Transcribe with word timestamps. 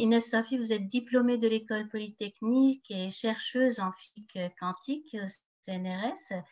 Inès 0.00 0.30
Safi, 0.30 0.56
vous 0.56 0.72
êtes 0.72 0.88
diplômée 0.88 1.36
de 1.36 1.46
l'école 1.46 1.86
polytechnique 1.88 2.90
et 2.90 3.10
chercheuse 3.10 3.80
en 3.80 3.92
physique 3.92 4.38
quantique 4.58 5.14
au 5.14 5.26
CNRS. 5.66 6.42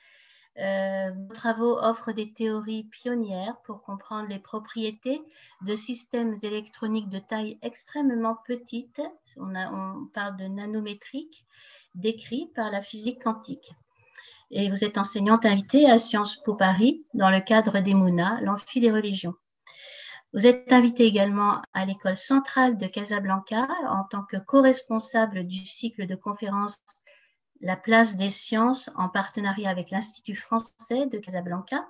Euh, 0.59 1.13
vos 1.13 1.35
travaux 1.35 1.79
offrent 1.79 2.13
des 2.13 2.35
théories 2.35 2.85
pionnières 2.85 3.57
pour 3.65 3.83
comprendre 3.83 4.29
les 4.29 4.39
propriétés 4.39 5.23
de 5.63 5.75
systèmes 5.77 6.35
électroniques 6.43 7.09
de 7.09 7.21
taille 7.21 7.59
extrêmement 7.63 8.37
petite, 8.47 9.01
on, 9.39 10.07
parle 10.13 10.37
de 10.37 10.45
nanométrique, 10.45 11.47
décrits 11.95 12.51
par 12.55 12.71
la 12.71 12.83
physique 12.83 13.23
quantique. 13.23 13.73
Et 14.51 14.69
vous 14.69 14.85
êtes 14.85 14.99
enseignante 14.99 15.47
invitée 15.47 15.89
à 15.89 15.99
Sciences 15.99 16.37
Po 16.37 16.55
Paris 16.55 17.07
dans 17.15 17.31
le 17.31 17.41
cadre 17.41 17.81
des 17.81 17.95
MOUNA, 17.95 18.41
l'amphi 18.43 18.81
des 18.81 18.93
religions. 18.93 19.35
Vous 20.35 20.47
êtes 20.47 20.71
invitée 20.73 21.05
également 21.05 21.63
à 21.73 21.87
l'école 21.87 22.19
centrale 22.19 22.77
de 22.77 22.87
Casablanca 22.87 23.67
en 23.89 24.05
tant 24.05 24.25
que 24.25 24.37
co-responsable 24.37 25.47
du 25.47 25.57
cycle 25.57 26.07
de 26.07 26.15
conférences 26.15 26.79
la 27.61 27.77
place 27.77 28.17
des 28.17 28.31
sciences 28.31 28.91
en 28.97 29.09
partenariat 29.09 29.71
avec 29.71 29.91
l'Institut 29.91 30.37
français 30.37 31.07
de 31.07 31.19
Casablanca. 31.19 31.87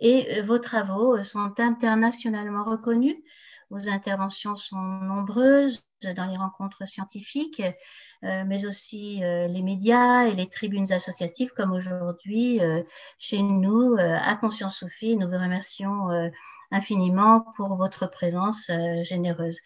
Et 0.00 0.38
euh, 0.38 0.42
vos 0.42 0.58
travaux 0.58 1.16
euh, 1.16 1.24
sont 1.24 1.52
internationalement 1.58 2.64
reconnus. 2.64 3.16
Vos 3.70 3.88
interventions 3.88 4.56
sont 4.56 4.76
nombreuses 4.76 5.84
dans 6.16 6.24
les 6.24 6.38
rencontres 6.38 6.88
scientifiques, 6.88 7.60
euh, 8.24 8.44
mais 8.46 8.64
aussi 8.64 9.20
les 9.20 9.62
médias 9.62 10.24
et 10.24 10.32
les 10.32 10.48
tribunes 10.48 10.90
associatives, 10.90 11.52
comme 11.54 11.72
aujourd'hui 11.72 12.60
chez 13.18 13.42
nous 13.42 13.96
à 13.98 14.36
Conscience 14.36 14.78
Sophie. 14.78 15.18
Nous 15.18 15.28
vous 15.28 15.36
remercions 15.36 16.08
infiniment 16.70 17.44
pour 17.56 17.76
votre 17.76 18.10
présence 18.10 18.70
généreuse. 19.02 19.58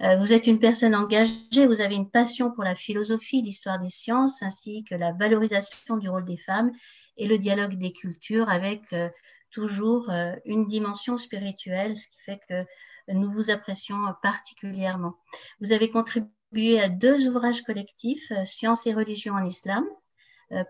Euh, 0.00 0.16
vous 0.16 0.32
êtes 0.32 0.46
une 0.46 0.60
personne 0.60 0.94
engagée, 0.94 1.66
vous 1.66 1.80
avez 1.80 1.96
une 1.96 2.10
passion 2.10 2.52
pour 2.52 2.62
la 2.62 2.76
philosophie, 2.76 3.42
l'histoire 3.42 3.80
des 3.80 3.90
sciences, 3.90 4.42
ainsi 4.42 4.84
que 4.84 4.94
la 4.94 5.12
valorisation 5.12 5.96
du 5.96 6.08
rôle 6.08 6.24
des 6.24 6.36
femmes 6.36 6.70
et 7.16 7.26
le 7.26 7.36
dialogue 7.36 7.76
des 7.76 7.92
cultures 7.92 8.48
avec 8.48 8.92
euh, 8.92 9.08
toujours 9.50 10.08
euh, 10.10 10.36
une 10.44 10.68
dimension 10.68 11.16
spirituelle, 11.16 11.96
ce 11.96 12.06
qui 12.06 12.20
fait 12.20 12.40
que 12.48 12.64
nous 13.12 13.30
vous 13.32 13.50
apprécions 13.50 13.98
particulièrement. 14.22 15.14
Vous 15.60 15.72
avez 15.72 15.90
contribué 15.90 16.80
à 16.80 16.88
deux 16.88 17.26
ouvrages 17.26 17.62
collectifs, 17.62 18.30
Sciences 18.44 18.86
et 18.86 18.92
religion 18.92 19.34
en 19.34 19.44
islam, 19.44 19.84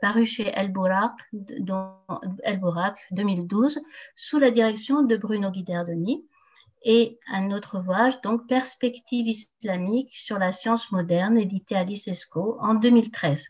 paru 0.01 0.27
chez 0.27 0.49
El 0.55 0.73
Borak, 0.73 1.13
El 2.43 2.61
2012, 3.13 3.81
sous 4.17 4.39
la 4.39 4.51
direction 4.51 5.03
de 5.03 5.17
Bruno 5.17 5.51
Guiderdoni, 5.51 6.25
et 6.85 7.19
un 7.29 7.51
autre 7.51 7.79
ouvrage, 7.79 8.21
donc 8.21 8.47
Perspective 8.47 9.27
islamique 9.27 10.13
sur 10.13 10.39
la 10.39 10.53
science 10.53 10.91
moderne, 10.93 11.39
édité 11.39 11.75
à 11.75 11.85
l'ICESCO 11.85 12.57
en 12.61 12.75
2013. 12.75 13.47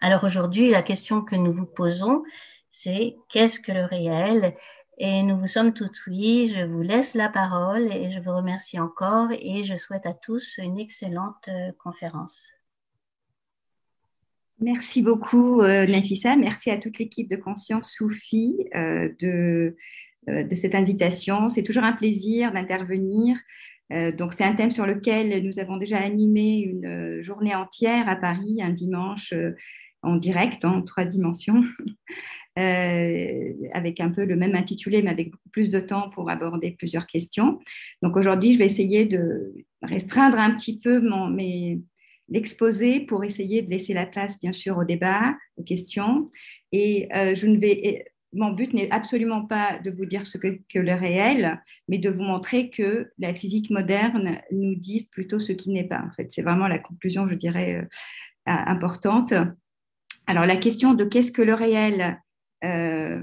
Alors 0.00 0.24
aujourd'hui, 0.24 0.70
la 0.70 0.82
question 0.82 1.22
que 1.22 1.36
nous 1.36 1.52
vous 1.52 1.66
posons, 1.66 2.22
c'est 2.70 3.16
qu'est-ce 3.28 3.60
que 3.60 3.72
le 3.72 3.84
réel? 3.84 4.54
Et 4.98 5.22
nous 5.22 5.38
vous 5.38 5.46
sommes 5.46 5.74
tout 5.74 5.90
oui. 6.06 6.46
Je 6.46 6.64
vous 6.64 6.82
laisse 6.82 7.14
la 7.14 7.28
parole 7.28 7.92
et 7.92 8.10
je 8.10 8.20
vous 8.20 8.34
remercie 8.34 8.78
encore 8.78 9.28
et 9.30 9.64
je 9.64 9.76
souhaite 9.76 10.06
à 10.06 10.14
tous 10.14 10.58
une 10.58 10.78
excellente 10.78 11.48
euh, 11.48 11.72
conférence. 11.82 12.53
Merci 14.60 15.02
beaucoup, 15.02 15.60
euh, 15.62 15.86
Nafissa. 15.86 16.36
Merci 16.36 16.70
à 16.70 16.76
toute 16.76 16.98
l'équipe 16.98 17.28
de 17.28 17.36
Conscience 17.36 17.90
Soufi 17.90 18.56
euh, 18.74 19.10
de 19.20 19.76
euh, 20.30 20.42
de 20.42 20.54
cette 20.54 20.74
invitation. 20.74 21.48
C'est 21.50 21.62
toujours 21.62 21.84
un 21.84 21.92
plaisir 21.92 22.52
d'intervenir. 22.52 23.36
Euh, 23.92 24.10
donc, 24.10 24.32
c'est 24.32 24.44
un 24.44 24.54
thème 24.54 24.70
sur 24.70 24.86
lequel 24.86 25.44
nous 25.44 25.58
avons 25.58 25.76
déjà 25.76 25.98
animé 25.98 26.60
une 26.60 27.22
journée 27.22 27.54
entière 27.54 28.08
à 28.08 28.16
Paris, 28.16 28.60
un 28.62 28.70
dimanche 28.70 29.34
en 30.02 30.16
direct, 30.16 30.64
en 30.64 30.80
trois 30.82 31.04
dimensions, 31.04 31.62
avec 32.56 34.00
un 34.00 34.10
peu 34.10 34.24
le 34.24 34.36
même 34.36 34.54
intitulé, 34.54 35.02
mais 35.02 35.10
avec 35.10 35.30
beaucoup 35.30 35.50
plus 35.50 35.68
de 35.68 35.80
temps 35.80 36.08
pour 36.10 36.30
aborder 36.30 36.70
plusieurs 36.70 37.06
questions. 37.06 37.58
Donc, 38.02 38.16
aujourd'hui, 38.16 38.54
je 38.54 38.58
vais 38.58 38.66
essayer 38.66 39.04
de 39.04 39.52
restreindre 39.82 40.38
un 40.38 40.54
petit 40.54 40.78
peu 40.80 41.00
mon, 41.00 41.28
mes, 41.28 41.82
l'exposé 42.28 43.00
pour 43.00 43.24
essayer 43.24 43.62
de 43.62 43.70
laisser 43.70 43.94
la 43.94 44.06
place, 44.06 44.40
bien 44.40 44.52
sûr, 44.52 44.78
au 44.78 44.84
débat, 44.84 45.36
aux 45.56 45.62
questions. 45.62 46.30
Et 46.72 47.08
je 47.12 47.46
ne 47.46 47.58
vais 47.58 48.06
mon 48.34 48.50
but 48.50 48.74
n'est 48.74 48.90
absolument 48.90 49.44
pas 49.44 49.78
de 49.78 49.90
vous 49.90 50.06
dire 50.06 50.26
ce 50.26 50.38
que, 50.38 50.58
le 50.74 50.94
réel, 50.94 51.62
mais 51.88 51.98
de 51.98 52.10
vous 52.10 52.22
montrer 52.22 52.68
que 52.68 53.10
la 53.18 53.32
physique 53.32 53.70
moderne 53.70 54.38
nous 54.50 54.74
dit 54.74 55.08
plutôt 55.10 55.38
ce 55.38 55.52
qui 55.52 55.70
n'est 55.70 55.84
pas. 55.84 56.00
En 56.00 56.12
fait, 56.16 56.30
c'est 56.30 56.42
vraiment 56.42 56.68
la 56.68 56.78
conclusion, 56.78 57.28
je 57.28 57.34
dirais, 57.34 57.76
euh, 57.76 57.86
importante. 58.46 59.32
Alors, 60.26 60.46
la 60.46 60.56
question 60.56 60.94
de 60.94 61.04
qu'est-ce 61.04 61.32
que 61.32 61.42
le 61.42 61.54
réel, 61.54 62.20
euh, 62.64 63.20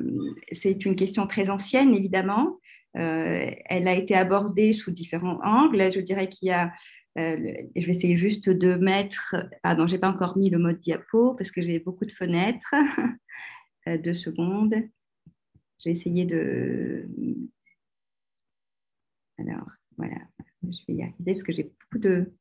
c'est 0.51 0.85
une 0.85 0.95
question 0.95 1.27
très 1.27 1.49
ancienne, 1.49 1.93
évidemment. 1.93 2.57
Euh, 2.97 3.49
elle 3.65 3.87
a 3.87 3.93
été 3.93 4.15
abordée 4.15 4.73
sous 4.73 4.91
différents 4.91 5.39
angles. 5.43 5.91
Je 5.93 5.99
dirais 5.99 6.29
qu'il 6.29 6.49
y 6.49 6.51
a 6.51 6.71
je 7.15 7.85
vais 7.85 7.91
essayer 7.91 8.17
juste 8.17 8.49
de 8.49 8.75
mettre, 8.75 9.35
pardon, 9.63 9.87
j'ai 9.87 9.97
pas 9.97 10.09
encore 10.09 10.37
mis 10.37 10.49
le 10.49 10.59
mode 10.59 10.79
diapo 10.79 11.35
parce 11.35 11.51
que 11.51 11.61
j'ai 11.61 11.79
beaucoup 11.79 12.05
de 12.05 12.11
fenêtres. 12.11 12.73
deux 14.03 14.13
secondes. 14.13 14.75
J'ai 15.79 15.91
essayé 15.91 16.25
de. 16.25 17.07
Alors, 19.37 19.67
voilà, 19.97 20.17
je 20.63 20.77
vais 20.87 20.93
y 20.93 21.01
arriver 21.01 21.33
parce 21.33 21.43
que 21.43 21.53
j'ai 21.53 21.63
beaucoup 21.63 21.97
de. 21.97 22.31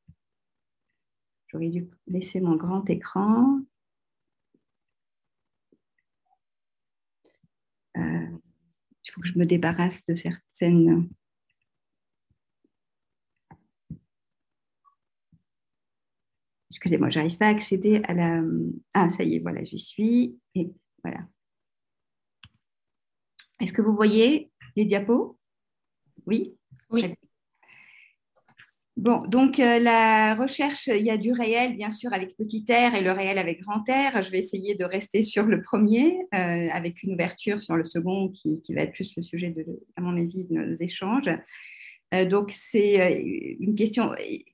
J'aurais 1.48 1.70
dû 1.70 1.88
laisser 2.06 2.41
mon 2.41 2.56
grand 2.56 2.88
écran. 2.91 3.60
Euh, 7.97 8.38
il 9.04 9.10
faut 9.12 9.20
que 9.20 9.28
je 9.28 9.38
me 9.38 9.47
débarrasse 9.47 10.04
de 10.06 10.14
certaines. 10.14 11.09
Excusez-moi, 16.70 17.10
j'arrive 17.10 17.36
pas 17.36 17.47
à 17.47 17.50
accéder 17.50 18.00
à 18.04 18.14
la. 18.14 18.42
Ah, 18.94 19.10
ça 19.10 19.25
y 19.25 19.36
est, 19.36 19.38
voilà, 19.41 19.64
j'y 19.64 19.78
suis. 19.78 20.38
Et 20.54 20.70
voilà. 21.03 21.20
Est-ce 23.60 23.72
que 23.72 23.82
vous 23.82 23.94
voyez 23.94 24.50
les 24.76 24.84
diapos? 24.84 25.38
Oui? 26.26 26.56
Oui. 26.91 27.14
Bon, 28.97 29.22
donc 29.26 29.59
euh, 29.60 29.78
la 29.78 30.34
recherche, 30.34 30.88
il 30.88 31.04
y 31.04 31.10
a 31.10 31.16
du 31.16 31.32
réel, 31.32 31.75
bien 31.75 31.91
sûr, 31.91 32.12
avec 32.12 32.36
petit 32.36 32.64
r 32.69 32.94
et 32.94 33.00
le 33.00 33.12
réel 33.12 33.38
avec 33.38 33.62
grand 33.62 33.80
R. 33.80 34.22
Je 34.22 34.30
vais 34.30 34.38
essayer 34.38 34.75
de 34.75 34.84
rester 34.84 35.22
sur 35.22 35.47
le 35.47 35.62
premier, 35.62 36.19
euh, 36.34 36.69
avec 36.70 37.03
une 37.03 37.14
ouverture 37.14 37.62
sur 37.62 37.76
le 37.76 37.84
second, 37.84 38.28
qui, 38.28 38.60
va 38.75 38.82
être 38.82 38.92
plus 38.92 39.10
le 39.16 39.22
sujet, 39.22 39.50
de, 39.50 39.64
à 39.97 40.03
mon 40.03 40.16
avis, 40.19 40.44
de 40.44 40.54
nos 40.54 40.76
échanges. 40.80 41.30
Euh, 42.12 42.25
donc, 42.25 42.53
c'est 42.54 43.00
euh, 43.00 43.54
une 43.60 43.75
question 43.75 44.10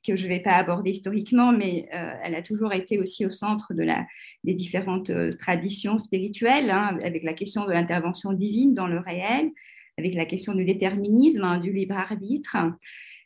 que 0.06 0.17
je 0.17 0.25
ne 0.25 0.28
vais 0.28 0.41
pas 0.41 0.55
aborder 0.55 0.91
historiquement, 0.91 1.53
mais 1.53 1.89
euh, 1.94 2.12
elle 2.22 2.34
a 2.34 2.43
toujours 2.43 2.72
été 2.72 2.99
aussi 2.99 3.25
au 3.25 3.31
centre 3.31 3.72
de 3.72 3.83
la, 3.83 4.06
des 4.44 4.55
différentes 4.55 5.11
traditions 5.39 5.99
spirituelles, 5.99 6.71
hein, 6.71 6.99
avec 7.03 7.22
la 7.22 7.33
question 7.33 7.65
de 7.65 7.72
l'intervention 7.72 8.33
divine 8.33 8.75
dans 8.75 8.87
le 8.87 8.99
réel, 8.99 9.50
avec 9.99 10.15
la 10.15 10.27
question 10.27 10.55
du 10.55 10.65
déterminisme, 10.65 11.44
hein, 11.44 11.59
du 11.59 11.72
libre 11.72 11.97
arbitre, 11.97 12.56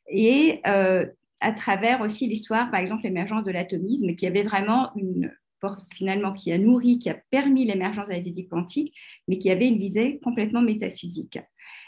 et 0.09 0.61
à 1.43 1.53
travers 1.53 2.01
aussi 2.01 2.27
l'histoire, 2.27 2.71
par 2.71 2.81
exemple, 2.81 3.05
l'émergence 3.05 3.45
de 3.45 3.51
l'atomisme, 3.51 4.15
qui 4.15 4.27
avait 4.27 4.43
vraiment 4.43 4.91
une 4.97 5.33
finalement 5.95 6.33
qui 6.33 6.53
a 6.53 6.59
nourri, 6.59 6.99
qui 6.99 7.11
a 7.11 7.19
permis 7.31 7.65
l'émergence 7.65 8.09
de 8.09 8.15
la 8.15 8.23
physique 8.23 8.49
quantique, 8.49 8.95
mais 9.29 9.39
qui 9.39 9.51
avait 9.51 9.69
une 9.69 9.79
visée 9.79 10.19
complètement 10.21 10.62
métaphysique. 10.62 11.39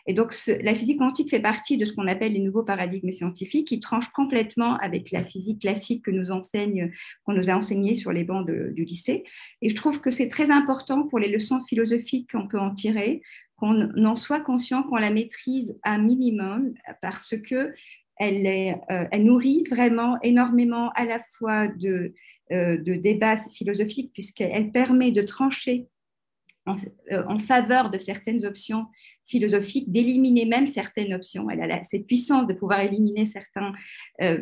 Et 0.07 0.15
donc, 0.15 0.35
la 0.63 0.75
physique 0.75 0.99
quantique 0.99 1.31
fait 1.31 1.41
partie 1.41 1.77
de 1.77 1.85
ce 1.85 1.93
qu'on 1.93 2.09
appelle 2.09 2.33
les 2.33 2.41
nouveaux 2.41 2.65
paradigmes 2.65 3.13
scientifiques, 3.13 3.69
qui 3.69 3.81
tranchent 3.81 4.11
complètement 4.11 4.77
avec 4.79 5.11
la 5.13 5.25
physique 5.25 5.61
classique 5.61 6.05
que 6.05 6.11
nous 6.11 6.31
enseigne, 6.31 6.93
qu'on 7.25 7.35
nous 7.35 7.51
a 7.51 7.55
enseigné 7.55 7.95
sur 7.95 8.13
les 8.13 8.25
bancs 8.25 8.47
du 8.47 8.85
lycée. 8.85 9.25
Et 9.61 9.71
je 9.71 9.75
trouve 9.77 10.01
que 10.01 10.11
c'est 10.11 10.29
très 10.29 10.51
important 10.51 11.07
pour 11.07 11.19
les 11.19 11.29
leçons 11.29 11.61
philosophiques 11.61 12.33
qu'on 12.33 12.49
peut 12.49 12.59
en 12.59 12.75
tirer, 12.75 13.23
qu'on 13.57 13.91
en 14.05 14.17
soit 14.17 14.41
conscient, 14.41 14.83
qu'on 14.83 14.97
la 14.97 15.11
maîtrise 15.11 15.79
à 15.85 15.99
minimum, 15.99 16.75
parce 17.01 17.37
que 17.37 17.73
elle, 18.19 18.47
est, 18.47 18.77
euh, 18.91 19.07
nourrit 19.19 19.65
vraiment 19.71 20.19
énormément 20.23 20.91
à 20.95 21.05
la 21.05 21.19
fois 21.39 21.67
de, 21.69 22.15
euh, 22.53 22.77
de 22.77 22.95
débats 22.95 23.37
philosophiques, 23.37 24.13
puisqu'elle 24.13 24.71
permet 24.71 25.11
de 25.11 25.23
trancher 25.23 25.89
euh, 26.69 27.25
en, 27.27 27.41
faveur 27.41 27.91
de 27.91 27.99
certaines 27.99 28.47
options 28.47 28.87
philosophiques, 29.27 29.91
d'éliminer 29.91 30.45
même 30.45 30.69
certaines 30.69 31.13
options. 31.13 31.51
Elle 31.51 31.61
a 31.73 31.83
cette 31.83 32.07
puissance 32.07 32.47
de 32.47 32.55
pouvoir 32.55 32.81
éliminer 32.81 33.25
euh, 34.23 34.39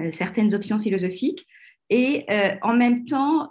euh, 0.00 0.10
certaines 0.10 0.52
options 0.54 0.80
philosophiques. 0.80 1.46
Et 1.88 2.24
en 2.62 2.74
même 2.74 3.04
temps, 3.04 3.50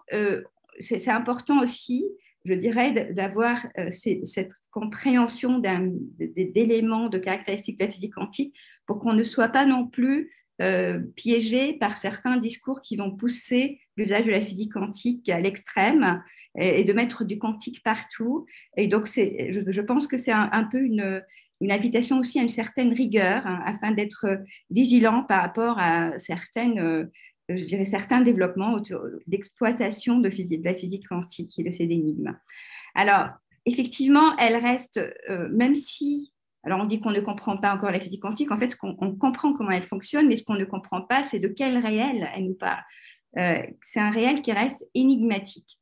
c'est 0.79 1.09
important 1.09 1.61
aussi, 1.61 2.05
je 2.45 2.53
dirais, 2.53 3.11
d'avoir 3.11 3.67
cette 3.91 4.51
compréhension 4.71 5.59
d'éléments, 5.59 7.09
de 7.09 7.17
caractéristiques 7.17 7.77
de 7.77 7.85
la 7.85 7.91
physique 7.91 8.13
quantique 8.13 8.55
pour 8.85 8.99
qu'on 8.99 9.11
ne 9.11 9.25
soit 9.25 9.49
pas 9.49 9.65
non 9.65 9.87
plus 9.87 10.31
euh, 10.61 10.99
piégés 11.15 11.73
par 11.73 11.97
certains 11.97 12.37
discours 12.37 12.81
qui 12.81 12.97
vont 12.97 13.15
pousser 13.15 13.79
l'usage 13.95 14.25
de 14.25 14.31
la 14.31 14.41
physique 14.41 14.73
quantique 14.73 15.29
à 15.29 15.39
l'extrême 15.39 16.21
et, 16.57 16.83
de 16.83 16.93
mettre 16.93 17.23
du 17.23 17.39
quantique 17.39 17.81
partout. 17.83 18.45
Et 18.75 18.87
donc, 18.87 19.07
je, 19.07 19.63
je, 19.65 19.81
pense 19.81 20.07
que 20.07 20.17
c'est 20.17 20.31
un, 20.31 20.63
peu 20.65 20.81
une, 20.81 21.23
invitation 21.69 22.19
aussi 22.19 22.39
à 22.39 22.43
une 22.43 22.49
certaine 22.49 22.93
rigueur 22.93 23.45
hein, 23.47 23.61
afin 23.65 23.91
d'être 23.91 24.25
vigilant 24.69 25.23
par 25.23 25.41
rapport 25.41 25.79
à 25.79 26.17
certaines, 26.19 26.79
euh, 26.79 27.05
je 27.49 27.63
dirais 27.63 27.85
certains 27.85 28.21
développements 28.21 28.81
d'exploitation 29.27 30.19
de, 30.19 30.29
de, 30.29 30.63
la 30.63 30.75
physique 30.75 31.07
quantique 31.07 31.57
et 31.57 31.63
de 31.63 31.71
ces 31.71 31.83
énigmes. 31.83 32.37
Alors, 32.95 33.29
effectivement, 33.65 34.35
elle 34.37 34.57
reste, 34.57 34.99
euh, 35.29 35.47
même 35.51 35.75
si 35.75 36.33
alors 36.63 36.81
on 36.81 36.85
dit 36.85 36.99
qu'on 36.99 37.11
ne 37.11 37.19
comprend 37.21 37.57
pas 37.57 37.73
encore 37.73 37.91
la 37.91 37.99
physique 37.99 38.21
quantique, 38.21 38.51
en 38.51 38.57
fait, 38.57 38.77
on, 38.83 39.15
comprend 39.15 39.53
comment 39.53 39.71
elle 39.71 39.85
fonctionne, 39.85 40.27
mais 40.27 40.37
ce 40.37 40.43
qu'on 40.43 40.55
ne 40.55 40.65
comprend 40.65 41.01
pas, 41.01 41.23
c'est 41.23 41.39
de 41.39 41.47
quel 41.47 41.77
réel 41.77 42.29
elle 42.35 42.45
nous 42.45 42.55
parle. 42.55 42.83
Euh, 43.37 43.61
c'est 43.83 43.99
un 43.99 44.11
réel 44.11 44.41
qui 44.41 44.51
reste 44.51 44.85
énigmatique. 44.93 45.79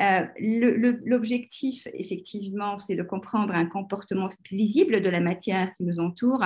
Euh, 0.00 0.26
l'objectif, 0.38 1.86
effectivement, 1.92 2.78
c'est 2.78 2.96
de 2.96 3.02
comprendre 3.02 3.54
un 3.54 3.66
comportement 3.66 4.30
visible 4.50 5.00
de 5.00 5.08
la 5.08 5.20
matière 5.20 5.74
qui 5.76 5.84
nous 5.84 6.00
entoure, 6.00 6.42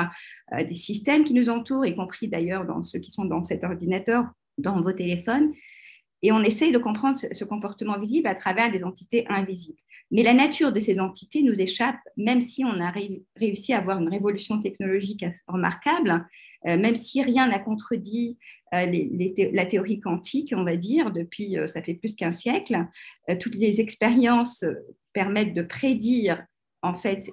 euh, 0.52 0.64
des 0.64 0.74
systèmes 0.74 1.24
qui 1.24 1.32
nous 1.32 1.48
entourent, 1.48 1.86
y 1.86 1.94
compris 1.94 2.28
d'ailleurs 2.28 2.66
dans 2.66 2.82
ceux 2.82 2.98
qui 2.98 3.10
sont 3.10 3.24
dans 3.24 3.44
cet 3.44 3.62
ordinateur, 3.62 4.24
dans 4.58 4.80
vos 4.80 4.92
téléphones. 4.92 5.52
Et 6.22 6.32
on 6.32 6.40
essaye 6.40 6.72
de 6.72 6.78
comprendre 6.78 7.18
ce 7.18 7.44
comportement 7.44 7.98
visible 7.98 8.26
à 8.26 8.34
travers 8.34 8.72
des 8.72 8.82
entités 8.82 9.26
invisibles. 9.28 9.78
Mais 10.10 10.22
la 10.22 10.34
nature 10.34 10.72
de 10.72 10.80
ces 10.80 11.00
entités 11.00 11.42
nous 11.42 11.60
échappe, 11.60 11.98
même 12.16 12.40
si 12.40 12.64
on 12.64 12.80
a 12.80 12.92
réussi 13.36 13.72
à 13.72 13.78
avoir 13.78 14.00
une 14.00 14.08
révolution 14.08 14.62
technologique 14.62 15.24
remarquable, 15.48 16.26
euh, 16.66 16.78
même 16.78 16.94
si 16.94 17.22
rien 17.22 17.48
n'a 17.48 17.58
contredit 17.58 18.38
euh, 18.74 18.86
la 19.52 19.66
théorie 19.66 20.00
quantique, 20.00 20.52
on 20.56 20.64
va 20.64 20.76
dire, 20.76 21.12
depuis, 21.12 21.58
euh, 21.58 21.66
ça 21.66 21.82
fait 21.82 21.94
plus 21.94 22.16
qu'un 22.16 22.32
siècle. 22.32 22.86
toutes 23.40 23.54
les 23.54 23.80
expériences 23.80 24.64
permettent 25.12 25.54
de 25.54 25.62
prédire 25.62 26.44
en 26.82 26.94
fait 26.94 27.30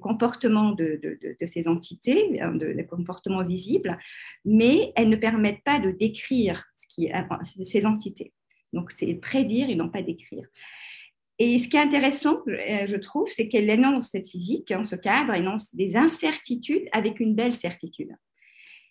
comportements 0.00 0.72
de, 0.72 1.00
ces 1.44 1.68
entités, 1.68 2.40
hein, 2.40 2.54
des 2.54 2.86
comportements 2.86 3.44
visibles, 3.44 3.98
mais 4.44 4.92
elles 4.96 5.10
ne 5.10 5.16
permettent 5.16 5.64
pas 5.64 5.78
de 5.78 5.90
décrire 5.90 6.64
ce 6.76 6.86
qui, 6.94 7.10
ces 7.64 7.86
entités. 7.86 8.32
Donc 8.72 8.90
c'est 8.90 9.14
prédire 9.14 9.68
et 9.68 9.74
non 9.74 9.90
pas 9.90 10.02
décrire. 10.02 10.46
Et 11.38 11.58
ce 11.60 11.68
qui 11.68 11.76
est 11.76 11.80
intéressant, 11.80 12.42
euh, 12.48 12.86
je 12.88 12.96
trouve, 12.96 13.28
c'est 13.28 13.48
qu'elle 13.48 13.70
énonce 13.70 14.08
cette 14.10 14.28
physique, 14.28 14.72
en 14.72 14.84
ce 14.84 14.96
cadre, 14.96 15.34
énonce 15.34 15.74
des 15.74 15.96
incertitudes 15.96 16.88
avec 16.90 17.20
une 17.20 17.34
belle 17.34 17.54
certitude. 17.54 18.10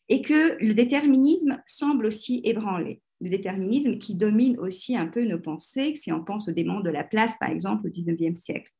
Et 0.07 0.21
que 0.21 0.57
le 0.63 0.73
déterminisme 0.73 1.61
semble 1.65 2.05
aussi 2.05 2.41
ébranler. 2.45 3.01
Le 3.19 3.29
déterminisme 3.29 3.97
qui 3.97 4.15
domine 4.15 4.57
aussi 4.59 4.95
un 4.95 5.07
peu 5.07 5.25
nos 5.25 5.39
pensées, 5.39 5.95
si 5.97 6.11
on 6.13 6.23
pense 6.23 6.47
au 6.47 6.53
démon 6.53 6.79
de 6.79 6.89
la 6.89 7.03
place, 7.03 7.33
par 7.37 7.49
exemple, 7.49 7.87
au 7.87 7.89
XIXe 7.89 8.39
siècle. 8.39 8.71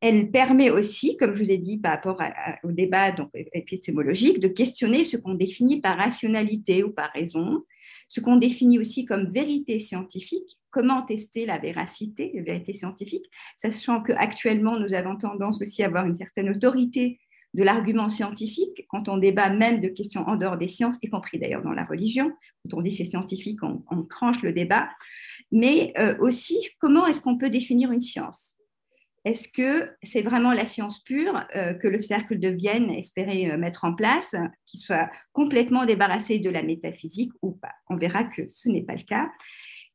Elle 0.00 0.30
permet 0.30 0.70
aussi, 0.70 1.16
comme 1.16 1.36
je 1.36 1.44
vous 1.44 1.50
ai 1.50 1.56
dit 1.56 1.78
par 1.78 1.92
rapport 1.92 2.20
au 2.64 2.72
débat 2.72 3.14
épistémologique, 3.52 4.40
de 4.40 4.48
questionner 4.48 5.04
ce 5.04 5.16
qu'on 5.16 5.34
définit 5.34 5.80
par 5.80 5.96
rationalité 5.96 6.82
ou 6.82 6.90
par 6.90 7.10
raison, 7.12 7.64
ce 8.08 8.20
qu'on 8.20 8.36
définit 8.36 8.78
aussi 8.78 9.04
comme 9.04 9.30
vérité 9.30 9.78
scientifique, 9.78 10.58
comment 10.76 11.00
tester 11.00 11.46
la 11.46 11.56
véracité, 11.56 12.32
la 12.34 12.42
vérité 12.42 12.74
scientifique, 12.74 13.24
sachant 13.56 14.02
qu'actuellement, 14.02 14.78
nous 14.78 14.92
avons 14.92 15.16
tendance 15.16 15.62
aussi 15.62 15.82
à 15.82 15.86
avoir 15.86 16.04
une 16.04 16.12
certaine 16.12 16.50
autorité 16.50 17.18
de 17.54 17.62
l'argument 17.62 18.10
scientifique 18.10 18.84
quand 18.88 19.08
on 19.08 19.16
débat 19.16 19.48
même 19.48 19.80
de 19.80 19.88
questions 19.88 20.28
en 20.28 20.36
dehors 20.36 20.58
des 20.58 20.68
sciences, 20.68 20.98
y 21.02 21.08
compris 21.08 21.38
d'ailleurs 21.38 21.62
dans 21.62 21.72
la 21.72 21.86
religion. 21.86 22.30
Quand 22.62 22.76
on 22.76 22.82
dit 22.82 22.92
c'est 22.92 23.06
scientifique, 23.06 23.60
on, 23.62 24.02
tranche 24.02 24.42
le 24.42 24.52
débat. 24.52 24.90
Mais 25.50 25.94
euh, 25.96 26.14
aussi, 26.18 26.58
comment 26.78 27.06
est-ce 27.06 27.22
qu'on 27.22 27.38
peut 27.38 27.48
définir 27.48 27.90
une 27.90 28.02
science? 28.02 28.52
Est-ce 29.24 29.48
que 29.48 29.88
c'est 30.02 30.20
vraiment 30.20 30.52
la 30.52 30.66
science 30.66 31.02
pure 31.02 31.42
euh, 31.56 31.72
que 31.72 31.88
le 31.88 32.02
cercle 32.02 32.38
de 32.38 32.48
Vienne 32.48 32.90
espérait 32.90 33.50
euh, 33.50 33.56
mettre 33.56 33.84
en 33.84 33.94
place, 33.94 34.36
qui 34.66 34.76
soit 34.76 35.08
complètement 35.32 35.86
débarrassé 35.86 36.38
de 36.38 36.50
la 36.50 36.62
métaphysique 36.62 37.32
ou 37.40 37.52
pas? 37.52 37.72
On 37.88 37.96
verra 37.96 38.24
que 38.24 38.42
ce 38.52 38.68
n'est 38.68 38.84
pas 38.84 38.94
le 38.94 39.04
cas. 39.04 39.30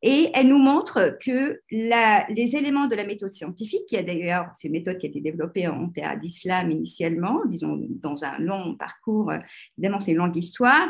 Et 0.03 0.29
elle 0.33 0.47
nous 0.47 0.57
montre 0.57 1.17
que 1.23 1.59
les 1.69 2.55
éléments 2.55 2.87
de 2.87 2.95
la 2.95 3.05
méthode 3.05 3.33
scientifique, 3.33 3.85
qui 3.87 3.97
a 3.97 4.03
d'ailleurs, 4.03 4.47
une 4.63 4.71
méthode 4.71 4.97
qui 4.97 5.05
a 5.05 5.09
été 5.09 5.21
développée 5.21 5.67
en 5.67 5.89
terre 5.89 6.19
d'islam 6.19 6.71
initialement, 6.71 7.45
disons 7.45 7.79
dans 7.89 8.23
un 8.23 8.37
long 8.39 8.75
parcours, 8.75 9.31
évidemment 9.77 9.99
c'est 9.99 10.11
une 10.11 10.17
longue 10.17 10.37
histoire, 10.37 10.89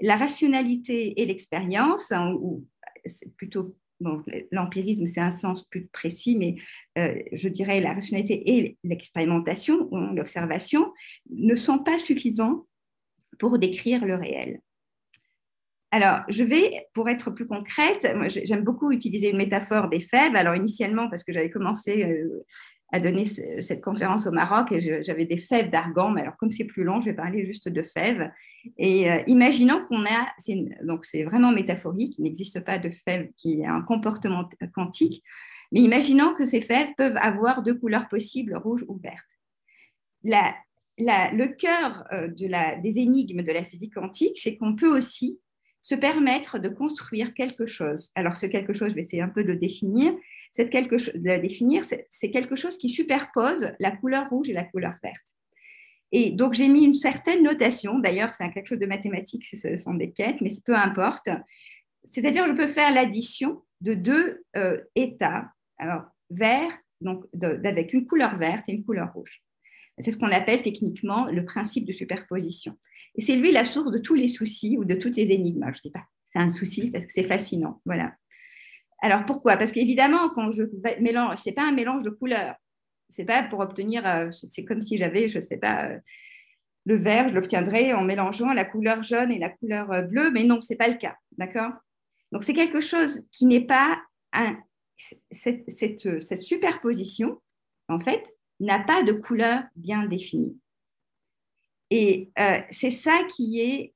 la 0.00 0.16
rationalité 0.16 1.20
et 1.20 1.26
l'expérience, 1.26 2.12
hein, 2.12 2.32
ou 2.40 2.64
plutôt 3.36 3.76
l'empirisme, 4.52 5.06
c'est 5.08 5.20
un 5.20 5.30
sens 5.30 5.66
plus 5.66 5.86
précis, 5.88 6.36
mais 6.36 6.56
euh, 6.98 7.20
je 7.32 7.48
dirais 7.48 7.80
la 7.80 7.94
rationalité 7.94 8.56
et 8.56 8.78
l'expérimentation, 8.84 9.88
l'observation, 10.14 10.92
ne 11.30 11.54
sont 11.56 11.78
pas 11.78 11.98
suffisants 11.98 12.66
pour 13.38 13.58
décrire 13.58 14.04
le 14.04 14.14
réel. 14.14 14.60
Alors, 15.90 16.20
je 16.28 16.44
vais, 16.44 16.70
pour 16.92 17.08
être 17.08 17.30
plus 17.30 17.46
concrète, 17.46 18.06
j'aime 18.28 18.62
beaucoup 18.62 18.92
utiliser 18.92 19.30
une 19.30 19.38
métaphore 19.38 19.88
des 19.88 20.00
fèves. 20.00 20.36
Alors, 20.36 20.54
initialement, 20.54 21.08
parce 21.08 21.24
que 21.24 21.32
j'avais 21.32 21.50
commencé 21.50 22.04
euh, 22.04 22.44
à 22.92 23.00
donner 23.00 23.26
cette 23.26 23.82
conférence 23.82 24.26
au 24.26 24.30
Maroc 24.30 24.72
et 24.72 25.02
j'avais 25.02 25.26
des 25.26 25.36
fèves 25.36 25.70
d'argan, 25.70 26.10
mais 26.10 26.22
alors 26.22 26.36
comme 26.38 26.52
c'est 26.52 26.64
plus 26.64 26.84
long, 26.84 27.00
je 27.00 27.06
vais 27.06 27.14
parler 27.14 27.44
juste 27.44 27.68
de 27.68 27.82
fèves. 27.82 28.30
Et 28.78 29.10
euh, 29.10 29.18
imaginons 29.26 29.84
qu'on 29.88 30.04
a, 30.06 30.26
donc 30.84 31.04
c'est 31.04 31.24
vraiment 31.24 31.52
métaphorique, 31.52 32.14
il 32.18 32.24
n'existe 32.24 32.60
pas 32.60 32.78
de 32.78 32.90
fève 33.04 33.28
qui 33.36 33.64
a 33.64 33.74
un 33.74 33.82
comportement 33.82 34.48
quantique, 34.74 35.22
mais 35.70 35.80
imaginons 35.80 36.34
que 36.34 36.46
ces 36.46 36.62
fèves 36.62 36.88
peuvent 36.96 37.18
avoir 37.18 37.62
deux 37.62 37.74
couleurs 37.74 38.08
possibles, 38.08 38.56
rouge 38.56 38.84
ou 38.88 38.98
verte. 38.98 39.26
La, 40.24 40.54
le 40.98 41.46
cœur 41.48 42.04
euh, 42.12 42.28
de 42.28 42.46
la, 42.46 42.76
des 42.76 42.98
énigmes 42.98 43.42
de 43.42 43.52
la 43.52 43.64
physique 43.64 43.94
quantique, 43.94 44.38
c'est 44.38 44.56
qu'on 44.56 44.74
peut 44.74 44.96
aussi 44.96 45.38
se 45.80 45.94
permettre 45.94 46.58
de 46.58 46.68
construire 46.68 47.34
quelque 47.34 47.66
chose. 47.66 48.10
Alors 48.14 48.36
ce 48.36 48.46
quelque 48.46 48.72
chose, 48.72 48.90
je 48.90 48.94
vais 48.94 49.02
essayer 49.02 49.22
un 49.22 49.28
peu 49.28 49.42
de 49.42 49.48
le 49.48 49.56
définir, 49.56 50.14
c'est 50.52 50.70
quelque 50.70 50.98
chose, 50.98 51.14
de 51.14 51.36
définir, 51.40 51.84
c'est 51.84 52.30
quelque 52.30 52.56
chose 52.56 52.78
qui 52.78 52.88
superpose 52.88 53.70
la 53.78 53.90
couleur 53.90 54.28
rouge 54.28 54.48
et 54.48 54.52
la 54.52 54.64
couleur 54.64 54.94
verte. 55.02 55.16
Et 56.10 56.30
donc, 56.30 56.54
j'ai 56.54 56.68
mis 56.68 56.84
une 56.84 56.94
certaine 56.94 57.42
notation. 57.42 57.98
D'ailleurs, 57.98 58.32
c'est 58.32 58.50
quelque 58.50 58.68
chose 58.68 58.78
de 58.78 58.86
mathématique, 58.86 59.44
ce 59.44 59.76
sont 59.76 59.94
des 59.94 60.10
quêtes, 60.10 60.40
mais 60.40 60.50
peu 60.64 60.74
importe. 60.74 61.28
C'est-à-dire, 62.04 62.46
je 62.46 62.52
peux 62.52 62.66
faire 62.66 62.92
l'addition 62.92 63.62
de 63.82 63.94
deux 63.94 64.42
euh, 64.56 64.80
états, 64.94 65.50
alors 65.76 66.04
vert, 66.30 66.72
donc 67.00 67.24
avec 67.64 67.92
une 67.92 68.06
couleur 68.06 68.38
verte 68.38 68.68
et 68.68 68.72
une 68.72 68.84
couleur 68.84 69.12
rouge. 69.12 69.42
C'est 70.00 70.12
ce 70.12 70.16
qu'on 70.16 70.32
appelle 70.32 70.62
techniquement 70.62 71.26
le 71.26 71.44
principe 71.44 71.84
de 71.84 71.92
superposition. 71.92 72.78
Et 73.18 73.20
c'est 73.20 73.36
lui 73.36 73.52
la 73.52 73.64
source 73.64 73.90
de 73.90 73.98
tous 73.98 74.14
les 74.14 74.28
soucis 74.28 74.78
ou 74.78 74.84
de 74.84 74.94
toutes 74.94 75.16
les 75.16 75.32
énigmes. 75.32 75.64
je 75.64 75.78
ne 75.78 75.82
dis 75.82 75.90
pas, 75.90 76.04
c'est 76.26 76.38
un 76.38 76.50
souci 76.50 76.90
parce 76.90 77.04
que 77.04 77.12
c'est 77.12 77.24
fascinant. 77.24 77.82
Voilà. 77.84 78.14
Alors 79.02 79.26
pourquoi? 79.26 79.56
Parce 79.56 79.72
qu'évidemment, 79.72 80.30
quand 80.30 80.52
je 80.52 80.62
mélange, 81.00 81.38
ce 81.38 81.48
n'est 81.48 81.54
pas 81.54 81.66
un 81.66 81.72
mélange 81.72 82.04
de 82.04 82.10
couleurs. 82.10 82.54
C'est 83.10 83.24
pas 83.24 83.42
pour 83.42 83.60
obtenir, 83.60 84.06
euh, 84.06 84.30
c'est 84.30 84.64
comme 84.64 84.80
si 84.80 84.98
j'avais, 84.98 85.28
je 85.28 85.40
ne 85.40 85.44
sais 85.44 85.56
pas, 85.56 85.86
euh, 85.86 85.98
le 86.84 86.96
vert, 86.96 87.28
je 87.28 87.34
l'obtiendrais 87.34 87.92
en 87.92 88.02
mélangeant 88.02 88.52
la 88.52 88.64
couleur 88.64 89.02
jaune 89.02 89.32
et 89.32 89.38
la 89.38 89.50
couleur 89.50 89.90
euh, 89.92 90.02
bleue, 90.02 90.30
mais 90.30 90.44
non, 90.44 90.60
ce 90.60 90.72
n'est 90.72 90.76
pas 90.76 90.88
le 90.88 90.96
cas. 90.96 91.16
D'accord? 91.38 91.72
Donc 92.32 92.44
c'est 92.44 92.54
quelque 92.54 92.80
chose 92.80 93.26
qui 93.32 93.46
n'est 93.46 93.66
pas 93.66 93.98
cette, 95.30 96.42
superposition, 96.42 97.40
en 97.88 97.98
fait, 97.98 98.24
n'a 98.60 98.78
pas 98.78 99.02
de 99.02 99.12
couleur 99.12 99.62
bien 99.74 100.04
définie. 100.06 100.56
Et 101.90 102.30
c'est 102.70 102.90
ça 102.90 103.18
qui 103.34 103.60
est 103.60 103.94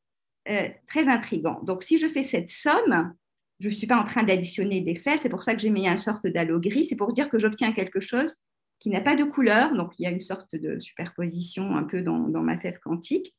très 0.87 1.09
intrigant. 1.09 1.61
Donc 1.63 1.83
si 1.83 1.99
je 1.99 2.09
fais 2.09 2.23
cette 2.23 2.51
somme, 2.51 3.15
je 3.61 3.69
ne 3.69 3.73
suis 3.73 3.87
pas 3.87 4.01
en 4.01 4.05
train 4.05 4.25
d'additionner 4.25 4.81
des 4.81 4.97
faits, 4.97 5.21
c'est 5.21 5.29
pour 5.29 5.45
ça 5.45 5.55
que 5.55 5.61
j'ai 5.61 5.71
mis 5.71 5.87
une 5.87 5.99
sorte 5.99 6.27
d'halo 6.27 6.59
gris, 6.59 6.87
c'est 6.87 6.97
pour 6.97 7.13
dire 7.13 7.29
que 7.31 7.39
j'obtiens 7.39 7.73
quelque 7.73 8.01
chose 8.01 8.37
qui 8.83 8.91
n'a 8.91 9.01
pas 9.01 9.15
de 9.15 9.23
couleur, 9.23 9.73
donc 9.75 9.93
il 9.99 10.03
y 10.03 10.07
a 10.07 10.11
une 10.11 10.21
sorte 10.21 10.57
de 10.57 10.81
superposition 10.81 11.77
un 11.77 11.85
peu 11.85 12.03
dans, 12.03 12.19
ma 12.19 12.59
fève 12.59 12.81
quantique. 12.81 13.33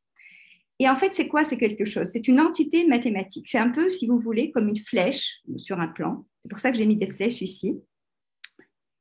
Et 0.80 0.88
en 0.88 0.96
fait, 0.96 1.14
c'est 1.14 1.28
quoi 1.28 1.44
C'est 1.44 1.58
quelque 1.58 1.84
chose, 1.84 2.08
c'est 2.12 2.30
une 2.30 2.40
entité 2.40 2.88
mathématique. 2.88 3.50
C'est 3.50 3.58
un 3.58 3.70
peu, 3.70 3.90
si 3.90 4.08
vous 4.08 4.20
voulez, 4.20 4.52
comme 4.52 4.70
une 4.70 4.78
flèche 4.78 5.42
sur 5.58 5.82
un 5.82 5.90
plan. 5.90 6.26
C'est 6.42 6.50
pour 6.50 6.60
ça 6.60 6.72
que 6.72 6.78
j'ai 6.78 6.86
mis 6.86 6.96
des 6.96 7.10
flèches 7.10 7.42
ici. 7.42 7.78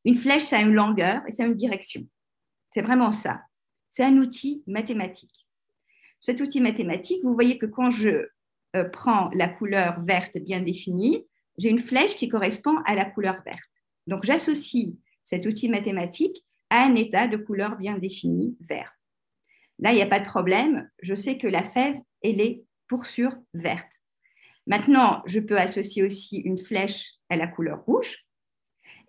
Une 0.05 0.17
flèche, 0.17 0.43
ça 0.43 0.59
a 0.59 0.63
une 0.63 0.75
longueur 0.75 1.23
et 1.29 1.33
ça 1.33 1.45
a 1.45 1.47
une 1.47 1.55
direction. 1.55 2.05
C'est 2.75 2.83
vraiment 2.83 3.13
ça. 3.13 3.43
C'est 3.93 4.03
un 4.03 4.17
outil 4.17 4.65
mathématique. 4.67 5.42
Cet 6.23 6.41
outil 6.41 6.61
mathématique, 6.61 7.25
vous 7.25 7.35
voyez 7.35 7.59
que 7.59 7.67
quand 7.67 7.91
je 7.91 8.29
euh, 8.77 8.85
prend 8.85 9.29
la 9.35 9.49
couleur 9.49 10.01
verte 10.03 10.39
bien 10.39 10.61
définie, 10.61 11.27
j'ai 11.59 11.69
une 11.69 11.81
flèche 11.81 12.17
qui 12.17 12.29
correspond 12.29 12.79
à 12.87 12.95
la 12.95 13.05
couleur 13.05 13.43
verte. 13.45 13.59
Donc 14.07 14.25
j'associe 14.25 14.95
cet 15.25 15.47
outil 15.47 15.69
mathématique 15.69 16.45
à 16.71 16.85
un 16.85 16.95
état 16.95 17.27
de 17.27 17.37
couleur 17.37 17.77
bien 17.77 17.99
définie, 17.99 18.57
vert. 18.61 18.93
Là, 19.81 19.91
il 19.91 19.97
n'y 19.97 20.03
a 20.03 20.07
pas 20.07 20.21
de 20.21 20.25
problème. 20.25 20.89
Je 21.03 21.17
sais 21.17 21.39
que 21.39 21.49
la 21.49 21.65
fève 21.65 21.97
et 22.23 22.33
les 22.33 22.65
pourçures 22.87 23.37
vertes. 23.53 23.93
Maintenant, 24.69 25.23
je 25.27 25.41
peux 25.41 25.59
associer 25.59 26.05
aussi 26.05 26.37
une 26.37 26.59
flèche 26.59 27.15
à 27.31 27.37
la 27.37 27.49
couleur 27.49 27.81
rouge. 27.85 28.25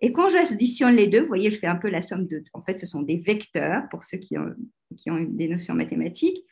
Et 0.00 0.12
quand 0.12 0.30
j'additionne 0.30 0.96
les 0.96 1.06
deux, 1.06 1.20
vous 1.20 1.28
voyez, 1.28 1.52
je 1.52 1.60
fais 1.60 1.68
un 1.68 1.76
peu 1.76 1.90
la 1.90 2.02
somme 2.02 2.26
de... 2.26 2.42
En 2.54 2.60
fait, 2.60 2.76
ce 2.76 2.86
sont 2.86 3.02
des 3.02 3.18
vecteurs, 3.18 3.84
pour 3.88 4.04
ceux 4.04 4.18
qui 4.18 4.36
ont 4.36 5.20
des 5.20 5.46
notions 5.46 5.74
mathématiques. 5.74 6.44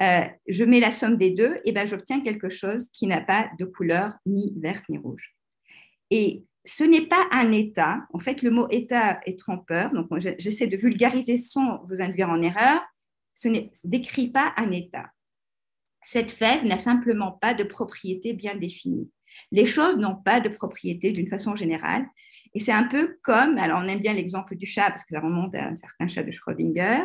Euh, 0.00 0.24
je 0.48 0.64
mets 0.64 0.80
la 0.80 0.90
somme 0.90 1.16
des 1.16 1.30
deux, 1.30 1.60
et 1.64 1.72
ben, 1.72 1.86
j'obtiens 1.86 2.20
quelque 2.20 2.50
chose 2.50 2.88
qui 2.92 3.06
n'a 3.06 3.20
pas 3.20 3.50
de 3.58 3.64
couleur 3.64 4.14
ni 4.26 4.52
verte 4.58 4.84
ni 4.88 4.98
rouge. 4.98 5.34
Et 6.10 6.44
ce 6.64 6.84
n'est 6.84 7.06
pas 7.06 7.26
un 7.32 7.52
état. 7.52 8.00
En 8.12 8.18
fait, 8.18 8.42
le 8.42 8.50
mot 8.50 8.68
état 8.70 9.20
est 9.26 9.38
trompeur. 9.38 9.92
Donc, 9.92 10.08
j'essaie 10.38 10.66
de 10.66 10.76
vulgariser 10.76 11.36
sans 11.36 11.84
vous 11.88 12.00
induire 12.00 12.30
en 12.30 12.40
erreur. 12.40 12.80
Ce 13.34 13.48
ne 13.48 13.60
décrit 13.84 14.28
pas 14.28 14.52
un 14.56 14.70
état. 14.70 15.10
Cette 16.02 16.30
fève 16.30 16.64
n'a 16.64 16.78
simplement 16.78 17.32
pas 17.32 17.54
de 17.54 17.64
propriété 17.64 18.32
bien 18.32 18.54
définie. 18.54 19.10
Les 19.50 19.66
choses 19.66 19.96
n'ont 19.96 20.16
pas 20.16 20.40
de 20.40 20.48
propriété 20.48 21.10
d'une 21.10 21.28
façon 21.28 21.56
générale. 21.56 22.06
Et 22.54 22.60
c'est 22.60 22.72
un 22.72 22.84
peu 22.84 23.18
comme, 23.22 23.56
alors 23.58 23.80
on 23.82 23.88
aime 23.88 24.00
bien 24.00 24.12
l'exemple 24.12 24.56
du 24.56 24.66
chat 24.66 24.90
parce 24.90 25.04
que 25.04 25.14
ça 25.14 25.20
remonte 25.20 25.54
à 25.54 25.68
un 25.68 25.74
certain 25.74 26.08
chat 26.08 26.22
de 26.22 26.32
Schrödinger. 26.32 27.04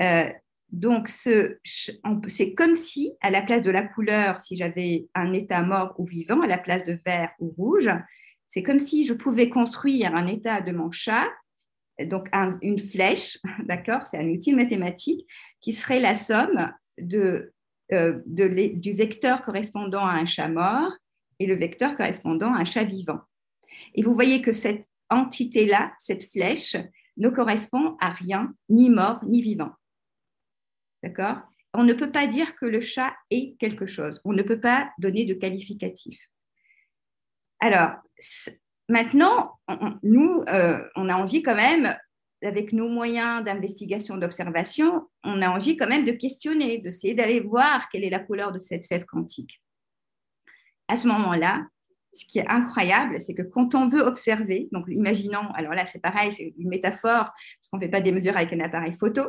Euh, 0.00 0.30
donc, 0.70 1.08
c'est 1.08 2.54
comme 2.54 2.76
si, 2.76 3.12
à 3.20 3.30
la 3.30 3.40
place 3.42 3.62
de 3.62 3.70
la 3.70 3.84
couleur, 3.84 4.40
si 4.42 4.56
j'avais 4.56 5.08
un 5.14 5.32
état 5.32 5.62
mort 5.62 5.94
ou 5.98 6.04
vivant, 6.04 6.42
à 6.42 6.46
la 6.46 6.58
place 6.58 6.84
de 6.84 6.98
vert 7.06 7.30
ou 7.38 7.54
rouge, 7.56 7.90
c'est 8.48 8.62
comme 8.62 8.78
si 8.78 9.06
je 9.06 9.14
pouvais 9.14 9.48
construire 9.48 10.14
un 10.14 10.26
état 10.26 10.60
de 10.60 10.72
mon 10.72 10.90
chat, 10.90 11.26
donc 12.04 12.28
une 12.62 12.78
flèche, 12.78 13.38
d'accord 13.64 14.06
C'est 14.06 14.18
un 14.18 14.28
outil 14.28 14.52
mathématique 14.52 15.26
qui 15.60 15.72
serait 15.72 16.00
la 16.00 16.14
somme 16.14 16.72
euh, 17.12 18.22
du 18.26 18.92
vecteur 18.92 19.42
correspondant 19.44 20.04
à 20.04 20.12
un 20.12 20.26
chat 20.26 20.48
mort 20.48 20.92
et 21.38 21.46
le 21.46 21.56
vecteur 21.56 21.96
correspondant 21.96 22.52
à 22.52 22.58
un 22.58 22.64
chat 22.64 22.84
vivant. 22.84 23.20
Et 23.94 24.02
vous 24.02 24.14
voyez 24.14 24.42
que 24.42 24.52
cette 24.52 24.86
entité-là, 25.08 25.92
cette 25.98 26.24
flèche, 26.24 26.76
ne 27.16 27.30
correspond 27.30 27.96
à 28.00 28.10
rien, 28.10 28.52
ni 28.68 28.90
mort, 28.90 29.24
ni 29.24 29.42
vivant. 29.42 29.72
D'accord? 31.02 31.38
On 31.74 31.84
ne 31.84 31.92
peut 31.92 32.10
pas 32.10 32.26
dire 32.26 32.56
que 32.56 32.66
le 32.66 32.80
chat 32.80 33.14
est 33.30 33.56
quelque 33.58 33.86
chose. 33.86 34.20
On 34.24 34.32
ne 34.32 34.42
peut 34.42 34.60
pas 34.60 34.90
donner 34.98 35.24
de 35.24 35.34
qualificatif. 35.34 36.18
Alors, 37.60 37.90
maintenant, 38.88 39.58
nous, 40.02 40.42
euh, 40.48 40.82
on 40.96 41.08
a 41.08 41.14
envie 41.14 41.42
quand 41.42 41.56
même, 41.56 41.96
avec 42.42 42.72
nos 42.72 42.88
moyens 42.88 43.44
d'investigation, 43.44 44.16
d'observation, 44.16 45.08
on 45.24 45.42
a 45.42 45.50
envie 45.50 45.76
quand 45.76 45.88
même 45.88 46.04
de 46.04 46.12
questionner, 46.12 46.78
d'essayer 46.78 47.14
d'aller 47.14 47.40
voir 47.40 47.88
quelle 47.90 48.04
est 48.04 48.10
la 48.10 48.20
couleur 48.20 48.52
de 48.52 48.60
cette 48.60 48.86
fève 48.86 49.04
quantique. 49.04 49.60
À 50.86 50.96
ce 50.96 51.08
moment-là, 51.08 51.66
ce 52.14 52.24
qui 52.24 52.38
est 52.38 52.48
incroyable, 52.48 53.20
c'est 53.20 53.34
que 53.34 53.42
quand 53.42 53.74
on 53.74 53.88
veut 53.88 54.00
observer, 54.00 54.68
donc 54.72 54.86
imaginons, 54.88 55.50
alors 55.54 55.74
là 55.74 55.84
c'est 55.86 56.00
pareil, 56.00 56.32
c'est 56.32 56.54
une 56.56 56.68
métaphore, 56.68 57.24
parce 57.24 57.68
qu'on 57.70 57.76
ne 57.78 57.82
fait 57.82 57.90
pas 57.90 58.00
des 58.00 58.12
mesures 58.12 58.36
avec 58.36 58.52
un 58.52 58.60
appareil 58.60 58.92
photo, 58.92 59.22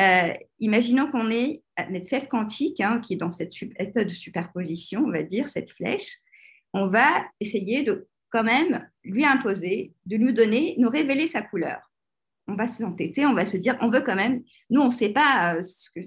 euh, 0.00 0.32
imaginons 0.58 1.10
qu'on 1.10 1.30
ait 1.30 1.62
notre 1.90 2.08
fève 2.08 2.28
quantique, 2.28 2.80
hein, 2.80 3.00
qui 3.00 3.14
est 3.14 3.18
dans 3.18 3.32
cet 3.32 3.52
état 3.78 4.04
de 4.04 4.14
superposition, 4.14 5.04
on 5.06 5.10
va 5.10 5.22
dire, 5.22 5.48
cette 5.48 5.70
flèche, 5.70 6.18
on 6.72 6.88
va 6.88 7.24
essayer 7.40 7.82
de 7.82 8.08
quand 8.30 8.44
même 8.44 8.88
lui 9.04 9.24
imposer, 9.24 9.92
de 10.06 10.16
nous 10.16 10.32
donner, 10.32 10.74
nous 10.78 10.88
révéler 10.88 11.28
sa 11.28 11.42
couleur. 11.42 11.92
On 12.48 12.56
va 12.56 12.66
s'entêter, 12.66 13.24
on 13.24 13.32
va 13.32 13.46
se 13.46 13.56
dire, 13.56 13.78
on 13.80 13.88
veut 13.88 14.02
quand 14.02 14.16
même, 14.16 14.42
nous 14.68 14.80
on 14.80 14.88
ne 14.88 14.92
sait 14.92 15.10
pas, 15.10 15.54
euh, 15.54 15.62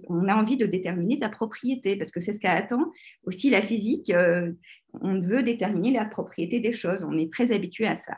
on 0.08 0.28
a 0.28 0.36
envie 0.36 0.58
de 0.58 0.66
déterminer 0.66 1.18
ta 1.18 1.30
propriété, 1.30 1.96
parce 1.96 2.12
que 2.12 2.20
c'est 2.20 2.34
ce 2.34 2.40
qu'attend 2.40 2.92
aussi 3.24 3.50
la 3.50 3.62
physique, 3.62 4.10
euh, 4.10 4.52
on 5.02 5.22
veut 5.22 5.42
déterminer 5.42 5.92
la 5.92 6.06
propriété 6.06 6.60
des 6.60 6.74
choses, 6.74 7.04
on 7.04 7.18
est 7.18 7.32
très 7.32 7.52
habitué 7.54 7.88
à 7.88 7.96
ça. 7.96 8.18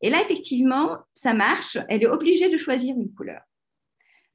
Et 0.00 0.08
là, 0.08 0.20
effectivement, 0.22 0.98
ça 1.12 1.34
marche, 1.34 1.76
elle 1.88 2.02
est 2.02 2.08
obligée 2.08 2.50
de 2.50 2.56
choisir 2.56 2.96
une 2.96 3.12
couleur. 3.12 3.42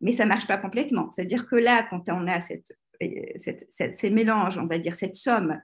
Mais 0.01 0.13
ça 0.13 0.23
ne 0.23 0.29
marche 0.29 0.47
pas 0.47 0.57
complètement. 0.57 1.11
C'est-à-dire 1.11 1.47
que 1.47 1.55
là, 1.55 1.85
quand 1.89 2.03
on 2.09 2.27
a 2.27 2.39
euh, 2.39 3.33
ces 3.37 4.09
mélanges, 4.09 4.57
on 4.57 4.67
va 4.67 4.77
dire 4.77 4.95
cette 4.95 5.15
somme 5.15 5.59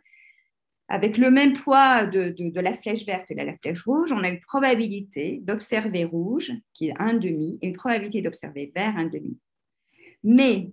avec 0.91 1.17
le 1.17 1.31
même 1.31 1.53
poids 1.53 2.05
de, 2.05 2.59
la 2.59 2.75
flèche 2.75 3.05
verte 3.05 3.31
et 3.31 3.35
de 3.35 3.41
la 3.41 3.55
flèche 3.55 3.81
rouge, 3.83 4.11
on 4.11 4.23
a 4.25 4.29
une 4.29 4.41
probabilité 4.41 5.39
d'observer 5.41 6.03
rouge, 6.03 6.51
qui 6.73 6.89
est 6.89 6.93
1,5, 6.93 7.59
et 7.61 7.67
une 7.67 7.77
probabilité 7.77 8.21
d'observer 8.21 8.73
vert, 8.75 8.93
1,5. 8.95 9.37
Mais, 10.23 10.69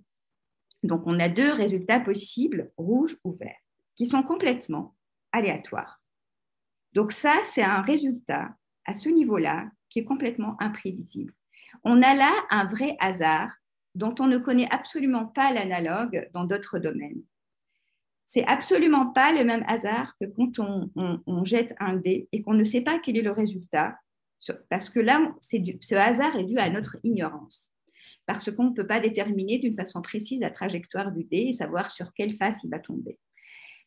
donc, 0.83 1.03
on 1.05 1.21
a 1.21 1.29
deux 1.29 1.53
résultats 1.53 2.01
possibles, 2.01 2.69
rouge 2.75 3.17
ou 3.23 3.31
vert, 3.31 3.55
qui 3.95 4.05
sont 4.05 4.21
complètement 4.21 4.93
aléatoires. 5.31 6.01
Donc, 6.91 7.13
ça, 7.13 7.35
c'est 7.45 7.63
un 7.63 7.81
résultat 7.81 8.49
à 8.85 8.93
ce 8.93 9.07
niveau-là 9.07 9.71
qui 9.89 9.99
est 9.99 10.05
complètement 10.05 10.57
imprévisible. 10.59 11.33
On 11.83 12.01
a 12.01 12.15
là 12.15 12.31
un 12.49 12.65
vrai 12.65 12.95
hasard 12.99 13.51
dont 13.95 14.15
on 14.19 14.27
ne 14.27 14.37
connaît 14.37 14.69
absolument 14.71 15.25
pas 15.25 15.51
l'analogue 15.51 16.29
dans 16.33 16.45
d'autres 16.45 16.79
domaines 16.79 17.23
c'est 18.29 18.45
absolument 18.45 19.07
pas 19.07 19.31
le 19.31 19.43
même 19.43 19.65
hasard 19.67 20.15
que 20.21 20.25
quand 20.27 20.59
on, 20.59 21.45
jette 21.45 21.75
un 21.79 21.95
dé 21.95 22.29
et 22.31 22.43
qu'on 22.43 22.53
ne 22.53 22.63
sait 22.63 22.81
pas 22.81 22.99
quel 22.99 23.17
est 23.17 23.23
le 23.23 23.31
résultat, 23.31 23.97
parce 24.69 24.91
que 24.91 24.99
là, 24.99 25.33
ce 25.41 25.95
hasard 25.95 26.35
est 26.35 26.43
dû 26.43 26.59
à 26.59 26.69
notre 26.69 26.97
ignorance, 27.03 27.71
parce 28.27 28.51
qu'on 28.51 28.65
ne 28.65 28.75
peut 28.75 28.85
pas 28.85 28.99
déterminer 28.99 29.57
d'une 29.57 29.75
façon 29.75 30.03
précise 30.03 30.39
la 30.39 30.51
trajectoire 30.51 31.11
du 31.11 31.23
dé 31.23 31.37
et 31.37 31.53
savoir 31.53 31.89
sur 31.89 32.13
quelle 32.13 32.35
face 32.35 32.59
il 32.63 32.69
va 32.69 32.77
tomber. 32.77 33.17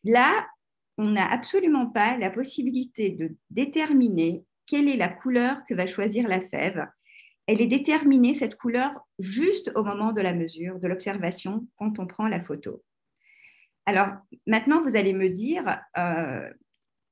Là, 0.02 0.44
on 0.98 1.10
n'a 1.10 1.30
absolument 1.30 1.86
pas 1.86 2.18
la 2.18 2.30
possibilité 2.30 3.10
de 3.10 3.36
déterminer 3.50 4.44
quelle 4.66 4.88
est 4.88 4.96
la 4.96 5.08
couleur 5.08 5.64
que 5.68 5.74
va 5.74 5.86
choisir 5.86 6.26
la 6.26 6.40
fève. 6.40 6.84
Elle 7.46 7.60
est 7.60 7.66
déterminée, 7.66 8.34
cette 8.34 8.56
couleur, 8.56 8.92
juste 9.18 9.72
au 9.74 9.82
moment 9.82 10.12
de 10.12 10.20
la 10.20 10.32
mesure, 10.32 10.78
de 10.78 10.88
l'observation, 10.88 11.66
quand 11.76 11.98
on 11.98 12.06
prend 12.06 12.28
la 12.28 12.40
photo. 12.40 12.82
Alors, 13.84 14.10
maintenant, 14.46 14.80
vous 14.82 14.96
allez 14.96 15.12
me 15.12 15.28
dire, 15.28 15.80
euh, 15.98 16.48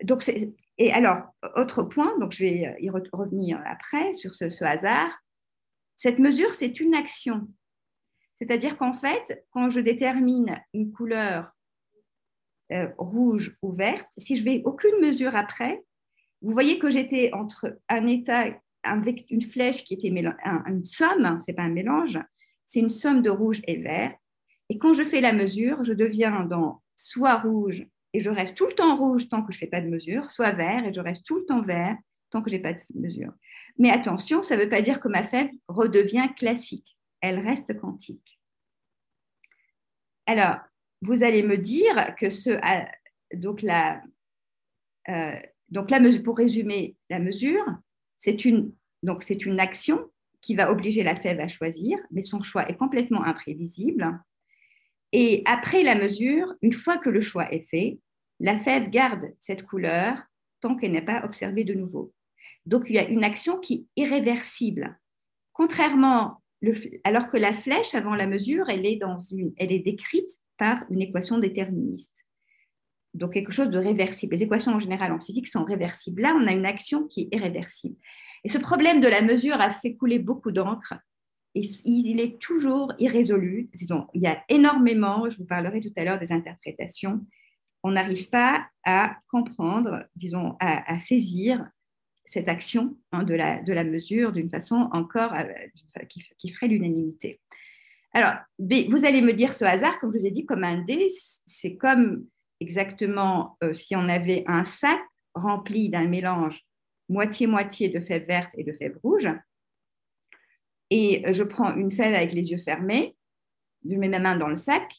donc 0.05 0.23
et 0.81 0.93
alors, 0.93 1.25
autre 1.57 1.83
point, 1.83 2.19
donc 2.19 2.33
je 2.33 2.43
vais 2.43 2.77
y 2.81 2.89
revenir 2.89 3.63
après 3.67 4.15
sur 4.15 4.35
ce, 4.35 4.65
hasard. 4.65 5.11
Cette 5.97 6.19
mesure, 6.19 6.55
c'est 6.55 6.81
une 6.81 6.95
action. 6.95 7.49
C'est-à-dire 8.35 8.79
qu'en 8.79 8.95
fait, 8.95 9.45
quand 9.51 9.69
je 9.69 9.81
détermine 9.81 10.59
une 10.73 10.91
couleur 10.91 11.51
euh, 12.73 12.89
rouge 12.97 13.59
ou 13.61 13.73
verte, 13.73 14.09
si 14.17 14.39
je 14.39 14.43
vais 14.43 14.63
aucune 14.65 14.99
mesure 15.01 15.37
après, 15.37 15.85
vous 16.41 16.53
voyez 16.53 16.79
que 16.79 16.89
j'étais 16.89 17.31
entre 17.35 17.79
un 17.91 18.07
état 18.07 18.47
avec 18.83 19.27
une 19.31 19.43
flèche 19.43 19.85
qui 19.85 19.95
était 19.95 20.09
une 20.09 20.85
somme, 20.85 21.39
c'est 21.45 21.53
pas 21.53 21.63
un 21.63 21.71
mélange, 21.71 22.19
c'est 22.67 22.81
une 22.81 22.91
somme 22.91 23.23
de 23.23 23.31
rouge 23.31 23.61
et 23.67 23.77
vert. 23.77 24.15
Et 24.69 24.79
quand 24.79 24.95
je 24.95 25.05
fais 25.05 25.21
la 25.21 25.33
mesure, 25.33 25.85
je 25.85 25.93
deviens 25.93 26.45
dans 26.45 26.83
soit 26.97 27.37
rouge 27.37 27.87
et 28.13 28.21
je 28.21 28.31
reste 28.31 28.57
tout 28.57 28.67
le 28.67 28.75
temps 28.75 28.97
rouge 28.97 29.29
tant 29.29 29.43
que 29.43 29.53
je 29.53 29.59
ne 29.59 29.61
fais 29.61 29.67
pas 29.67 29.81
de 29.81 29.89
mesure, 29.89 30.31
soit 30.31 30.53
vert 30.53 30.85
et 30.85 30.93
je 30.93 31.01
reste 31.01 31.25
tout 31.25 31.37
le 31.37 31.47
temps 31.47 31.63
vert 31.63 31.97
tant 32.31 32.43
que 32.43 32.51
je 32.51 32.57
n'ai 32.57 32.63
pas 32.63 32.73
de 32.73 32.81
mesure. 32.95 33.33
Mais 33.79 33.91
attention, 33.91 34.43
ça 34.43 34.57
ne 34.57 34.63
veut 34.63 34.69
pas 34.69 34.83
dire 34.83 35.01
que 35.01 35.09
ma 35.09 35.25
fève 35.25 35.51
redevient 35.69 36.29
classique. 36.37 36.97
Elle 37.21 37.41
reste 37.41 37.79
quantique. 37.79 38.41
Alors, 40.27 40.59
vous 41.03 41.23
allez 41.23 41.43
me 41.43 41.57
dire 41.57 42.15
que 42.17 42.31
ce, 42.31 42.51
donc 43.35 43.63
la, 43.63 44.03
euh, 45.09 45.37
donc 45.69 45.91
la 45.91 45.99
mesure, 45.99 46.23
pour 46.23 46.37
résumer 46.37 46.97
la 47.09 47.19
mesure, 47.19 47.65
c'est 48.21 48.45
une, 48.45 48.73
donc 49.03 49.25
une 49.29 49.59
action 49.59 50.09
qui 50.43 50.55
va 50.55 50.71
obliger 50.71 51.03
la 51.03 51.17
fève 51.17 51.41
à 51.41 51.49
choisir, 51.49 51.99
mais 52.11 52.23
son 52.23 52.43
choix 52.43 52.69
est 52.69 52.77
complètement 52.77 53.25
imprévisible. 53.25 54.21
Et 55.13 55.43
après 55.47 55.83
la 55.83 55.95
mesure, 55.95 56.55
une 56.63 56.75
fois 56.75 56.99
que 56.99 57.11
le 57.11 57.23
choix 57.23 57.53
est 57.53 57.69
fait, 57.69 57.99
la 58.39 58.59
fève 58.59 58.91
garde 58.91 59.33
cette 59.41 59.65
couleur 59.65 60.19
tant 60.61 60.77
qu'elle 60.77 60.93
n'est 60.93 61.03
pas 61.03 61.25
observée 61.25 61.65
de 61.65 61.75
nouveau. 61.75 62.13
Donc 62.67 62.85
il 62.89 62.95
y 62.95 62.99
a 62.99 63.09
une 63.09 63.25
action 63.25 63.59
qui 63.59 63.75
est 63.75 64.03
irréversible. 64.03 64.99
Contrairement, 65.53 66.43
alors 67.05 67.31
que 67.31 67.39
la 67.39 67.55
flèche 67.55 67.95
avant 67.95 68.15
la 68.15 68.27
mesure, 68.27 68.69
elle 68.69 68.85
est 68.85 69.79
décrite 69.79 70.31
par 70.59 70.85
une 70.91 71.01
équation 71.01 71.39
déterministe. 71.39 72.15
Donc 73.15 73.33
quelque 73.35 73.53
chose 73.53 73.71
de 73.71 73.79
réversible. 73.79 74.35
Les 74.35 74.43
équations 74.45 74.73
en 74.73 74.81
général 74.81 75.13
en 75.13 75.21
physique 75.21 75.49
sont 75.49 75.65
réversibles. 75.65 76.23
Là, 76.23 76.37
on 76.41 76.47
a 76.47 76.53
une 76.53 76.67
action 76.67 77.07
qui 77.09 77.23
est 77.23 77.37
irréversible. 77.37 77.97
Et 78.45 78.49
ce 78.49 78.59
problème 78.59 79.01
de 79.01 79.09
la 79.09 79.23
mesure 79.23 79.61
a 79.61 79.71
fait 79.71 79.95
couler 79.95 80.19
beaucoup 80.19 80.53
d'encre 80.53 80.95
et 81.55 81.63
il 81.85 82.21
est 82.21 82.39
toujours 82.39 82.93
irrésolu. 82.99 83.71
il 84.15 84.23
y 84.23 84.27
a 84.27 84.43
énormément, 84.49 85.29
je 85.29 85.37
vous 85.39 85.45
parlerai 85.45 85.81
tout 85.81 85.93
à 85.97 86.05
l'heure 86.05 86.19
des 86.19 86.33
interprétations, 86.33 87.27
on 87.83 87.93
n'arrive 87.93 88.29
pas 88.29 88.67
à 88.85 89.17
comprendre, 89.29 90.05
disons, 90.15 90.57
à, 90.61 91.01
saisir 91.01 91.67
cette 92.25 92.49
action 92.49 92.97
hein, 93.11 93.25
de, 93.25 93.35
la, 93.35 93.63
de, 93.63 93.73
la, 93.73 93.85
mesure 93.85 94.33
d'une 94.33 94.51
façon 94.51 94.89
encore 94.93 95.33
euh, 95.35 96.05
qui, 96.39 96.53
ferait 96.53 96.69
l'unanimité. 96.69 97.41
Alors, 98.13 98.35
vous 98.59 99.05
allez 99.05 99.23
me 99.23 99.33
dire 99.33 99.55
ce 99.55 99.65
hasard, 99.65 99.99
comme 99.99 100.13
je 100.13 100.19
vous 100.19 100.27
ai 100.27 100.31
dit, 100.31 100.45
comme 100.45 100.63
un 100.63 100.83
dé, 100.83 101.09
c'est 101.47 101.77
comme 101.77 102.27
exactement 102.61 103.57
euh, 103.63 103.73
si 103.73 103.97
on 103.97 104.09
avait 104.09 104.45
un 104.47 104.65
sac 104.65 105.01
rempli 105.35 105.89
d'un 105.89 106.07
mélange 106.07 106.61
moitié-moitié 107.09 107.89
de 107.89 108.01
fèves 108.01 108.27
vertes 108.27 108.53
et 108.57 108.65
de 108.65 108.73
fèves 108.73 108.99
rouges. 109.03 109.31
Et 110.91 111.27
euh, 111.27 111.33
je 111.33 111.43
prends 111.43 111.75
une 111.75 111.91
fève 111.91 112.15
avec 112.15 112.33
les 112.33 112.51
yeux 112.51 112.59
fermés, 112.59 113.17
je 113.89 113.97
mets 113.97 114.09
ma 114.09 114.19
main 114.19 114.37
dans 114.37 114.49
le 114.49 114.59
sac. 114.59 114.93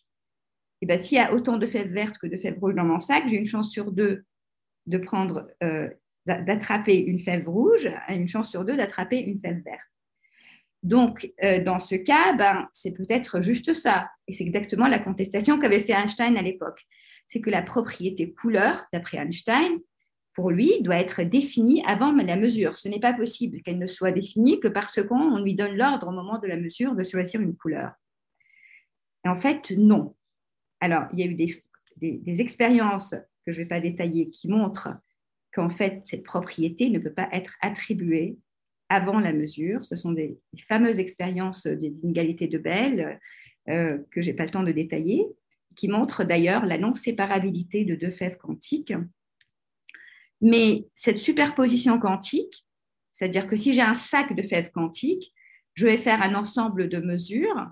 Et 0.82 0.88
bien, 0.88 0.98
s'il 0.98 1.18
y 1.18 1.22
a 1.22 1.34
autant 1.34 1.58
de 1.58 1.68
fèves 1.68 1.92
vertes 1.92 2.18
que 2.18 2.28
de 2.28 2.38
fèves 2.38 2.60
rouges 2.60 2.76
dans 2.76 2.84
mon 2.84 3.00
sac, 3.00 3.26
j'ai 3.28 3.38
une 3.38 3.46
chance 3.46 3.72
sur 3.72 3.92
deux 3.92 4.26
de 4.88 4.98
prendre, 4.98 5.48
euh, 5.62 5.90
d'attraper 6.26 6.98
une 6.98 7.20
fève 7.20 7.48
rouge 7.48 7.90
et 8.10 8.16
une 8.16 8.28
chance 8.28 8.50
sur 8.50 8.66
deux 8.66 8.76
d'attraper 8.76 9.20
une 9.20 9.38
fève 9.38 9.62
verte. 9.64 9.80
Donc, 10.82 11.32
dans 11.64 11.78
ce 11.78 11.94
cas, 11.94 12.34
ben, 12.34 12.68
c'est 12.74 12.94
peut-être 12.94 13.42
juste 13.42 13.76
ça. 13.76 14.10
Et 14.28 14.34
c'est 14.34 14.44
exactement 14.44 14.88
la 14.88 14.98
contestation 14.98 15.60
qu'avait 15.60 15.82
fait 15.82 15.94
Einstein 15.94 16.36
à 16.36 16.42
l'époque. 16.42 16.88
C'est 17.32 17.40
que 17.40 17.50
la 17.50 17.62
propriété 17.62 18.34
couleur, 18.34 18.84
d'après 18.92 19.18
Einstein, 19.18 19.80
pour 20.34 20.52
lui, 20.52 20.82
doit 20.82 20.98
être 20.98 21.24
définie 21.24 21.82
avant 21.88 22.12
la 22.12 22.36
mesure. 22.36 22.78
Ce 22.78 22.90
n'est 22.90 23.00
pas 23.00 23.14
possible 23.14 23.62
qu'elle 23.62 23.78
ne 23.78 23.88
soit 23.88 24.12
définie 24.12 24.60
que 24.60 24.68
parce 24.68 25.02
qu'on 25.02 25.42
lui 25.42 25.56
donne 25.56 25.78
l'ordre 25.78 26.10
au 26.10 26.12
moment 26.12 26.40
de 26.40 26.48
la 26.48 26.58
mesure 26.58 26.94
de 26.94 27.04
choisir 27.04 27.40
une 27.40 27.56
couleur. 27.56 27.94
En 29.24 29.40
fait, 29.40 29.72
non. 29.78 30.16
Alors, 30.82 31.04
il 31.14 31.20
y 31.20 31.24
a 31.24 31.26
eu 31.26 31.36
des, 31.36 31.54
des 32.02 32.42
expériences 32.42 33.16
que 33.46 33.54
je 33.54 33.60
ne 33.60 33.64
vais 33.64 33.70
pas 33.70 33.80
détailler 33.80 34.30
qui 34.30 34.50
montrent 34.50 34.90
qu'en 35.54 35.70
fait, 35.70 36.02
cette 36.06 36.24
propriété 36.24 36.90
ne 36.90 37.00
peut 37.00 37.14
pas 37.14 37.30
être 37.32 37.56
attribuée 37.62 38.38
avant 38.92 39.22
la 39.22 39.32
mesure. 39.32 39.86
Ce 39.86 39.96
sont 39.96 40.12
des, 40.12 40.38
fameuses 40.68 41.00
expériences 41.00 41.66
des 41.66 41.98
inégalités 42.04 42.48
de 42.48 42.58
Bell 42.58 43.22
euh, 43.70 44.00
que 44.12 44.22
je 44.22 44.28
n'ai 44.28 44.34
pas 44.34 44.44
le 44.44 44.52
temps 44.52 44.64
de 44.64 44.72
détailler, 44.74 45.26
qui 45.76 45.88
montrent 45.88 46.24
d'ailleurs 46.24 46.66
la 46.66 46.78
non-séparabilité 46.78 47.86
de 47.86 47.96
deux 47.96 48.12
fèves 48.12 48.38
quantiques. 48.38 48.94
Mais 50.42 50.86
cette 50.96 51.20
superposition 51.20 52.00
quantique, 52.00 52.66
c'est-à-dire 53.14 53.48
que 53.48 53.56
si 53.56 53.74
j'ai 53.74 53.82
un 53.82 53.94
sac 53.94 54.36
de 54.36 54.42
fèves 54.42 54.72
quantiques, 54.72 55.34
je 55.74 55.86
vais 55.86 55.98
faire 55.98 56.22
un 56.22 56.36
ensemble 56.36 56.90
de 56.90 57.00
mesures 57.00 57.68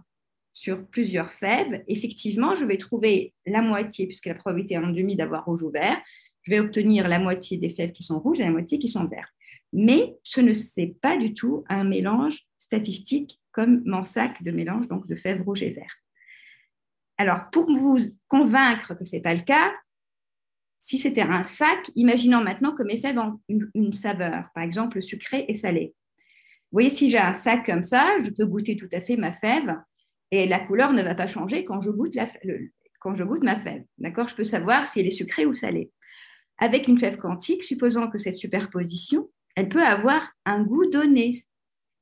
sur 0.53 0.85
plusieurs 0.87 1.33
fèves. 1.33 1.83
Effectivement, 1.87 2.55
je 2.55 2.65
vais 2.65 2.77
trouver 2.77 3.33
la 3.45 3.61
moitié, 3.61 4.05
puisque 4.07 4.27
la 4.27 4.35
probabilité 4.35 4.75
est 4.75 4.77
en 4.77 4.89
demi 4.89 5.15
d'avoir 5.15 5.45
rouge 5.45 5.63
ou 5.63 5.71
vert, 5.71 5.99
je 6.43 6.51
vais 6.51 6.59
obtenir 6.59 7.07
la 7.07 7.19
moitié 7.19 7.57
des 7.57 7.69
fèves 7.69 7.91
qui 7.91 8.03
sont 8.03 8.19
rouges 8.19 8.39
et 8.39 8.43
la 8.43 8.51
moitié 8.51 8.79
qui 8.79 8.87
sont 8.87 9.05
vertes. 9.05 9.33
Mais 9.73 10.17
ce 10.23 10.41
ne 10.41 10.53
c'est 10.53 10.95
pas 11.01 11.17
du 11.17 11.33
tout 11.33 11.63
un 11.69 11.83
mélange 11.83 12.39
statistique 12.57 13.39
comme 13.51 13.83
mon 13.85 14.03
sac 14.03 14.41
de 14.43 14.51
mélange 14.51 14.87
donc 14.87 15.07
de 15.07 15.15
fèves 15.15 15.41
rouges 15.43 15.63
et 15.63 15.71
vertes. 15.71 16.08
Alors, 17.19 17.49
pour 17.51 17.65
vous 17.65 17.97
convaincre 18.29 18.93
que 18.93 19.03
ce 19.03 19.17
n'est 19.17 19.21
pas 19.21 19.35
le 19.35 19.41
cas, 19.41 19.73
si 20.79 20.97
c'était 20.97 21.21
un 21.21 21.43
sac, 21.43 21.91
imaginons 21.95 22.41
maintenant 22.41 22.73
que 22.73 22.81
mes 22.81 22.97
fèves 22.97 23.19
ont 23.19 23.41
une, 23.49 23.93
saveur, 23.93 24.45
par 24.55 24.63
exemple 24.63 25.01
sucrée 25.01 25.43
et 25.49 25.53
salée. 25.53 25.93
Vous 26.71 26.77
voyez, 26.77 26.89
si 26.89 27.09
j'ai 27.09 27.17
un 27.17 27.33
sac 27.33 27.65
comme 27.65 27.83
ça, 27.83 28.07
je 28.23 28.29
peux 28.29 28.45
goûter 28.45 28.77
tout 28.77 28.87
à 28.93 29.01
fait 29.01 29.17
ma 29.17 29.33
fève 29.33 29.75
et 30.31 30.47
la 30.47 30.59
couleur 30.59 30.93
ne 30.93 31.03
va 31.03 31.13
pas 31.13 31.27
changer 31.27 31.65
quand 31.65 31.81
je 31.81 31.89
goûte, 31.89 32.15
quand 33.01 33.17
je 33.17 33.23
goûte 33.25 33.43
ma 33.43 33.57
fève. 33.57 33.83
D'accord? 33.97 34.29
Je 34.29 34.35
peux 34.35 34.45
savoir 34.45 34.87
si 34.87 35.01
elle 35.01 35.07
est 35.07 35.11
sucrée 35.11 35.45
ou 35.45 35.53
salée. 35.53 35.91
Avec 36.57 36.87
une 36.87 36.99
fève 36.99 37.17
quantique, 37.17 37.63
supposant 37.63 38.09
que 38.09 38.17
cette 38.17 38.37
superposition, 38.37 39.29
elle 39.57 39.67
peut 39.67 39.83
avoir 39.83 40.31
un 40.45 40.63
goût 40.63 40.85
donné. 40.85 41.43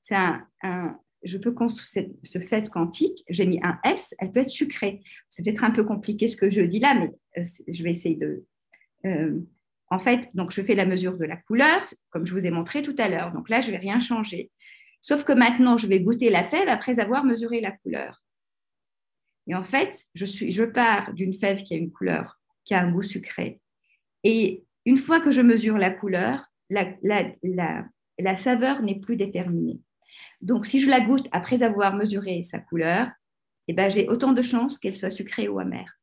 C'est 0.04 0.16
un, 0.16 1.00
je 1.28 1.38
peux 1.38 1.52
construire 1.52 2.08
ce 2.24 2.40
fait 2.40 2.70
quantique, 2.70 3.24
j'ai 3.30 3.46
mis 3.46 3.60
un 3.64 3.80
S, 3.84 4.16
elle 4.20 4.32
peut 4.32 4.42
être 4.42 4.50
sucrée. 4.50 5.02
C'est 5.30 5.44
peut-être 5.44 5.64
un 5.64 5.72
peu 5.72 5.84
compliqué 5.84 6.28
ce 6.28 6.38
que 6.38 6.50
je 6.50 6.62
dis 6.62 6.80
là, 6.80 6.94
mais 6.94 7.12
euh, 7.38 7.46
je 7.68 7.84
vais 7.84 7.92
essayer 7.92 8.16
de. 8.16 8.46
Euh, 9.06 9.40
en 9.90 10.00
fait, 10.00 10.30
donc 10.34 10.52
je 10.52 10.62
fais 10.62 10.76
la 10.76 10.86
mesure 10.86 11.18
de 11.18 11.26
la 11.26 11.38
couleur, 11.38 11.82
comme 12.10 12.26
je 12.26 12.34
vous 12.34 12.46
ai 12.46 12.52
montré 12.52 12.84
tout 12.84 12.96
à 12.98 13.08
l'heure. 13.08 13.32
Donc 13.32 13.50
là, 13.50 13.62
je 13.62 13.68
ne 13.68 13.72
vais 13.72 13.78
rien 13.78 14.00
changer. 14.00 14.52
Sauf 15.02 15.24
que 15.24 15.32
maintenant, 15.32 15.78
je 15.78 15.88
vais 15.88 16.02
goûter 16.02 16.30
la 16.30 16.44
fève 16.44 16.68
après 16.68 17.00
avoir 17.00 17.24
mesuré 17.24 17.62
la 17.62 17.72
couleur. 17.72 18.24
Et 19.48 19.56
en 19.56 19.64
fait, 19.64 20.06
je, 20.14 20.26
suis, 20.26 20.52
je 20.52 20.64
pars 20.64 21.14
d'une 21.14 21.34
fève 21.34 21.64
qui 21.64 21.74
a 21.74 21.78
une 21.78 21.92
couleur, 21.92 22.40
qui 22.66 22.74
a 22.74 22.82
un 22.82 22.92
goût 22.92 23.04
sucré. 23.04 23.62
Et 24.24 24.66
une 24.86 24.98
fois 24.98 25.22
que 25.22 25.32
je 25.32 25.42
mesure 25.42 25.78
la 25.78 25.90
couleur, 25.90 26.52
la, 26.70 28.36
saveur 28.36 28.82
n'est 28.82 29.00
plus 29.00 29.16
déterminée. 29.16 29.80
Donc, 30.42 30.66
si 30.66 30.80
je 30.80 30.90
la 30.90 31.00
goûte 31.00 31.28
après 31.32 31.64
avoir 31.64 31.96
mesuré 31.96 32.44
sa 32.44 32.60
couleur, 32.60 33.10
eh 33.68 33.74
ben, 33.74 33.90
j'ai 33.90 34.08
autant 34.08 34.34
de 34.34 34.42
chances 34.42 34.78
qu'elle 34.78 34.96
soit 34.96 35.10
sucrée 35.10 35.48
ou 35.48 35.60
amère. 35.60 36.00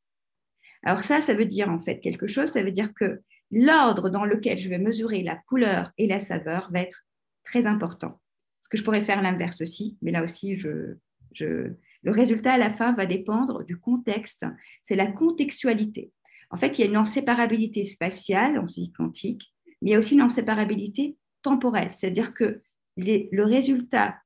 Alors 0.83 1.03
ça, 1.03 1.20
ça 1.20 1.35
veut 1.35 1.46
dire 1.46 1.70
en 1.70 1.79
fait 1.79 2.00
quelque 2.00 2.27
chose, 2.27 2.50
ça 2.50 2.62
veut 2.62 2.72
dire 2.72 2.92
que 2.92 3.22
l'ordre 3.50 4.11
dans 4.11 4.24
lequel 4.24 4.59
je 4.59 4.68
vais 4.68 4.79
mesurer 4.79 5.22
la 5.22 5.37
couleur 5.48 5.92
et 5.96 6.07
la 6.07 6.20
saveur 6.20 6.70
va 6.72 6.81
être 6.81 7.07
très 7.42 7.66
important. 7.66 8.20
Parce 8.61 8.68
que 8.70 8.77
je 8.77 8.83
pourrais 8.83 9.05
faire 9.05 9.22
l'inverse 9.22 9.62
aussi, 9.62 9.96
mais 10.03 10.11
là 10.11 10.22
aussi, 10.22 10.57
je, 10.59 10.96
le 11.40 12.11
résultat 12.11 12.55
à 12.55 12.59
la 12.59 12.70
fin 12.70 12.92
va 12.92 13.07
dépendre 13.07 13.64
du 13.64 13.79
contexte. 13.79 14.44
C'est 14.83 14.94
la 14.94 15.07
contextualité. 15.07 16.12
En 16.50 16.59
fait, 16.59 16.79
il 16.79 16.83
y 16.83 16.85
a 16.85 16.90
une 16.90 16.96
inséparabilité 16.96 17.87
spatiale 17.87 18.59
en 18.59 18.66
physique 18.66 18.94
quantique 18.96 19.55
mais 19.85 19.90
il 19.90 19.92
y 19.92 19.96
a 19.96 19.98
aussi 19.98 20.14
une 20.14 20.22
inséparabilité 20.22 21.18
temporelle, 21.42 21.90
c'est-à-dire 21.92 22.33
que 22.33 22.62
le 22.96 23.42
résultat 23.42 24.16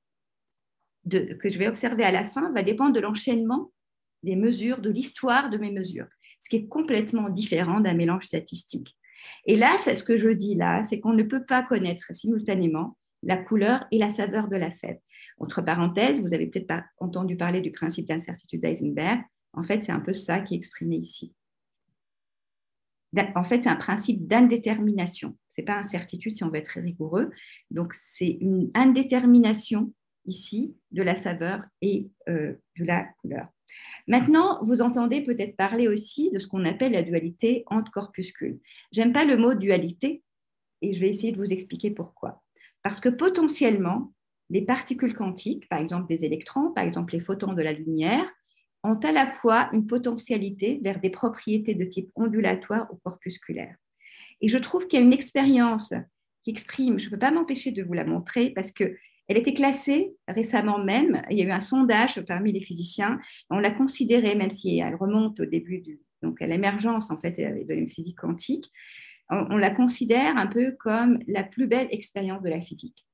que 1.10 1.48
je 1.48 1.58
vais 1.58 1.68
observer 1.68 2.04
à 2.04 2.12
la 2.12 2.24
fin 2.24 2.52
va 2.52 2.62
dépendre 2.62 2.92
de 2.92 3.00
l'enchaînement 3.00 3.72
des 4.22 4.36
mesures, 4.36 4.80
de 4.80 4.90
l'histoire 4.90 5.48
de 5.48 5.56
mes 5.56 5.70
mesures, 5.70 6.08
ce 6.40 6.48
qui 6.48 6.56
est 6.56 6.66
complètement 6.66 7.28
différent 7.28 7.80
d'un 7.80 7.94
mélange 7.94 8.26
statistique. 8.26 8.96
Et 9.46 9.56
là, 9.56 9.76
c'est 9.78 9.96
ce 9.96 10.04
que 10.04 10.16
je 10.16 10.28
dis 10.28 10.54
là, 10.54 10.84
c'est 10.84 11.00
qu'on 11.00 11.12
ne 11.12 11.22
peut 11.22 11.44
pas 11.44 11.62
connaître 11.62 12.14
simultanément 12.14 12.96
la 13.22 13.36
couleur 13.36 13.86
et 13.90 13.98
la 13.98 14.10
saveur 14.10 14.48
de 14.48 14.56
la 14.56 14.70
fève. 14.70 14.98
Entre 15.38 15.62
parenthèses, 15.62 16.20
vous 16.20 16.34
avez 16.34 16.46
peut-être 16.46 16.66
pas 16.66 16.84
entendu 16.98 17.36
parler 17.36 17.60
du 17.60 17.72
principe 17.72 18.06
d'incertitude 18.06 18.60
d'Eisenberg. 18.60 19.22
En 19.54 19.62
fait, 19.62 19.82
c'est 19.82 19.92
un 19.92 20.00
peu 20.00 20.14
ça 20.14 20.40
qui 20.40 20.54
est 20.54 20.58
exprimé 20.58 20.96
ici 20.96 21.32
en 23.34 23.44
fait, 23.44 23.62
c'est 23.62 23.70
un 23.70 23.76
principe 23.76 24.26
d'indétermination. 24.26 25.36
N'est 25.58 25.64
pas 25.64 25.76
incertitude 25.76 26.36
si 26.36 26.44
on 26.44 26.50
veut 26.50 26.58
être 26.58 26.80
rigoureux. 26.80 27.30
Donc, 27.72 27.92
c'est 27.94 28.38
une 28.40 28.70
indétermination 28.74 29.92
ici 30.24 30.76
de 30.92 31.02
la 31.02 31.16
saveur 31.16 31.64
et 31.82 32.08
euh, 32.28 32.54
de 32.78 32.84
la 32.84 33.08
couleur. 33.20 33.48
Maintenant, 34.06 34.64
vous 34.64 34.80
entendez 34.80 35.20
peut-être 35.20 35.56
parler 35.56 35.88
aussi 35.88 36.30
de 36.30 36.38
ce 36.38 36.46
qu'on 36.46 36.64
appelle 36.64 36.92
la 36.92 37.02
dualité 37.02 37.64
entre 37.66 37.90
corpuscules. 37.90 38.60
J'aime 38.92 39.12
pas 39.12 39.24
le 39.24 39.36
mot 39.36 39.54
dualité 39.54 40.22
et 40.80 40.94
je 40.94 41.00
vais 41.00 41.08
essayer 41.08 41.32
de 41.32 41.38
vous 41.38 41.52
expliquer 41.52 41.90
pourquoi. 41.90 42.42
Parce 42.84 43.00
que 43.00 43.08
potentiellement, 43.08 44.12
les 44.50 44.62
particules 44.62 45.14
quantiques, 45.14 45.68
par 45.68 45.80
exemple 45.80 46.08
des 46.08 46.24
électrons, 46.24 46.70
par 46.70 46.84
exemple 46.84 47.14
les 47.14 47.20
photons 47.20 47.52
de 47.52 47.62
la 47.62 47.72
lumière, 47.72 48.30
ont 48.84 48.94
à 48.94 49.10
la 49.10 49.26
fois 49.26 49.68
une 49.72 49.86
potentialité 49.86 50.78
vers 50.82 51.00
des 51.00 51.10
propriétés 51.10 51.74
de 51.74 51.84
type 51.84 52.10
ondulatoire 52.14 52.86
ou 52.92 52.96
corpusculaire. 52.96 53.74
Et 54.40 54.48
je 54.48 54.58
trouve 54.58 54.86
qu'il 54.86 54.98
y 54.98 55.02
a 55.02 55.04
une 55.04 55.12
expérience 55.12 55.92
qui 56.42 56.50
exprime, 56.50 56.98
je 56.98 57.06
ne 57.06 57.10
peux 57.10 57.18
pas 57.18 57.30
m'empêcher 57.30 57.72
de 57.72 57.82
vous 57.82 57.92
la 57.92 58.04
montrer 58.04 58.50
parce 58.50 58.72
que 58.72 58.96
elle 59.28 59.36
était 59.36 59.52
classée 59.52 60.14
récemment 60.26 60.78
même, 60.78 61.22
il 61.30 61.38
y 61.38 61.42
a 61.42 61.44
eu 61.44 61.50
un 61.50 61.60
sondage 61.60 62.20
parmi 62.22 62.50
les 62.50 62.62
physiciens, 62.62 63.20
on 63.50 63.58
l'a 63.58 63.70
considérée, 63.70 64.34
même 64.34 64.50
si 64.50 64.78
elle 64.78 64.94
remonte 64.94 65.38
au 65.40 65.44
début, 65.44 65.80
du, 65.80 66.00
donc 66.22 66.40
à 66.40 66.46
l'émergence 66.46 67.10
en 67.10 67.18
fait 67.18 67.32
de 67.32 67.74
la 67.74 67.86
physique 67.86 68.18
quantique, 68.18 68.70
on, 69.30 69.58
la 69.58 69.70
considère 69.70 70.36
un 70.38 70.46
peu 70.46 70.72
comme 70.72 71.18
la 71.26 71.42
plus 71.42 71.66
belle 71.66 71.88
expérience 71.90 72.42
de 72.42 72.48
la 72.48 72.62
physique. 72.62 73.06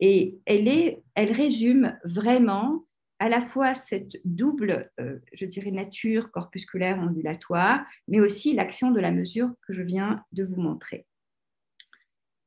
Et 0.00 0.38
elle, 0.46 0.66
est, 0.66 1.00
elle 1.14 1.30
résume 1.30 1.96
vraiment 2.04 2.84
à 3.22 3.28
la 3.28 3.40
fois 3.40 3.72
cette 3.74 4.20
double, 4.24 4.90
euh, 4.98 5.20
je 5.32 5.46
dirais, 5.46 5.70
nature 5.70 6.32
corpusculaire 6.32 6.98
ondulatoire, 6.98 7.86
mais 8.08 8.18
aussi 8.18 8.52
l'action 8.52 8.90
de 8.90 8.98
la 8.98 9.12
mesure 9.12 9.52
que 9.64 9.72
je 9.72 9.82
viens 9.82 10.24
de 10.32 10.42
vous 10.42 10.60
montrer. 10.60 11.06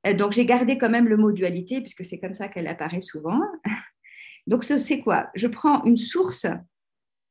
Euh, 0.05 0.13
donc, 0.13 0.33
j'ai 0.33 0.45
gardé 0.45 0.77
quand 0.77 0.89
même 0.89 1.07
le 1.07 1.15
mot 1.15 1.31
dualité, 1.31 1.79
puisque 1.79 2.03
c'est 2.03 2.19
comme 2.19 2.35
ça 2.35 2.49
qu'elle 2.49 2.67
apparaît 2.67 2.99
souvent. 2.99 3.39
Donc, 4.47 4.65
c'est 4.65 4.99
quoi? 4.99 5.29
Je 5.33 5.47
prends 5.47 5.81
une 5.85 5.95
source. 5.95 6.45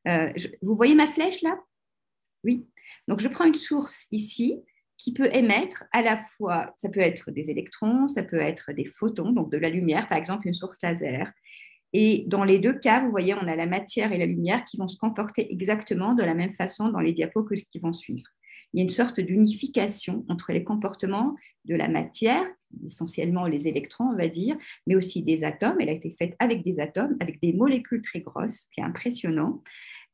Euh, 0.09 0.33
vous 0.62 0.74
voyez 0.74 0.94
ma 0.94 1.09
flèche 1.09 1.42
là? 1.42 1.61
Oui. 2.44 2.66
Donc, 3.09 3.20
je 3.20 3.28
prends 3.28 3.44
une 3.44 3.54
source 3.54 4.07
ici 4.11 4.59
qui 4.96 5.12
peut 5.12 5.28
émettre 5.35 5.85
à 5.92 6.00
la 6.00 6.16
fois, 6.16 6.74
ça 6.78 6.88
peut 6.88 7.00
être 7.00 7.30
des 7.30 7.50
électrons, 7.50 8.09
ça 8.09 8.22
peut 8.22 8.40
être 8.40 8.72
des 8.72 8.87
photons, 8.87 9.33
donc 9.33 9.50
de 9.50 9.59
la 9.59 9.68
lumière, 9.68 10.09
par 10.09 10.16
exemple 10.16 10.48
une 10.48 10.54
source 10.54 10.78
laser, 10.83 11.30
et 11.96 12.24
dans 12.26 12.42
les 12.42 12.59
deux 12.59 12.76
cas, 12.76 13.00
vous 13.04 13.11
voyez, 13.11 13.35
on 13.35 13.46
a 13.46 13.54
la 13.54 13.66
matière 13.66 14.12
et 14.12 14.18
la 14.18 14.26
lumière 14.26 14.64
qui 14.64 14.76
vont 14.76 14.88
se 14.88 14.98
comporter 14.98 15.50
exactement 15.52 16.14
de 16.14 16.24
la 16.24 16.35
même 16.35 16.52
façon 16.52 16.88
dans 16.88 16.98
les 16.98 17.12
diapos 17.12 17.46
qui 17.70 17.78
vont 17.78 17.92
suivre. 17.92 18.26
Il 18.72 18.78
y 18.78 18.80
a 18.80 18.83
une 18.83 18.90
sorte 18.90 19.20
d'unification 19.20 20.24
entre 20.28 20.52
les 20.52 20.64
comportements 20.64 21.37
de 21.64 21.76
la 21.76 21.87
matière, 21.87 22.44
essentiellement 22.85 23.46
les 23.46 23.68
électrons, 23.68 24.07
on 24.12 24.16
va 24.16 24.26
dire, 24.26 24.57
mais 24.88 24.96
aussi 24.96 25.22
des 25.22 25.44
atomes. 25.44 25.76
Elle 25.78 25.88
a 25.88 25.92
été 25.92 26.16
faite 26.18 26.35
avec 26.40 26.64
des 26.64 26.80
atomes, 26.80 27.16
avec 27.20 27.40
des 27.40 27.52
molécules 27.52 28.02
très 28.02 28.20
grosses, 28.20 28.66
qui 28.72 28.80
est 28.80 28.85
impressionnant, 28.85 29.62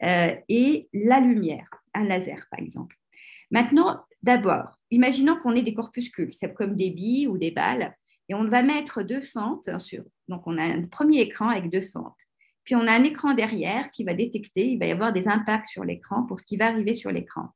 euh, 0.02 0.34
et 0.50 0.86
la 0.92 1.20
lumière, 1.20 1.70
un 1.94 2.04
laser 2.04 2.46
par 2.50 2.60
exemple. 2.60 2.94
Maintenant, 3.50 4.00
d'abord, 4.22 4.78
imaginons 4.90 5.36
qu'on 5.42 5.54
ait 5.54 5.62
des 5.62 5.74
corpuscules, 5.74 6.34
c'est 6.34 6.52
comme 6.52 6.76
des 6.76 6.90
billes 6.90 7.26
ou 7.26 7.38
des 7.38 7.50
balles, 7.50 7.96
et 8.30 8.34
on 8.34 8.44
va 8.44 8.62
mettre 8.62 9.02
deux 9.02 9.20
fentes 9.20 9.76
sur. 9.80 10.04
Donc, 10.28 10.46
on 10.46 10.56
a 10.56 10.62
un 10.62 10.84
premier 10.84 11.20
écran 11.20 11.48
avec 11.48 11.68
deux 11.68 11.80
fentes. 11.80 12.16
Puis, 12.62 12.76
on 12.76 12.86
a 12.86 12.92
un 12.92 13.02
écran 13.02 13.34
derrière 13.34 13.90
qui 13.90 14.04
va 14.04 14.14
détecter, 14.14 14.68
il 14.70 14.78
va 14.78 14.86
y 14.86 14.92
avoir 14.92 15.12
des 15.12 15.26
impacts 15.26 15.66
sur 15.66 15.84
l'écran 15.84 16.22
pour 16.22 16.38
ce 16.38 16.46
qui 16.46 16.56
va 16.56 16.68
arriver 16.68 16.94
sur 16.94 17.10
l'écran. 17.10 17.48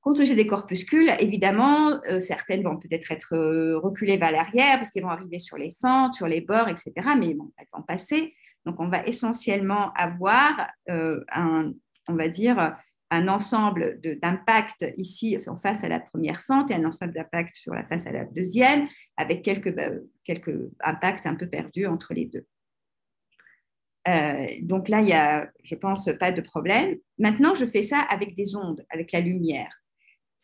Quand 0.00 0.14
j'ai 0.22 0.36
des 0.36 0.46
corpuscules, 0.46 1.10
évidemment, 1.18 1.98
euh, 2.08 2.20
certaines 2.20 2.62
vont 2.62 2.78
peut-être 2.78 3.10
être, 3.10 3.34
euh, 3.34 3.78
reculées 3.78 4.16
vers 4.16 4.30
l'arrière 4.30 4.76
parce 4.76 4.92
qu'elles 4.92 5.02
vont 5.02 5.08
arriver 5.08 5.40
sur 5.40 5.56
les 5.56 5.74
fentes, 5.80 6.14
sur 6.14 6.28
les 6.28 6.40
bords, 6.40 6.68
etc. 6.68 6.92
Mais 7.18 7.34
bon, 7.34 7.50
elles 7.56 7.66
vont 7.72 7.82
passer. 7.82 8.32
Donc, 8.66 8.78
on 8.78 8.88
va 8.88 9.04
essentiellement 9.06 9.92
avoir 9.94 10.68
euh, 10.88 11.24
un, 11.32 11.72
on 12.08 12.14
va 12.14 12.28
dire, 12.28 12.76
un 13.14 13.28
ensemble 13.28 14.00
d'impacts 14.20 14.84
ici 14.96 15.38
en 15.46 15.56
face 15.56 15.84
à 15.84 15.88
la 15.88 16.00
première 16.00 16.42
fente 16.42 16.70
et 16.70 16.74
un 16.74 16.84
ensemble 16.84 17.12
d'impacts 17.12 17.56
sur 17.56 17.74
la 17.74 17.84
face 17.84 18.06
à 18.06 18.12
la 18.12 18.24
deuxième, 18.24 18.88
avec 19.16 19.42
quelques, 19.42 19.74
bah, 19.74 19.90
quelques 20.24 20.70
impacts 20.80 21.26
un 21.26 21.34
peu 21.34 21.48
perdus 21.48 21.86
entre 21.86 22.14
les 22.14 22.26
deux. 22.26 22.46
donc 24.62 24.88
là, 24.88 25.00
il 25.00 25.08
y 25.08 25.12
a, 25.12 25.50
je 25.62 25.74
pense, 25.74 26.10
pas 26.20 26.32
de 26.32 26.40
problème. 26.40 26.96
Maintenant, 27.18 27.54
je 27.54 27.66
fais 27.66 27.82
ça 27.82 28.00
avec 28.00 28.36
des 28.36 28.54
ondes, 28.56 28.84
avec 28.90 29.12
la 29.12 29.20
lumière. 29.20 29.72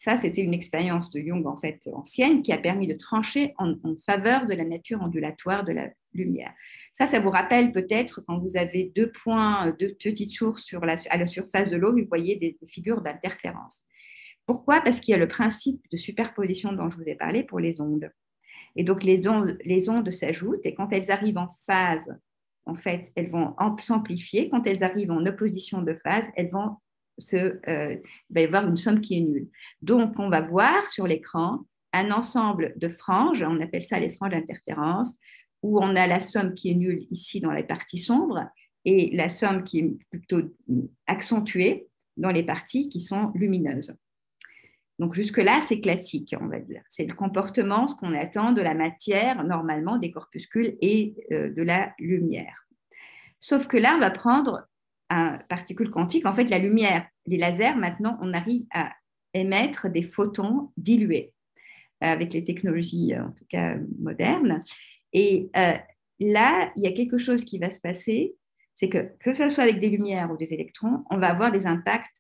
Ça, 0.01 0.17
c'était 0.17 0.41
une 0.41 0.55
expérience 0.55 1.11
de 1.11 1.21
Jung, 1.21 1.47
en 1.47 1.61
fait, 1.61 1.87
ancienne, 1.93 2.43
qui 2.43 2.55
a 2.55 2.59
permis 2.59 2.87
de 2.87 2.95
trancher 2.95 3.53
en, 3.59 3.75
faveur 4.07 4.47
de 4.47 4.55
la 4.55 4.65
nature 4.65 5.03
ondulatoire 5.03 5.63
de 5.63 5.73
la 5.73 5.91
lumière. 6.15 6.55
Ça, 7.01 7.07
ça 7.07 7.19
vous 7.19 7.31
rappelle 7.31 7.73
peut-être 7.73 8.21
quand 8.27 8.39
vous 8.39 8.59
avez 8.59 8.93
deux 8.95 9.11
points, 9.11 9.75
deux 9.79 9.95
petites 9.95 10.33
sources 10.33 10.63
sur 10.63 10.83
la, 10.83 10.97
à 11.09 11.17
la 11.17 11.27
surface 11.27 11.71
de 11.71 11.77
l'eau, 11.79 11.97
vous 11.97 12.05
voyez 12.07 12.37
des, 12.37 12.59
figures 12.69 13.01
d'interférence. 13.01 13.83
Pourquoi? 14.45 14.83
Parce 14.83 15.01
qu'il 15.01 15.13
y 15.13 15.15
a 15.15 15.19
le 15.19 15.27
principe 15.27 15.81
de 15.91 15.97
superposition 15.97 16.75
dont 16.75 16.91
je 16.91 16.99
vous 16.99 17.09
ai 17.09 17.15
parlé 17.15 17.43
pour 17.43 17.59
les 17.59 17.81
ondes. 17.81 18.11
Et 18.77 18.85
donc, 18.85 19.03
les 19.03 19.27
ondes, 19.27 19.57
les 19.65 19.89
ondes 19.89 20.11
s'ajoutent 20.11 20.61
et 20.65 20.75
quand 20.75 20.93
elles 20.93 21.11
arrivent 21.11 21.39
en 21.39 21.49
phase, 21.67 22.15
en 22.67 22.75
fait, 22.75 23.11
elles 23.17 23.31
vont 23.31 23.55
s'amplifier. 23.81 24.51
Quand 24.51 24.67
elles 24.67 24.85
arrivent 24.85 25.13
en 25.13 25.25
opposition 25.25 25.81
de 25.81 25.95
phase, 25.95 26.31
elles 26.37 26.51
vont 26.51 26.77
euh, 27.33 27.97
il 28.29 28.35
va 28.35 28.41
y 28.43 28.45
avoir 28.45 28.69
une 28.69 28.77
somme 28.77 29.01
qui 29.01 29.17
est 29.17 29.23
nulle. 29.23 29.49
Donc, 29.81 30.19
on 30.19 30.29
va 30.29 30.43
voir 30.43 30.91
sur 30.91 31.07
l'écran 31.07 31.61
un 31.95 32.11
ensemble 32.11 32.75
de 32.77 32.89
franges, 32.89 33.43
on 33.43 33.61
appelle 33.61 33.83
ça 33.83 33.99
les 33.99 34.11
franges 34.11 34.33
d'interférence, 34.33 35.17
où 35.63 35.79
on 35.79 35.97
a 35.97 36.07
la 36.07 36.21
somme 36.21 36.55
qui 36.55 36.71
est 36.71 36.75
nulle 36.75 37.07
ici 37.11 37.41
dans 37.41 37.53
les 37.53 37.63
parties 37.63 37.99
sombres 37.99 38.49
et 38.85 39.15
la 39.15 39.29
somme 39.29 39.65
qui 39.65 39.81
est 39.81 39.99
plutôt 40.11 40.43
accentuée 41.07 41.89
dans 42.17 42.31
les 42.31 42.43
parties 42.43 42.89
qui 42.89 43.01
sont 43.01 43.31
lumineuses. 43.35 43.95
Donc 44.99 45.15
jusque-là, 45.15 45.61
c'est 45.63 45.81
classique, 45.81 46.35
on 46.39 46.47
va 46.47 46.61
dire. 46.61 46.83
C'est 46.91 47.07
le 47.07 47.15
comportement, 47.15 47.87
ce 47.87 47.95
qu'on 47.95 48.13
attend 48.13 48.53
de 48.53 48.61
la 48.61 48.75
matière, 48.75 49.45
normalement, 49.45 49.97
des 49.97 50.11
corpuscules 50.11 50.77
et 50.83 51.15
euh, 51.33 51.51
de 51.51 51.63
la 51.63 51.95
lumière. 51.99 52.67
Sauf 53.41 53.67
que 53.67 53.79
là, 53.79 53.95
on 53.97 54.01
va 54.01 54.11
prendre 54.11 54.67
particules 55.49 55.91
quantiques, 55.91 56.27
en 56.27 56.33
fait, 56.33 56.45
la 56.45 56.59
lumière, 56.59 57.05
les 57.27 57.37
lasers, 57.37 57.75
maintenant, 57.75 58.17
on 58.23 58.33
arrive 58.33 58.65
à 58.73 58.93
émettre 59.35 59.91
des 59.91 60.03
photons 60.03 60.71
dilués 60.77 61.33
avec 62.01 62.33
les 62.33 62.45
technologies, 62.45 63.19
en 63.19 63.33
tout 63.33 63.45
cas 63.49 63.77
modernes. 63.99 64.63
Et 65.13 65.51
euh, 65.57 65.75
là, 66.19 66.73
il 66.77 66.85
y 66.85 66.87
a 66.87 66.93
quelque 66.93 67.19
chose 67.19 67.45
qui 67.45 67.59
va 67.59 67.71
se 67.71 67.81
passer, 67.81 68.35
c'est 68.75 68.89
que 68.89 69.13
que 69.21 69.35
ce 69.35 69.49
soit 69.49 69.65
avec 69.65 69.81
des 69.81 69.91
lumières 69.91 70.31
ou 70.31 70.37
des 70.37 70.53
électrons, 70.53 71.05
on 71.11 71.19
va 71.19 71.31
avoir 71.31 71.53
des 71.53 71.67
impacts 71.67 72.17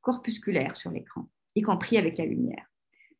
corpusculaires 0.00 0.76
sur 0.76 0.90
l'écran, 0.90 1.28
y 1.54 1.62
compris 1.62 1.98
avec 1.98 2.18
la 2.18 2.26
lumière. 2.26 2.66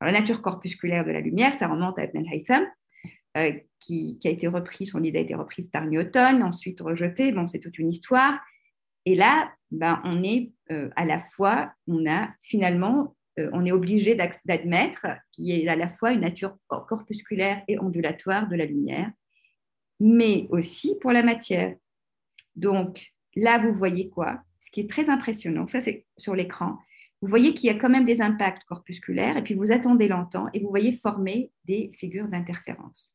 la 0.01 0.13
nature 0.13 0.43
corpusculaire 0.43 1.05
de 1.05 1.13
la 1.13 1.21
lumière, 1.21 1.55
ça 1.55 1.69
remonte 1.69 1.99
à 1.99 2.05
Ibn 2.05 2.19
al-Haytham, 2.19 2.65
qui, 3.81 4.19
qui, 4.19 4.29
a 4.29 4.31
été 4.31 4.49
repris, 4.49 4.87
son 4.87 5.03
idée 5.03 5.19
a 5.19 5.23
été 5.23 5.35
reprise 5.35 5.69
par 5.69 5.85
Newton, 5.87 6.43
ensuite 6.43 6.81
rejetée. 6.81 7.33
Bon, 7.33 7.47
c'est 7.47 7.59
toute 7.59 7.79
une 7.79 7.91
histoire. 7.91 8.39
Et 9.05 9.15
là, 9.15 9.53
ben, 9.71 10.01
on 10.05 10.23
est 10.23 10.53
euh, 10.71 10.91
à 10.97 11.05
la 11.05 11.21
fois, 11.21 11.73
on 11.87 12.09
a 12.11 12.29
finalement, 12.43 13.16
euh, 13.39 13.51
on 13.53 13.65
est 13.65 13.73
obligé 13.73 14.15
d'admettre 14.15 15.07
qu'il 15.33 15.47
y 15.47 15.69
a 15.69 15.73
à 15.73 15.77
la 15.77 15.89
fois 15.89 16.13
une 16.13 16.21
nature 16.21 16.57
corpusculaire 16.69 17.63
et 17.69 17.79
ondulatoire 17.79 18.49
de 18.49 18.57
la 18.57 18.65
lumière, 18.65 19.11
mais 20.01 20.47
aussi 20.51 20.97
pour 21.01 21.13
la 21.13 21.23
matière. 21.23 21.75
Donc 22.55 23.13
là, 23.35 23.59
vous 23.59 23.75
voyez 23.75 24.09
quoi? 24.09 24.43
Ce 24.59 24.71
qui 24.71 24.81
est 24.81 24.91
très 24.91 25.11
impressionnant, 25.11 25.67
ça 25.67 25.81
c'est 25.81 26.07
sur 26.17 26.35
l'écran. 26.35 26.79
Vous 27.23 27.29
voyez 27.29 27.55
qu'il 27.55 27.69
y 27.69 27.73
a 27.73 27.79
quand 27.79 27.89
même 27.89 28.05
des 28.05 28.21
impacts 28.21 28.65
corpusculaires, 28.65 29.37
et 29.37 29.43
puis 29.43 29.55
vous 29.55 29.73
attendez 29.73 30.09
longtemps, 30.09 30.49
et 30.53 30.61
vous 30.61 30.69
voyez 30.69 30.93
former 30.93 31.51
des 31.65 31.91
figures 31.95 32.29
d'interférence. 32.29 33.15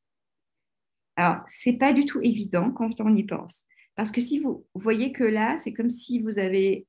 Alors, 1.16 1.44
ce 1.48 1.70
n'est 1.70 1.78
pas 1.78 1.94
du 1.94 2.06
tout 2.06 2.20
évident 2.22 2.72
quand 2.72 3.00
on 3.00 3.16
y 3.16 3.24
pense. 3.24 3.66
Parce 3.96 4.12
que 4.12 4.22
si 4.22 4.40
vous, 4.40 4.66
voyez 4.74 5.12
que 5.12 5.24
là, 5.24 5.58
c'est 5.58 5.74
comme 5.74 5.92
si 5.92 6.20
vous 6.20 6.40
avez 6.40 6.88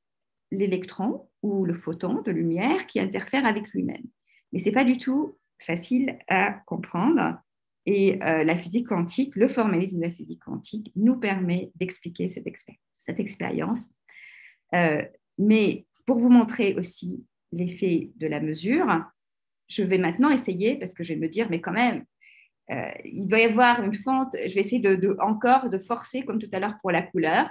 l'électron 0.51 1.29
ou 1.43 1.65
le 1.65 1.75
photon 1.75 2.23
de 2.23 2.31
lumière 2.31 2.87
qui 2.87 3.01
interfère 3.01 3.45
avec 3.45 3.69
lui-même. 3.71 4.05
Mais 4.53 4.59
ce 4.59 4.67
n'est 4.67 4.73
pas 4.73 4.85
du 4.85 4.99
tout 4.99 5.39
facile 5.61 6.19
à 6.29 6.53
comprendre. 6.67 7.39
Et 7.85 8.23
euh, 8.23 8.45
la 8.45 8.57
physique 8.57 8.89
quantique, 8.89 9.35
le 9.35 9.49
formalisme 9.49 9.97
de 9.97 10.03
la 10.03 10.11
physique 10.11 10.43
quantique 10.45 10.93
nous 10.95 11.17
permet 11.17 11.73
d'expliquer 11.75 12.29
cette, 12.29 12.47
cette, 13.01 13.21
expérience. 13.21 13.81
Euh, 14.75 15.03
mais 15.37 15.87
pour 16.07 16.19
vous 16.19 16.31
montrer 16.31 16.75
aussi 16.75 17.25
l'effet 17.51 18.11
de 18.17 18.29
la 18.29 18.41
mesure, 18.41 18.87
je 19.69 19.83
vais 19.83 19.99
maintenant 19.99 20.31
essayer, 20.31 20.79
parce 20.79 20.93
que 20.93 21.03
je 21.03 21.15
vais 21.15 21.19
me 21.19 21.29
dire, 21.29 21.49
mais 21.51 21.61
quand 21.61 21.73
même, 21.73 22.05
euh, 22.71 22.91
il 23.05 23.27
doit 23.27 23.41
y 23.41 23.45
avoir 23.45 23.83
une 23.83 23.95
fente, 23.95 24.35
je 24.35 24.55
vais 24.55 24.61
essayer 24.61 24.81
de, 24.81 25.17
encore 25.21 25.69
de 25.69 25.79
forcer, 25.79 26.25
comme 26.25 26.39
tout 26.39 26.51
à 26.53 26.61
l'heure 26.61 26.79
pour 26.81 26.93
la 26.93 27.03
couleur, 27.03 27.51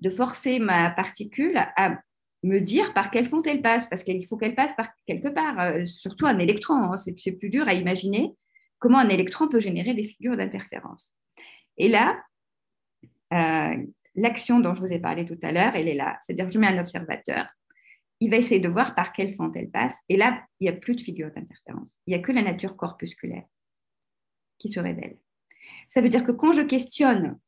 de 0.00 0.10
forcer 0.10 0.58
ma 0.60 0.90
particule 0.90 1.56
à 1.56 1.98
me 2.42 2.58
dire 2.60 2.92
par 2.92 3.10
quelle 3.10 3.28
fente 3.28 3.46
elle 3.46 3.62
passe, 3.62 3.88
parce 3.88 4.02
qu'il 4.02 4.26
faut 4.26 4.36
qu'elle 4.36 4.54
passe 4.54 4.74
par 4.74 4.88
quelque 5.06 5.28
part, 5.28 5.60
euh, 5.60 5.86
surtout 5.86 6.26
un 6.26 6.38
électron. 6.38 6.74
Hein. 6.74 6.96
c'est 6.96 7.12
plus 7.32 7.50
dur 7.50 7.68
à 7.68 7.74
imaginer 7.74 8.34
comment 8.78 8.98
un 8.98 9.08
électron 9.08 9.48
peut 9.48 9.60
générer 9.60 9.94
des 9.94 10.04
figures 10.04 10.36
d'interférence. 10.36 11.12
Et 11.76 11.88
là, 11.88 12.20
euh, 13.32 13.76
l'action 14.16 14.60
dont 14.60 14.74
je 14.74 14.80
vous 14.80 14.92
ai 14.92 14.98
parlé 14.98 15.24
tout 15.24 15.38
à 15.42 15.52
l'heure, 15.52 15.74
elle 15.74 15.88
est 15.88 15.94
là. 15.94 16.18
C'est-à-dire 16.20 16.46
que 16.46 16.52
je 16.52 16.58
mets 16.58 16.66
un 16.66 16.80
observateur, 16.80 17.46
il 18.20 18.30
va 18.30 18.36
essayer 18.36 18.60
de 18.60 18.68
voir 18.68 18.94
par 18.94 19.12
quelle 19.12 19.34
fente 19.34 19.56
elle 19.56 19.70
passe, 19.70 19.96
et 20.08 20.16
là, 20.16 20.44
il 20.60 20.64
n'y 20.64 20.70
a 20.70 20.78
plus 20.78 20.94
de 20.94 21.00
figure 21.00 21.30
d'interférence. 21.32 21.96
Il 22.06 22.14
n'y 22.14 22.20
a 22.20 22.22
que 22.22 22.32
la 22.32 22.42
nature 22.42 22.76
corpusculaire 22.76 23.44
qui 24.58 24.68
se 24.68 24.80
révèle. 24.80 25.16
Ça 25.90 26.00
veut 26.00 26.08
dire 26.08 26.24
que 26.24 26.32
quand 26.32 26.52
je 26.52 26.62
questionne, 26.62 27.38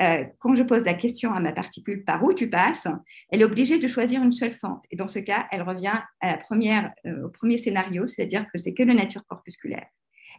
euh, 0.00 0.24
quand 0.38 0.54
je 0.54 0.62
pose 0.62 0.84
la 0.84 0.94
question 0.94 1.32
à 1.32 1.40
ma 1.40 1.52
particule 1.52 2.04
par 2.04 2.22
où 2.24 2.32
tu 2.32 2.50
passes, 2.50 2.88
elle 3.30 3.42
est 3.42 3.44
obligée 3.44 3.78
de 3.78 3.86
choisir 3.86 4.22
une 4.22 4.32
seule 4.32 4.52
fente. 4.52 4.84
Et 4.90 4.96
dans 4.96 5.08
ce 5.08 5.20
cas, 5.20 5.46
elle 5.52 5.62
revient 5.62 6.02
euh, 6.24 7.24
au 7.24 7.28
premier 7.28 7.58
scénario, 7.58 8.06
c'est-à-dire 8.06 8.46
que 8.52 8.58
c'est 8.58 8.74
que 8.74 8.82
la 8.82 8.94
nature 8.94 9.24
corpusculaire. 9.26 9.86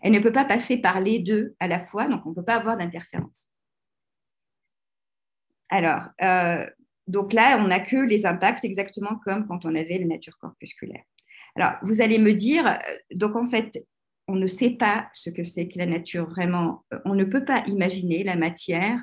Elle 0.02 0.12
ne 0.12 0.20
peut 0.20 0.32
pas 0.32 0.46
passer 0.46 0.78
par 0.78 1.00
les 1.00 1.20
deux 1.20 1.56
à 1.60 1.68
la 1.68 1.80
fois, 1.80 2.08
donc 2.08 2.26
on 2.26 2.30
ne 2.30 2.36
peut 2.36 2.44
pas 2.44 2.58
avoir 2.58 2.78
d'interférence. 2.78 3.48
Alors, 5.70 6.10
euh, 6.22 6.66
donc 7.08 7.34
là, 7.34 7.58
on 7.60 7.68
n'a 7.68 7.80
que 7.80 7.96
les 7.96 8.26
impacts 8.26 8.66
exactement 8.66 9.20
comme 9.26 9.48
quand 9.48 9.66
on 9.66 9.74
avait 9.74 9.98
la 9.98 10.06
nature 10.06 10.38
corpusculaire. 10.38 11.04
Alors, 11.56 11.74
vous 11.82 12.02
allez 12.02 12.18
me 12.18 12.34
dire, 12.34 12.78
donc 13.14 13.36
en 13.36 13.48
fait, 13.48 13.86
on 14.28 14.36
ne 14.36 14.48
sait 14.48 14.72
pas 14.72 15.10
ce 15.14 15.30
que 15.30 15.44
c'est 15.44 15.68
que 15.68 15.78
la 15.78 15.86
nature 15.86 16.28
vraiment. 16.28 16.84
On 17.06 17.16
ne 17.16 17.24
peut 17.24 17.46
pas 17.46 17.64
imaginer 17.68 18.24
la 18.24 18.36
matière 18.36 19.02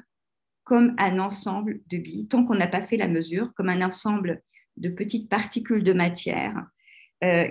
comme 0.73 0.95
un 0.97 1.19
ensemble 1.19 1.81
de 1.91 1.99
billes, 1.99 2.29
tant 2.29 2.47
qu'on 2.47 2.55
n'a 2.55 2.67
pas 2.67 2.81
fait 2.81 2.97
la 2.97 3.07
mesure, 3.07 3.53
comme 3.57 3.69
un 3.69 3.87
ensemble 3.87 4.41
de 4.79 4.89
petites 4.89 5.29
particules 5.29 5.85
de 5.85 5.93
matière. 5.93 6.65
Euh, 7.25 7.49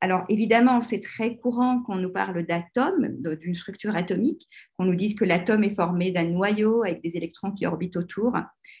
alors 0.00 0.24
évidemment, 0.28 0.80
c'est 0.80 1.00
très 1.00 1.36
courant 1.36 1.82
qu'on 1.82 1.96
nous 1.96 2.12
parle 2.12 2.46
d'atomes, 2.46 3.08
d'une 3.40 3.56
structure 3.56 3.96
atomique, 3.96 4.48
qu'on 4.76 4.84
nous 4.84 4.94
dise 4.94 5.16
que 5.16 5.24
l'atome 5.24 5.64
est 5.64 5.74
formé 5.74 6.12
d'un 6.12 6.28
noyau 6.28 6.84
avec 6.84 7.02
des 7.02 7.16
électrons 7.16 7.50
qui 7.50 7.66
orbitent 7.66 7.96
autour. 7.96 8.36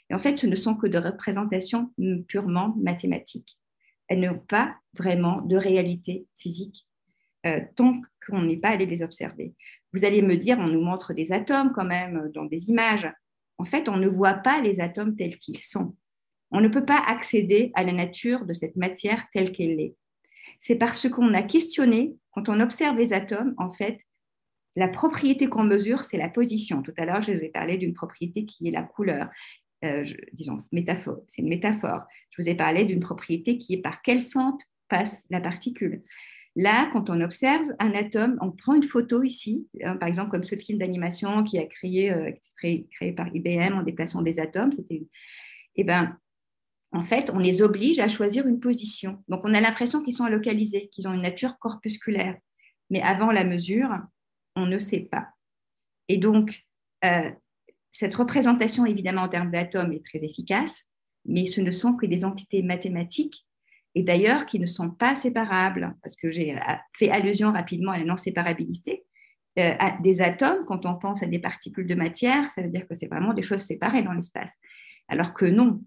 Et 0.08 0.14
en 0.14 0.20
fait, 0.20 0.36
ce 0.36 0.46
ne 0.46 0.54
sont 0.54 0.76
que 0.76 0.86
de 0.86 0.98
représentations 0.98 1.92
purement 2.28 2.76
mathématiques. 2.80 3.58
Elles 4.06 4.20
n'ont 4.20 4.38
pas 4.38 4.76
vraiment 4.96 5.40
de 5.40 5.56
réalité 5.56 6.28
physique 6.38 6.86
euh, 7.44 7.58
tant 7.74 8.00
qu'on 8.24 8.42
n'est 8.42 8.56
pas 8.56 8.68
allé 8.68 8.86
les 8.86 9.02
observer. 9.02 9.52
Vous 9.92 10.04
allez 10.04 10.22
me 10.22 10.36
dire, 10.36 10.60
on 10.60 10.68
nous 10.68 10.80
montre 10.80 11.12
des 11.12 11.32
atomes 11.32 11.72
quand 11.74 11.86
même 11.86 12.30
dans 12.32 12.44
des 12.44 12.68
images. 12.68 13.10
En 13.60 13.66
fait, 13.66 13.90
on 13.90 13.98
ne 13.98 14.08
voit 14.08 14.34
pas 14.34 14.62
les 14.62 14.80
atomes 14.80 15.14
tels 15.16 15.38
qu'ils 15.38 15.62
sont. 15.62 15.94
On 16.50 16.62
ne 16.62 16.68
peut 16.68 16.86
pas 16.86 16.96
accéder 16.96 17.72
à 17.74 17.82
la 17.82 17.92
nature 17.92 18.46
de 18.46 18.54
cette 18.54 18.74
matière 18.74 19.26
telle 19.34 19.52
qu'elle 19.52 19.78
est. 19.78 19.94
C'est 20.62 20.76
parce 20.76 21.10
qu'on 21.10 21.34
a 21.34 21.42
questionné, 21.42 22.16
quand 22.30 22.48
on 22.48 22.58
observe 22.58 22.96
les 22.96 23.12
atomes, 23.12 23.54
en 23.58 23.70
fait, 23.70 24.00
la 24.76 24.88
propriété 24.88 25.48
qu'on 25.48 25.62
mesure, 25.62 26.04
c'est 26.04 26.16
la 26.16 26.30
position. 26.30 26.80
Tout 26.80 26.94
à 26.96 27.04
l'heure, 27.04 27.20
je 27.20 27.32
vous 27.32 27.44
ai 27.44 27.50
parlé 27.50 27.76
d'une 27.76 27.92
propriété 27.92 28.46
qui 28.46 28.66
est 28.66 28.70
la 28.70 28.82
couleur. 28.82 29.28
Euh, 29.84 30.06
disons, 30.32 30.62
métaphore, 30.72 31.20
c'est 31.28 31.42
une 31.42 31.50
métaphore. 31.50 32.00
Je 32.30 32.40
vous 32.40 32.48
ai 32.48 32.54
parlé 32.54 32.86
d'une 32.86 33.00
propriété 33.00 33.58
qui 33.58 33.74
est 33.74 33.82
par 33.82 34.00
quelle 34.00 34.22
fente 34.22 34.62
passe 34.88 35.22
la 35.28 35.42
particule. 35.42 36.02
Là, 36.56 36.90
quand 36.92 37.10
on 37.10 37.20
observe 37.20 37.64
un 37.78 37.92
atome, 37.92 38.36
on 38.40 38.50
prend 38.50 38.74
une 38.74 38.82
photo 38.82 39.22
ici, 39.22 39.68
hein, 39.84 39.96
par 39.96 40.08
exemple 40.08 40.30
comme 40.30 40.44
ce 40.44 40.56
film 40.56 40.78
d'animation 40.78 41.44
qui 41.44 41.58
a 41.58 41.66
créé, 41.66 42.10
euh, 42.10 42.32
créé, 42.56 42.88
par 43.16 43.28
IBM 43.34 43.74
en 43.74 43.82
déplaçant 43.82 44.22
des 44.22 44.40
atomes. 44.40 44.72
Eh 45.76 45.84
ben, 45.84 46.16
en 46.92 47.02
fait, 47.02 47.30
on 47.32 47.38
les 47.38 47.62
oblige 47.62 48.00
à 48.00 48.08
choisir 48.08 48.48
une 48.48 48.58
position. 48.58 49.22
Donc, 49.28 49.42
on 49.44 49.54
a 49.54 49.60
l'impression 49.60 50.02
qu'ils 50.02 50.16
sont 50.16 50.26
localisés, 50.26 50.88
qu'ils 50.92 51.06
ont 51.06 51.14
une 51.14 51.22
nature 51.22 51.56
corpusculaire. 51.58 52.36
Mais 52.90 53.00
avant 53.00 53.30
la 53.30 53.44
mesure, 53.44 53.88
on 54.56 54.66
ne 54.66 54.78
sait 54.80 55.08
pas. 55.10 55.28
Et 56.08 56.16
donc, 56.16 56.64
euh, 57.04 57.30
cette 57.92 58.14
représentation, 58.16 58.86
évidemment, 58.86 59.22
en 59.22 59.28
termes 59.28 59.52
d'atomes, 59.52 59.92
est 59.92 60.04
très 60.04 60.24
efficace, 60.24 60.86
mais 61.24 61.46
ce 61.46 61.60
ne 61.60 61.70
sont 61.70 61.94
que 61.94 62.06
des 62.06 62.24
entités 62.24 62.62
mathématiques 62.62 63.46
et 63.94 64.02
d'ailleurs 64.02 64.46
qui 64.46 64.58
ne 64.58 64.66
sont 64.66 64.90
pas 64.90 65.14
séparables, 65.14 65.96
parce 66.02 66.16
que 66.16 66.30
j'ai 66.30 66.54
fait 66.96 67.10
allusion 67.10 67.52
rapidement 67.52 67.92
à 67.92 67.98
la 67.98 68.04
non-séparabilité. 68.04 69.04
Euh, 69.58 69.72
des 70.02 70.22
atomes, 70.22 70.64
quand 70.66 70.86
on 70.86 70.94
pense 70.94 71.22
à 71.22 71.26
des 71.26 71.40
particules 71.40 71.86
de 71.86 71.94
matière, 71.96 72.48
ça 72.50 72.62
veut 72.62 72.68
dire 72.68 72.86
que 72.86 72.94
c'est 72.94 73.08
vraiment 73.08 73.34
des 73.34 73.42
choses 73.42 73.62
séparées 73.62 74.02
dans 74.02 74.12
l'espace. 74.12 74.52
Alors 75.08 75.34
que 75.34 75.44
non. 75.44 75.82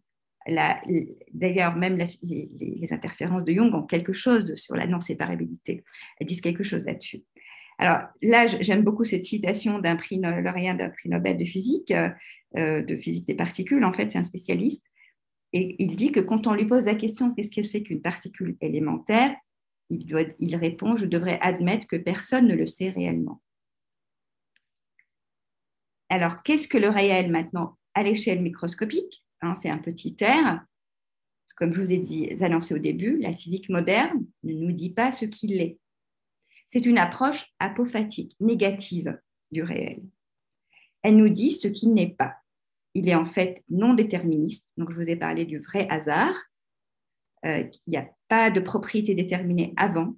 D'ailleurs, 1.31 1.77
même 1.77 1.97
les, 2.21 2.93
interférences 2.93 3.45
de 3.45 3.53
Young 3.53 3.73
ont 3.73 3.83
quelque 3.83 4.11
chose 4.11 4.53
sur 4.55 4.75
la 4.75 4.85
non-séparabilité. 4.85 5.85
Elles 6.19 6.27
disent 6.27 6.41
quelque 6.41 6.65
chose 6.65 6.83
là-dessus. 6.83 7.23
Alors 7.79 8.01
là, 8.21 8.47
j'aime 8.47 8.83
beaucoup 8.83 9.05
cette 9.05 9.23
citation 9.23 9.79
d'un 9.79 9.95
prix 9.95 10.19
lauréat 10.19 10.73
d'un 10.73 10.89
prix 10.89 11.07
Nobel 11.07 11.37
de 11.37 11.45
physique, 11.45 11.93
euh, 12.57 12.81
de 12.81 12.97
physique 12.97 13.25
des 13.25 13.35
particules. 13.35 13.85
En 13.85 13.93
fait, 13.93 14.11
c'est 14.11 14.19
un 14.19 14.23
spécialiste. 14.23 14.85
Et 15.53 15.75
il 15.83 15.95
dit 15.95 16.11
que 16.11 16.19
quand 16.19 16.47
on 16.47 16.53
lui 16.53 16.65
pose 16.65 16.85
la 16.85 16.95
question 16.95 17.33
qu'est-ce 17.33 17.51
que 17.51 17.63
c'est 17.63 17.83
qu'une 17.83 18.01
particule 18.01 18.57
élémentaire, 18.59 19.35
il, 19.89 20.55
répond 20.55 20.97
je 20.97 21.05
devrais 21.05 21.39
admettre 21.41 21.87
que 21.87 21.95
personne 21.95 22.47
ne 22.47 22.55
le 22.55 22.65
sait 22.65 22.89
réellement. 22.89 23.41
Alors, 26.09 26.43
qu'est-ce 26.43 26.67
que 26.67 26.77
le 26.77 26.89
réel 26.89 27.31
maintenant 27.31 27.77
à 27.93 28.03
l'échelle 28.03 28.41
microscopique? 28.41 29.25
Hein, 29.41 29.55
C'est 29.55 29.69
un 29.69 29.77
petit 29.77 30.15
air. 30.19 30.63
Comme 31.57 31.73
je 31.73 31.81
vous 31.81 31.93
ai 31.93 32.43
annoncé 32.43 32.73
au 32.73 32.79
début, 32.79 33.17
la 33.19 33.33
physique 33.33 33.69
moderne 33.69 34.25
ne 34.43 34.53
nous 34.53 34.71
dit 34.71 34.89
pas 34.89 35.11
ce 35.11 35.25
qu'il 35.25 35.59
est. 35.61 35.77
C'est 36.69 36.85
une 36.85 36.97
approche 36.97 37.45
apophatique, 37.59 38.35
négative 38.39 39.19
du 39.51 39.61
réel. 39.61 40.01
Elle 41.03 41.17
nous 41.17 41.29
dit 41.29 41.51
ce 41.51 41.67
qui 41.67 41.87
n'est 41.87 42.09
pas. 42.09 42.35
Il 42.93 43.09
est 43.09 43.15
en 43.15 43.25
fait 43.25 43.63
non 43.69 43.93
déterministe. 43.93 44.67
Donc, 44.77 44.91
je 44.91 44.95
vous 44.95 45.09
ai 45.09 45.15
parlé 45.15 45.45
du 45.45 45.59
vrai 45.59 45.87
hasard. 45.89 46.35
Euh, 47.45 47.63
il 47.87 47.89
n'y 47.89 47.97
a 47.97 48.07
pas 48.27 48.51
de 48.51 48.59
propriété 48.59 49.15
déterminée 49.15 49.73
avant. 49.77 50.15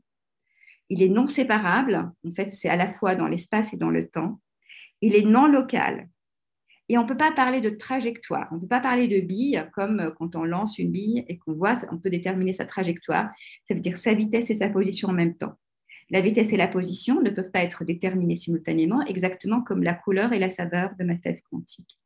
Il 0.90 1.02
est 1.02 1.10
non 1.10 1.28
séparable. 1.28 2.12
En 2.28 2.34
fait, 2.34 2.52
c'est 2.52 2.70
à 2.70 2.76
la 2.76 2.88
fois 2.88 3.16
dans 3.16 3.28
l'espace 3.28 3.74
et 3.74 3.78
dans 3.78 3.90
le 3.90 4.08
temps. 4.08 4.40
Il 5.02 5.16
est 5.16 5.24
non 5.24 5.48
local. 5.48 6.10
Et 6.88 6.98
on 6.98 7.04
ne 7.04 7.08
peut 7.08 7.18
pas 7.18 7.32
parler 7.32 7.62
de 7.62 7.70
trajectoire. 7.70 8.48
On 8.52 8.56
ne 8.56 8.60
peut 8.62 8.68
pas 8.68 8.80
parler 8.80 9.08
de 9.08 9.20
bille 9.20 9.64
comme 9.74 10.14
quand 10.18 10.36
on 10.36 10.44
lance 10.44 10.78
une 10.78 10.92
bille 10.92 11.26
et 11.28 11.38
qu'on 11.38 11.54
voit, 11.54 11.74
on 11.92 11.98
peut 11.98 12.12
déterminer 12.12 12.54
sa 12.54 12.66
trajectoire. 12.66 13.32
Ça 13.68 13.74
veut 13.74 13.80
dire 13.80 13.98
sa 13.98 14.14
vitesse 14.14 14.52
et 14.52 14.56
sa 14.56 14.70
position 14.70 15.10
en 15.10 15.14
même 15.14 15.36
temps. 15.36 15.54
La 16.12 16.22
vitesse 16.22 16.54
et 16.54 16.58
la 16.58 16.68
position 16.68 17.22
ne 17.22 17.32
peuvent 17.32 17.50
pas 17.50 17.64
être 17.64 17.84
déterminées 17.84 18.36
simultanément, 18.36 19.04
exactement 19.08 19.62
comme 19.62 19.82
la 19.82 19.96
couleur 19.96 20.34
et 20.34 20.40
la 20.40 20.50
saveur 20.50 20.92
de 21.00 21.04
ma 21.04 21.18
fève 21.18 21.42
quantique. 21.50 21.98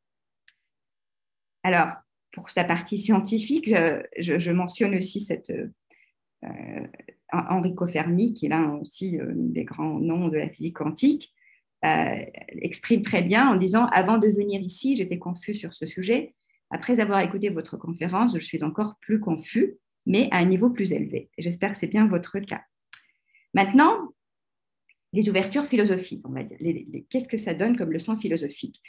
Alors, 1.64 1.90
pour 2.32 2.48
la 2.56 2.64
partie 2.64 2.98
scientifique, 2.98 3.74
je, 4.18 4.52
mentionne 4.52 4.96
aussi 4.96 5.20
cette, 5.20 5.52
euh, 6.46 6.88
Enrico 7.32 7.86
Fermi, 7.88 8.34
qui 8.34 8.48
est 8.48 8.50
là 8.50 8.80
aussi 8.82 9.20
euh, 9.20 9.32
des 9.36 9.64
grands 9.64 10.00
noms 10.00 10.30
de 10.30 10.38
la 10.38 10.50
physique 10.50 10.78
quantique, 10.78 11.34
euh, 11.86 12.26
exprime 12.62 13.04
très 13.04 13.22
bien 13.22 13.50
en 13.50 13.56
disant 13.56 13.86
Avant 13.88 14.18
de 14.18 14.28
venir 14.28 14.62
ici, 14.62 14.96
j'étais 14.96 15.20
confus 15.20 15.56
sur 15.56 15.74
ce 15.74 15.86
sujet. 15.86 16.34
Après 16.72 17.00
avoir 17.00 17.22
écouté 17.22 17.50
votre 17.50 17.78
conférence, 17.78 18.36
je 18.36 18.44
suis 18.44 18.64
encore 18.64 18.96
plus 19.02 19.20
confus, 19.20 19.78
mais 20.06 20.28
à 20.32 20.38
un 20.38 20.46
niveau 20.46 20.70
plus 20.70 20.92
élevé. 20.92 21.30
J'espère 21.38 21.72
que 21.72 21.78
c'est 21.78 21.88
bien 21.88 22.08
votre 22.08 22.40
cas. 22.40 22.62
Maintenant, 23.54 24.10
les 25.14 25.30
ouvertures 25.30 25.66
philosophiques. 25.66 26.24
Qu'est-ce 27.10 27.28
que 27.28 27.38
ça 27.38 27.54
donne 27.54 27.76
comme 27.78 27.92
leçon 27.92 28.18
philosophique? 28.18 28.80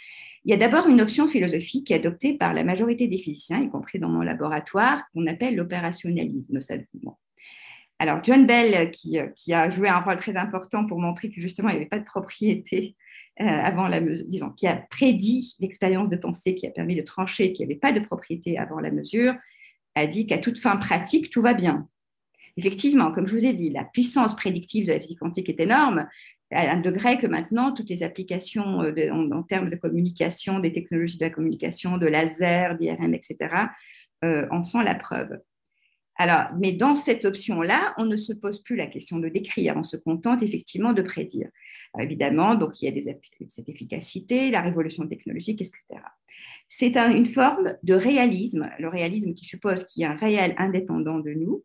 Il 0.45 0.51
y 0.51 0.55
a 0.55 0.57
d'abord 0.57 0.89
une 0.89 1.01
option 1.01 1.29
philosophique 1.29 1.89
qui 1.89 1.93
est 1.93 1.97
adoptée 1.97 2.35
par 2.35 2.55
la 2.55 2.65
majorité 2.65 3.09
des 3.09 3.19
physiciens, 3.19 3.63
y 3.63 3.69
compris 3.69 3.99
dans 3.99 4.09
mon 4.09 4.23
laboratoire, 4.23 5.03
qu'on 5.13 5.27
appelle 5.27 5.55
l'opérationnalisme. 5.55 6.59
Alors, 7.99 8.25
John 8.25 8.47
Bell, 8.47 8.91
qui, 8.91 9.19
a 9.19 9.71
joué 9.71 9.89
un 9.89 10.01
rôle 10.01 10.17
très 10.17 10.37
important 10.37 10.87
pour 10.87 10.99
montrer 10.99 11.31
que 11.31 11.41
justement, 11.41 11.69
il 11.69 11.73
n'y 11.73 11.81
avait 11.81 11.89
pas 11.89 11.99
de 11.99 12.05
propriété 12.05 12.97
euh, 13.41 13.45
avant 13.45 13.87
la 13.87 14.01
mesure, 14.01 14.25
disons, 14.29 14.51
qui 14.51 14.67
a 14.67 14.77
prédit 14.77 15.57
l'expérience 15.61 16.09
de 16.09 16.17
pensée 16.17 16.55
qui 16.55 16.67
a 16.67 16.71
permis 16.71 16.97
de 16.97 17.03
trancher 17.03 17.53
qu'il 17.53 17.67
n'y 17.67 17.73
avait 17.73 17.81
pas 17.81 17.93
de 17.93 18.01
propriété 18.01 18.57
avant 18.57 18.81
la 18.81 18.91
mesure, 18.91 19.35
a 19.95 20.07
dit 20.07 20.27
qu'à 20.27 20.39
toute 20.39 20.59
fin 20.59 20.77
pratique, 20.77 21.31
tout 21.31 21.43
va 21.43 21.53
bien 21.53 21.87
effectivement, 22.57 23.13
comme 23.13 23.27
je 23.27 23.35
vous 23.35 23.45
ai 23.45 23.53
dit, 23.53 23.71
la 23.71 23.85
puissance 23.85 24.37
prédictive 24.37 24.87
de 24.87 24.93
la 24.93 25.01
physique 25.01 25.19
quantique 25.19 25.49
est 25.49 25.61
énorme, 25.61 26.07
à 26.51 26.73
un 26.73 26.81
degré 26.81 27.19
que 27.19 27.27
maintenant, 27.27 27.73
toutes 27.73 27.89
les 27.89 28.03
applications 28.03 28.83
euh, 28.83 29.11
en, 29.13 29.43
termes 29.43 29.71
de 29.71 29.77
communication, 29.77 30.59
des 30.59 30.73
technologies 30.73 31.19
de 31.19 31.25
la 31.25 31.31
communication, 31.31 31.99
de 31.99 32.07
laser, 32.07 32.77
d'IRM, 32.77 33.15
etc., 33.15 33.37
euh, 34.25 34.47
en 34.51 34.63
sont 34.63 34.81
la 34.81 34.95
preuve. 34.95 35.41
Alors, 36.17 36.49
mais 36.59 36.73
dans 36.73 36.95
cette 36.95 37.25
option-là, 37.25 37.95
on 37.97 38.05
ne 38.05 38.17
se 38.17 38.33
pose 38.33 38.63
plus 38.63 38.77
la 38.77 38.87
question 38.87 39.19
de 39.19 39.29
décrire, 39.29 39.77
on 39.77 39.85
se 39.85 39.97
contente 39.97 40.43
effectivement 40.43 40.93
de 40.93 41.03
prédire. 41.03 41.49
évidemment, 41.99 42.55
donc 42.55 42.83
il 42.83 42.95
y 42.95 42.99
a 42.99 43.13
cette 43.49 43.69
efficacité, 43.69 44.51
la 44.51 44.61
révolution 44.61 45.07
technologique, 45.07 45.63
etc. 45.63 46.03
C'est 46.69 46.97
une 46.97 47.27
forme 47.27 47.75
de 47.83 47.95
réalisme, 47.95 48.71
le 48.79 48.89
réalisme 48.89 49.35
qui 49.35 49.47
suppose 49.47 49.87
qu'il 49.87 50.03
y 50.03 50.05
a 50.05 50.11
un 50.11 50.17
réel 50.17 50.55
indépendant 50.59 51.21
de 51.21 51.31
nous, 51.31 51.65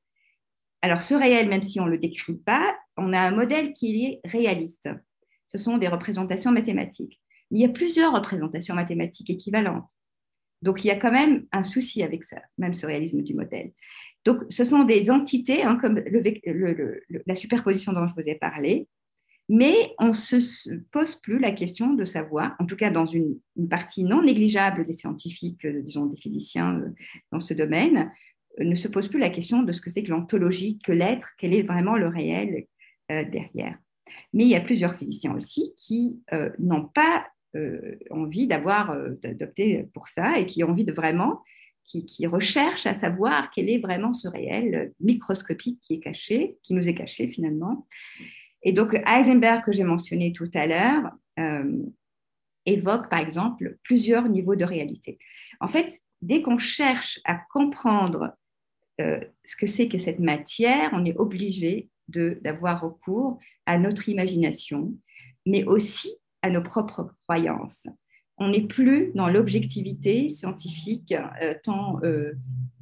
alors, 0.85 1.01
ce 1.01 1.15
réel, 1.15 1.49
même 1.49 1.63
si 1.63 1.79
on 1.79 1.87
ne 1.87 1.89
le 1.89 1.97
décrit 1.97 2.35
pas, 2.35 2.77
on 2.97 3.13
a 3.13 3.19
un 3.19 3.31
modèle 3.31 3.73
qui 3.73 4.05
est 4.05 4.21
réaliste. 4.25 4.89
Ce 5.47 5.57
sont 5.57 5.77
des 5.77 5.87
représentations 5.87 6.51
mathématiques. 6.51 7.19
il 7.51 7.59
y 7.59 7.65
a 7.65 7.69
plusieurs 7.69 8.13
représentations 8.13 8.75
mathématiques 8.75 9.29
équivalentes. 9.29 9.85
Donc, 10.61 10.83
il 10.83 10.87
y 10.87 10.91
a 10.91 10.95
quand 10.95 11.11
même 11.11 11.45
un 11.51 11.63
souci 11.63 12.01
avec 12.01 12.23
ça, 12.23 12.41
même 12.57 12.73
ce 12.73 12.85
réalisme 12.85 13.21
du 13.21 13.35
modèle. 13.35 13.71
Donc, 14.23 14.41
ce 14.49 14.63
sont 14.63 14.83
des 14.83 15.11
entités, 15.11 15.63
hein, 15.63 15.77
comme 15.79 16.01
la 17.27 17.35
superposition 17.35 17.93
dont 17.93 18.07
je 18.07 18.13
vous 18.15 18.27
ai 18.27 18.35
parlé, 18.35 18.87
mais 19.47 19.93
on 19.99 20.07
ne 20.07 20.13
se 20.13 20.73
pose 20.91 21.15
plus 21.15 21.39
la 21.39 21.51
question 21.51 21.93
de 21.93 22.03
savoir, 22.03 22.55
en 22.59 22.65
tout 22.65 22.75
cas 22.75 22.89
dans 22.89 23.05
une, 23.05 23.37
partie 23.69 24.03
non 24.03 24.23
négligeable 24.23 24.85
des 24.85 24.93
scientifiques, 24.93 25.63
euh, 25.65 25.81
disons 25.81 26.07
des 26.07 26.17
physiciens 26.17 26.79
euh, 26.79 26.89
dans 27.31 27.39
ce 27.39 27.53
domaine, 27.53 28.11
ne 28.57 28.75
se 28.75 28.87
pose 28.87 29.07
plus 29.07 29.19
la 29.19 29.29
question 29.29 29.61
de 29.61 29.71
ce 29.71 29.81
que 29.81 29.89
c'est 29.89 30.03
que 30.03 30.09
l'ontologie, 30.09 30.79
que 30.83 30.91
l'être, 30.91 31.33
quel 31.37 31.53
est 31.53 31.61
vraiment 31.61 31.95
le 31.95 32.07
réel 32.07 32.55
euh, 32.55 32.61
derrière. 33.09 33.77
Mais 34.33 34.43
il 34.43 34.49
y 34.49 34.55
a 34.55 34.61
plusieurs 34.61 34.95
physiciens 34.95 35.35
aussi 35.35 35.73
qui 35.77 36.21
euh, 36.33 36.49
n'ont 36.59 36.85
pas 36.85 37.27
euh, 37.55 37.97
envie 38.09 38.47
d'avoir 38.47 38.95
d'adopter 39.21 39.87
pour 39.93 40.07
ça 40.07 40.37
et 40.37 40.45
qui 40.45 40.63
ont 40.63 40.69
envie 40.69 40.85
de 40.85 40.91
vraiment, 40.91 41.41
qui, 41.83 42.05
qui, 42.05 42.25
recherchent 42.27 42.87
à 42.87 42.93
savoir 42.93 43.51
quel 43.51 43.69
est 43.69 43.77
vraiment 43.77 44.13
ce 44.13 44.27
réel 44.27 44.93
microscopique 44.99 45.79
qui 45.81 45.95
est 45.95 45.99
caché, 45.99 46.57
qui 46.63 46.73
nous 46.73 46.87
est 46.87 46.95
caché 46.95 47.27
finalement. 47.27 47.87
Et 48.63 48.73
donc 48.73 48.99
Heisenberg 49.05 49.63
que 49.63 49.71
j'ai 49.71 49.83
mentionné 49.83 50.33
tout 50.33 50.49
à 50.55 50.65
l'heure 50.65 51.11
évoque 52.65 53.09
par 53.09 53.19
exemple 53.19 53.77
plusieurs 53.83 54.27
niveaux 54.27 54.55
de 54.55 54.65
réalité. 54.65 55.19
En 55.59 55.67
fait, 55.67 56.01
dès 56.21 56.41
qu'on 56.41 56.57
cherche 56.57 57.19
à 57.25 57.35
comprendre 57.51 58.35
euh, 59.01 59.19
ce 59.43 59.55
que 59.55 59.67
c'est 59.67 59.87
que 59.87 59.97
cette 59.97 60.19
matière, 60.19 60.89
on 60.93 61.05
est 61.05 61.17
obligé 61.17 61.89
d'avoir 62.07 62.81
recours 62.81 63.39
à 63.65 63.77
notre 63.77 64.09
imagination, 64.09 64.93
mais 65.45 65.63
aussi 65.63 66.09
à 66.41 66.49
nos 66.49 66.61
propres 66.61 67.11
croyances. 67.21 67.87
On 68.37 68.49
n'est 68.49 68.67
plus 68.67 69.11
dans 69.15 69.29
l'objectivité 69.29 70.29
scientifique 70.29 71.13
euh, 71.41 71.55
tant 71.63 71.99
euh, 72.03 72.33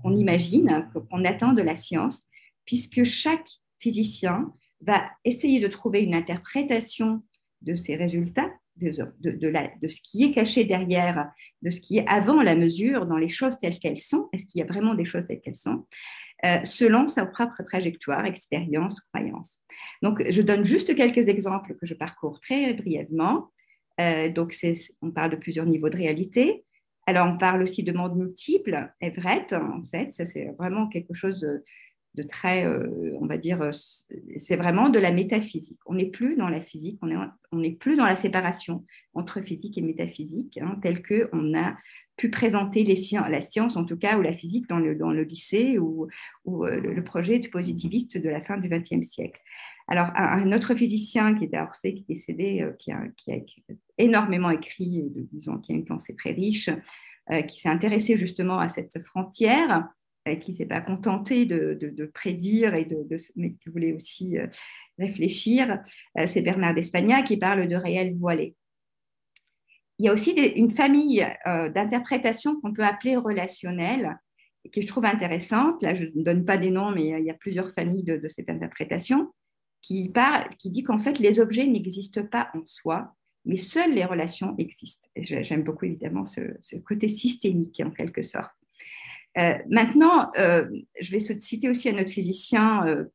qu'on 0.01 0.15
imagine, 0.15 0.89
qu'on 1.09 1.23
attend 1.23 1.53
de 1.53 1.61
la 1.61 1.75
science, 1.75 2.23
puisque 2.65 3.03
chaque 3.03 3.49
physicien 3.79 4.51
va 4.81 5.09
essayer 5.23 5.59
de 5.59 5.67
trouver 5.67 6.01
une 6.01 6.15
interprétation 6.15 7.23
de 7.61 7.75
ces 7.75 7.95
résultats, 7.95 8.51
de, 8.77 8.91
ce 8.91 9.99
qui 10.03 10.23
est 10.23 10.31
caché 10.31 10.65
derrière, 10.65 11.31
de 11.61 11.69
ce 11.69 11.79
qui 11.79 11.99
est 11.99 12.07
avant 12.07 12.41
la 12.41 12.55
mesure, 12.55 13.05
dans 13.05 13.17
les 13.17 13.29
choses 13.29 13.57
telles 13.59 13.79
qu'elles 13.79 14.01
sont. 14.01 14.29
Est-ce 14.33 14.45
qu'il 14.47 14.59
y 14.59 14.63
a 14.63 14.67
vraiment 14.67 14.95
des 14.95 15.05
choses 15.05 15.25
telles 15.25 15.41
qu'elles 15.41 15.55
sont? 15.55 15.85
Selon 16.65 17.07
sa 17.07 17.25
propre 17.25 17.63
trajectoire, 17.63 18.25
expérience, 18.25 19.01
croyance. 19.13 19.59
Donc, 20.01 20.23
je 20.29 20.41
donne 20.41 20.65
juste 20.65 20.95
quelques 20.95 21.27
exemples 21.27 21.75
que 21.75 21.85
je 21.85 21.93
parcours 21.93 22.39
très 22.41 22.73
brièvement. 22.73 23.51
donc, 23.97 24.55
on 25.01 25.11
parle 25.11 25.31
de 25.31 25.35
plusieurs 25.37 25.65
niveaux 25.65 25.89
de 25.89 25.97
réalité. 25.97 26.65
Alors, 27.05 27.27
on 27.27 27.37
parle 27.37 27.63
aussi 27.63 27.83
de 27.83 27.91
mondes 27.91 28.17
multiples, 28.17 28.91
Everett, 29.01 29.53
en 29.53 29.83
fait, 29.83 30.13
ça 30.13 30.25
c'est 30.25 30.53
vraiment 30.57 30.87
quelque 30.87 31.13
chose 31.13 31.45
très, 32.21 32.65
euh, 32.65 33.17
on 33.19 33.25
va 33.25 33.37
dire, 33.37 33.61
euh, 33.61 33.71
c'est 34.37 34.55
vraiment 34.55 34.89
de 34.89 34.99
la 34.99 35.11
métaphysique. 35.11 35.79
On 35.87 35.95
n'est 35.95 36.09
plus 36.09 36.35
dans 36.35 36.49
la 36.49 36.61
physique, 36.61 36.99
on 37.01 37.57
n'est 37.57 37.71
plus 37.71 37.95
dans 37.95 38.05
la 38.05 38.15
séparation 38.15 38.85
entre 39.15 39.41
physique 39.41 39.77
et 39.77 39.81
métaphysique, 39.81 40.59
hein, 40.59 40.77
tel 40.81 41.01
qu'on 41.01 41.57
a 41.57 41.75
pu 42.15 42.29
présenter 42.29 42.83
les 42.83 42.95
la 43.29 43.41
science, 43.41 43.75
en 43.75 43.85
tout 43.85 43.97
cas, 43.97 44.17
ou 44.17 44.21
la 44.21 44.33
physique 44.33 44.67
dans 44.69 44.77
le, 44.77 44.95
dans 44.95 45.11
le 45.11 45.23
lycée, 45.23 45.77
ou, 45.79 46.07
euh, 46.47 46.79
le 46.79 47.03
projet 47.03 47.39
positiviste 47.39 48.17
de 48.17 48.29
la 48.29 48.41
fin 48.41 48.57
du 48.57 48.69
XXe 48.69 49.05
siècle. 49.07 49.39
Alors, 49.87 50.11
un, 50.15 50.51
autre 50.53 50.75
physicien 50.75 51.35
qui 51.35 51.45
était 51.45 51.57
à 51.57 51.63
Orsay, 51.63 51.93
qui 51.93 52.01
est 52.01 52.13
décédé, 52.13 52.61
euh, 52.61 52.71
qui, 52.77 52.91
a, 52.91 53.01
énormément 53.97 54.51
écrit, 54.51 55.03
disons, 55.31 55.57
qui 55.57 55.73
a 55.73 55.75
une 55.75 55.85
pensée 55.85 56.15
très 56.15 56.31
riche, 56.31 56.69
qui 57.47 57.61
s'est 57.61 57.69
intéressé 57.69 58.17
justement 58.17 58.59
à 58.59 58.67
cette 58.67 59.01
frontière, 59.05 59.87
qui 60.39 60.51
ne 60.51 60.57
s'est 60.57 60.65
pas 60.65 60.81
contenté 60.81 61.45
de, 61.45 62.11
prédire, 62.13 62.75
et 62.75 62.85
de, 62.85 63.05
mais 63.35 63.53
qui 63.53 63.69
voulait 63.69 63.93
aussi 63.93 64.37
réfléchir, 64.97 65.81
c'est 66.27 66.41
Bernard 66.41 66.75
d'Espagna 66.75 67.23
qui 67.23 67.37
parle 67.37 67.67
de 67.67 67.75
réel 67.75 68.15
voilé. 68.17 68.55
Il 69.99 70.05
y 70.05 70.09
a 70.09 70.13
aussi 70.13 70.31
une 70.31 70.71
famille 70.71 71.27
d'interprétations 71.45 72.59
qu'on 72.61 72.73
peut 72.73 72.83
appeler 72.83 73.15
relationnelles, 73.15 74.17
qui 74.71 74.81
je 74.81 74.87
trouve 74.87 75.05
intéressante. 75.05 75.83
Là, 75.83 75.93
je 75.93 76.05
ne 76.15 76.23
donne 76.23 76.45
pas 76.45 76.57
des 76.57 76.69
noms, 76.69 76.91
mais 76.91 77.07
il 77.07 77.25
y 77.25 77.29
a 77.29 77.35
plusieurs 77.35 77.71
familles 77.73 78.03
de 78.03 78.27
cette 78.29 78.49
interprétation 78.49 79.31
qui, 79.83 80.11
qui 80.57 80.69
dit 80.71 80.83
qu'en 80.83 80.97
fait, 80.97 81.19
les 81.19 81.39
objets 81.39 81.67
n'existent 81.67 82.25
pas 82.25 82.49
en 82.55 82.65
soi, 82.65 83.13
mais 83.45 83.57
seules 83.57 83.93
les 83.93 84.05
relations 84.05 84.55
existent. 84.57 85.07
j'aime 85.15 85.63
beaucoup 85.63 85.85
évidemment 85.85 86.25
ce, 86.25 86.41
côté 86.77 87.09
systémique 87.09 87.81
en 87.85 87.91
quelque 87.91 88.23
sorte. 88.23 88.51
Euh, 89.37 89.57
maintenant, 89.67 90.31
euh, 90.37 90.65
je 90.99 91.11
vais 91.11 91.19
citer 91.19 91.69
aussi 91.69 91.89
un 91.89 91.99
autre 91.99 92.11
physicien 92.11 92.85
euh, 92.87 93.05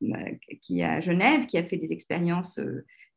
qui 0.61 0.81
est 0.81 0.85
à 0.85 1.00
Genève, 1.00 1.46
qui 1.46 1.59
a 1.59 1.62
fait 1.62 1.76
des 1.76 1.92
expériences 1.92 2.61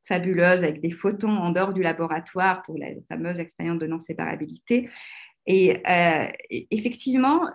fabuleuses 0.04 0.64
avec 0.64 0.82
des 0.82 0.92
photons 0.92 1.36
en 1.36 1.52
dehors 1.52 1.74
du 1.74 1.82
laboratoire 1.82 2.64
pour 2.64 2.78
la 2.78 2.88
fameuse 3.10 3.40
expérience 3.40 3.80
de 3.80 3.88
non-séparabilité. 3.88 4.90
Et 5.48 5.82
effectivement, 6.70 7.48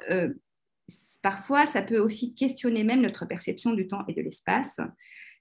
parfois, 1.23 1.67
ça 1.67 1.83
peut 1.83 1.99
aussi 1.99 2.35
questionner 2.35 2.83
même 2.83 3.03
notre 3.03 3.27
perception 3.27 3.73
du 3.73 3.87
temps 3.87 4.05
et 4.09 4.15
de 4.15 4.23
l'espace. 4.23 4.81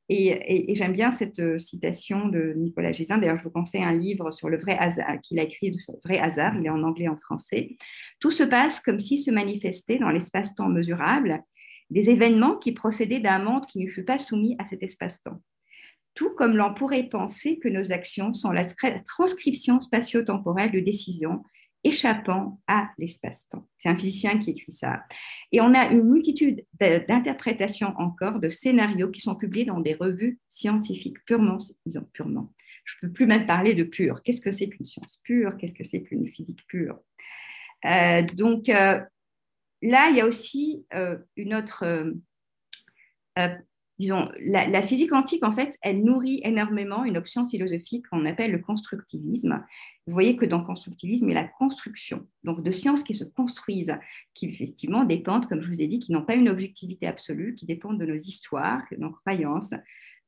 Et, 0.08 0.76
j'aime 0.76 0.94
bien 0.94 1.12
cette 1.12 1.40
euh, 1.40 1.58
citation 1.58 2.28
de 2.28 2.54
Nicolas 2.56 2.92
Gézin. 2.92 3.18
D'ailleurs, 3.18 3.38
je 3.38 3.44
vous 3.44 3.50
conseille 3.50 3.84
un 3.84 3.94
livre 3.94 4.32
sur 4.32 4.50
le 4.50 4.58
vrai 4.58 4.78
hasard 4.78 5.20
qu'il 5.24 5.40
a 5.40 5.44
écrit 5.44 5.76
sur 5.80 5.94
le 5.94 6.00
vrai 6.04 6.20
hasard. 6.20 6.56
Il 6.60 6.66
est 6.66 6.70
en 6.70 6.84
anglais 6.84 7.06
et 7.06 7.10
en 7.10 7.18
français. 7.18 7.76
Tout 8.20 8.32
se 8.32 8.44
passe 8.44 8.80
comme 8.80 9.00
si 9.00 9.18
se 9.18 9.32
manifestait 9.32 9.98
dans 9.98 10.10
l'espace-temps 10.10 10.70
mesurable 10.70 11.44
des 11.90 12.10
événements 12.10 12.58
qui 12.58 12.72
procédaient 12.72 13.20
d'un 13.20 13.40
monde 13.40 13.66
qui 13.66 13.84
ne 13.84 13.90
fut 13.90 14.06
pas 14.06 14.18
soumis 14.18 14.56
à 14.60 14.66
cet 14.66 14.84
espace-temps. 14.84 15.42
Tout 16.14 16.32
comme 16.36 16.56
l'on 16.56 16.74
pourrait 16.74 17.10
penser 17.10 17.60
que 17.60 17.68
nos 17.68 17.92
actions 17.92 18.34
sont 18.34 18.52
la 18.52 18.66
transcription 19.06 19.82
spatio-temporelle 19.82 20.72
de 20.72 20.80
décisions 20.80 21.44
échappant 21.86 22.60
à 22.68 22.90
l'espace-temps. 22.98 23.66
C'est 23.78 23.90
un 23.90 23.98
physicien 23.98 24.40
qui 24.40 24.50
écrit 24.50 24.74
ça. 24.74 25.04
Et 25.52 25.62
on 25.62 25.74
a 25.74 25.88
une 25.92 26.04
multitude 26.04 26.66
d'interprétations 26.80 27.94
encore 27.98 28.40
de 28.40 28.50
scénarios 28.50 29.12
qui 29.12 29.22
sont 29.22 29.36
publiés 29.36 29.66
dans 29.66 29.80
des 29.80 29.94
revues 29.94 30.40
scientifiques, 30.50 31.24
purement, 31.26 31.60
disons 31.86 32.08
purement. 32.12 32.52
Je 32.84 32.96
ne 33.02 33.08
peux 33.08 33.14
plus 33.14 33.28
même 33.28 33.46
parler 33.46 33.76
de 33.76 33.84
pur. 33.84 34.22
Qu'est-ce 34.24 34.42
que 34.42 34.52
c'est 34.52 34.68
qu'une 34.68 34.86
science 34.86 35.22
pure? 35.24 35.56
Qu'est-ce 35.58 35.76
que 35.76 35.84
c'est 35.84 36.02
qu'une 36.02 36.28
physique 36.28 36.66
pure? 36.68 37.00
Euh, 37.86 38.24
Donc 38.34 38.68
euh, 38.68 39.00
là, 39.82 40.10
il 40.10 40.18
y 40.18 40.22
a 40.22 40.26
aussi 40.26 40.86
euh, 40.94 41.18
une 41.36 41.54
autre 41.54 41.86
disons, 44.00 44.30
la, 44.40 44.82
physique 44.82 45.10
quantique, 45.10 45.44
en 45.44 45.54
fait, 45.54 45.78
elle 45.82 46.04
nourrit 46.04 46.42
énormément 46.44 47.06
une 47.06 47.18
option 47.18 47.48
philosophique 47.48 48.06
qu'on 48.10 48.26
appelle 48.26 48.52
le 48.52 48.60
constructivisme. 48.60 49.64
Vous 50.06 50.14
voyez 50.14 50.36
que 50.36 50.46
dans 50.46 50.60
le 50.60 50.66
constructivisme, 50.66 51.30
il 51.30 51.34
y 51.34 51.38
a 51.38 51.42
la 51.42 51.48
construction, 51.48 52.28
donc 52.44 52.62
de 52.62 52.72
sciences 52.72 53.04
qui 53.04 53.16
se 53.16 53.24
construisent, 53.24 53.98
qui 54.34 54.48
effectivement 54.48 55.06
dépendent, 55.06 55.48
comme 55.48 55.62
je 55.62 55.68
vous 55.68 55.82
ai 55.82 55.88
dit, 55.88 56.00
qui 56.00 56.12
n'ont 56.12 56.26
pas 56.26 56.36
une 56.36 56.50
objectivité 56.50 57.08
absolue, 57.08 57.56
qui 57.56 57.66
dépendent 57.66 58.00
de 58.00 58.06
nos 58.06 58.16
histoires, 58.16 58.84
de 58.92 58.98
nos 58.98 59.12
croyances. 59.12 59.72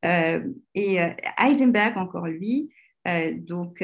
Euh, 0.06 0.48
et 0.74 1.02
euh, 1.02 1.10
Heisenberg, 1.38 1.98
encore 1.98 2.28
lui, 2.28 2.70
euh, 3.08 3.34
donc, 3.36 3.84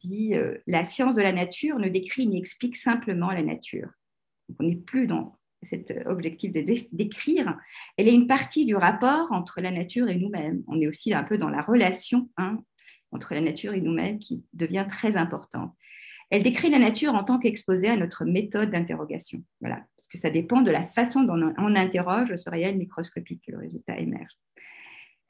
dit 0.00 0.34
la 0.66 0.84
science 0.84 1.14
de 1.14 1.22
la 1.22 1.32
nature 1.32 1.78
ne 1.78 1.88
décrit 1.88 2.26
ni 2.26 2.38
explique 2.38 2.76
simplement 2.76 3.30
la 3.30 3.42
nature. 3.42 3.90
on 4.58 4.64
n'est 4.64 4.76
plus 4.76 5.06
dans 5.06 5.37
cet 5.62 5.92
objectif 6.06 6.52
de 6.52 6.64
d'écrire, 6.92 7.58
elle 7.96 8.08
est 8.08 8.14
une 8.14 8.26
partie 8.26 8.64
du 8.64 8.76
rapport 8.76 9.30
entre 9.32 9.60
la 9.60 9.70
nature 9.70 10.08
et 10.08 10.16
nous-mêmes. 10.16 10.62
On 10.68 10.80
est 10.80 10.86
aussi 10.86 11.12
un 11.12 11.24
peu 11.24 11.38
dans 11.38 11.48
la 11.48 11.62
relation 11.62 12.30
hein, 12.36 12.58
entre 13.10 13.34
la 13.34 13.40
nature 13.40 13.74
et 13.74 13.80
nous-mêmes 13.80 14.18
qui 14.18 14.44
devient 14.52 14.86
très 14.88 15.16
importante. 15.16 15.74
Elle 16.30 16.42
décrit 16.42 16.70
la 16.70 16.78
nature 16.78 17.14
en 17.14 17.24
tant 17.24 17.38
qu'exposée 17.38 17.88
à 17.88 17.96
notre 17.96 18.24
méthode 18.24 18.70
d'interrogation. 18.70 19.42
Voilà, 19.60 19.76
parce 19.96 20.08
que 20.12 20.18
ça 20.18 20.30
dépend 20.30 20.60
de 20.60 20.70
la 20.70 20.82
façon 20.82 21.22
dont 21.22 21.54
on 21.58 21.74
interroge 21.74 22.36
ce 22.36 22.50
réel 22.50 22.76
microscopique 22.76 23.42
que 23.46 23.52
le 23.52 23.58
résultat 23.58 23.98
émerge. 23.98 24.32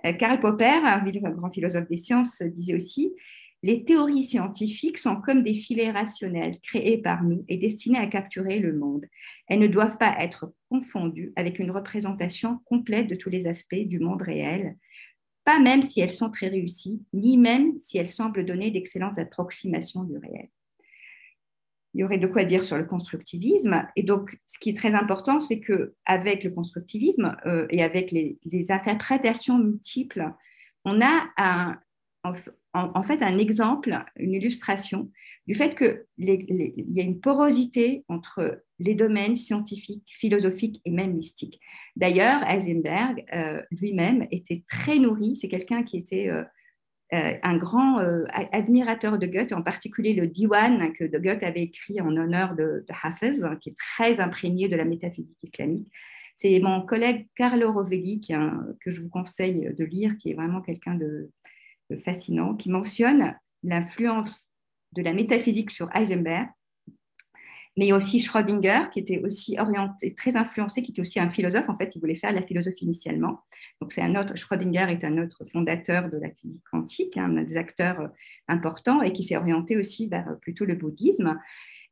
Euh, 0.04 0.12
Karl 0.12 0.40
Popper, 0.40 0.80
un 0.84 1.30
grand 1.30 1.50
philosophe 1.50 1.88
des 1.88 1.96
sciences, 1.96 2.42
disait 2.42 2.74
aussi 2.74 3.14
les 3.62 3.84
théories 3.84 4.24
scientifiques 4.24 4.98
sont 4.98 5.20
comme 5.20 5.42
des 5.42 5.54
filets 5.54 5.90
rationnels 5.90 6.58
créés 6.60 6.98
par 6.98 7.24
nous 7.24 7.44
et 7.48 7.56
destinés 7.56 7.98
à 7.98 8.06
capturer 8.06 8.60
le 8.60 8.72
monde. 8.72 9.04
Elles 9.48 9.58
ne 9.58 9.66
doivent 9.66 9.98
pas 9.98 10.14
être 10.20 10.52
confondues 10.70 11.32
avec 11.34 11.58
une 11.58 11.72
représentation 11.72 12.60
complète 12.66 13.08
de 13.08 13.16
tous 13.16 13.30
les 13.30 13.48
aspects 13.48 13.74
du 13.74 13.98
monde 13.98 14.22
réel, 14.22 14.76
pas 15.44 15.58
même 15.58 15.82
si 15.82 16.00
elles 16.00 16.12
sont 16.12 16.30
très 16.30 16.48
réussies, 16.48 17.02
ni 17.12 17.36
même 17.36 17.78
si 17.80 17.98
elles 17.98 18.10
semblent 18.10 18.44
donner 18.44 18.70
d'excellentes 18.70 19.18
approximations 19.18 20.04
du 20.04 20.18
réel. 20.18 20.48
Il 21.94 22.02
y 22.02 22.04
aurait 22.04 22.18
de 22.18 22.26
quoi 22.26 22.44
dire 22.44 22.62
sur 22.62 22.76
le 22.76 22.84
constructivisme. 22.84 23.88
Et 23.96 24.02
donc, 24.02 24.38
ce 24.46 24.58
qui 24.58 24.70
est 24.70 24.76
très 24.76 24.94
important, 24.94 25.40
c'est 25.40 25.58
que 25.58 25.94
avec 26.04 26.44
le 26.44 26.50
constructivisme 26.50 27.34
euh, 27.46 27.66
et 27.70 27.82
avec 27.82 28.12
les, 28.12 28.36
les, 28.44 28.70
interprétations 28.70 29.58
multiples, 29.58 30.30
on 30.84 31.00
a 31.00 31.30
un, 31.38 31.80
en, 32.74 33.02
fait 33.02 33.22
un 33.22 33.38
exemple, 33.38 33.98
une 34.16 34.34
illustration 34.34 35.10
du 35.46 35.54
fait 35.54 35.74
qu'il 35.74 36.04
y 36.20 37.00
a 37.00 37.04
une 37.04 37.20
porosité 37.20 38.04
entre 38.08 38.62
les 38.78 38.94
domaines 38.94 39.36
scientifiques, 39.36 40.04
philosophiques 40.20 40.80
et 40.84 40.90
même 40.90 41.14
mystiques. 41.14 41.58
D'ailleurs, 41.96 42.42
Heisenberg 42.48 43.24
euh, 43.34 43.62
lui-même 43.70 44.26
était 44.30 44.62
très 44.68 44.98
nourri, 44.98 45.36
c'est 45.36 45.48
quelqu'un 45.48 45.82
qui 45.82 45.96
était 45.96 46.28
euh, 46.28 46.44
euh, 47.14 47.32
un 47.42 47.56
grand 47.56 47.98
admirateur 48.52 49.18
de 49.18 49.26
Goethe, 49.26 49.54
en 49.54 49.62
particulier 49.62 50.12
le 50.12 50.26
Diwan 50.26 50.92
que 50.92 51.04
Goethe 51.04 51.42
avait 51.42 51.62
écrit 51.62 52.00
en 52.02 52.14
honneur 52.14 52.54
de, 52.54 52.84
de 52.86 52.94
Hafez, 53.02 53.56
qui 53.60 53.70
est 53.70 53.76
très 53.78 54.20
imprégné 54.20 54.68
de 54.68 54.76
la 54.76 54.84
métaphysique 54.84 55.38
islamique. 55.42 55.90
C'est 56.36 56.60
mon 56.60 56.82
collègue 56.82 57.26
Carlo 57.34 57.72
Rovelli 57.72 58.20
que 58.20 58.92
je 58.92 59.00
vous 59.00 59.08
conseille 59.08 59.74
de 59.76 59.84
lire, 59.84 60.16
qui 60.18 60.30
est 60.30 60.34
vraiment 60.34 60.60
quelqu'un 60.60 60.94
de, 60.94 61.32
fascinant 61.96 62.54
qui 62.54 62.70
mentionne 62.70 63.34
l'influence 63.62 64.48
de 64.92 65.02
la 65.02 65.12
métaphysique 65.12 65.70
sur 65.70 65.88
Heisenberg, 65.94 66.48
mais 67.76 67.92
aussi 67.92 68.18
Schrödinger, 68.18 68.90
qui 68.92 68.98
était 68.98 69.20
aussi 69.20 69.56
orienté, 69.58 70.12
très 70.14 70.36
influencé, 70.36 70.82
qui 70.82 70.90
était 70.90 71.00
aussi 71.00 71.20
un 71.20 71.30
philosophe. 71.30 71.68
En 71.68 71.76
fait, 71.76 71.94
il 71.94 72.00
voulait 72.00 72.16
faire 72.16 72.32
la 72.32 72.42
philosophie 72.42 72.84
initialement. 72.84 73.42
Donc, 73.80 73.92
c'est 73.92 74.02
un 74.02 74.16
autre, 74.16 74.36
Schrödinger 74.36 74.90
est 74.90 75.04
un 75.04 75.16
autre 75.18 75.44
fondateur 75.44 76.10
de 76.10 76.18
la 76.18 76.30
physique 76.30 76.64
quantique, 76.70 77.16
un 77.16 77.28
des 77.28 77.56
acteurs 77.56 78.10
importants, 78.48 79.00
et 79.00 79.12
qui 79.12 79.22
s'est 79.22 79.36
orienté 79.36 79.76
aussi 79.76 80.08
vers 80.08 80.26
plutôt 80.40 80.64
le 80.64 80.74
bouddhisme. 80.74 81.38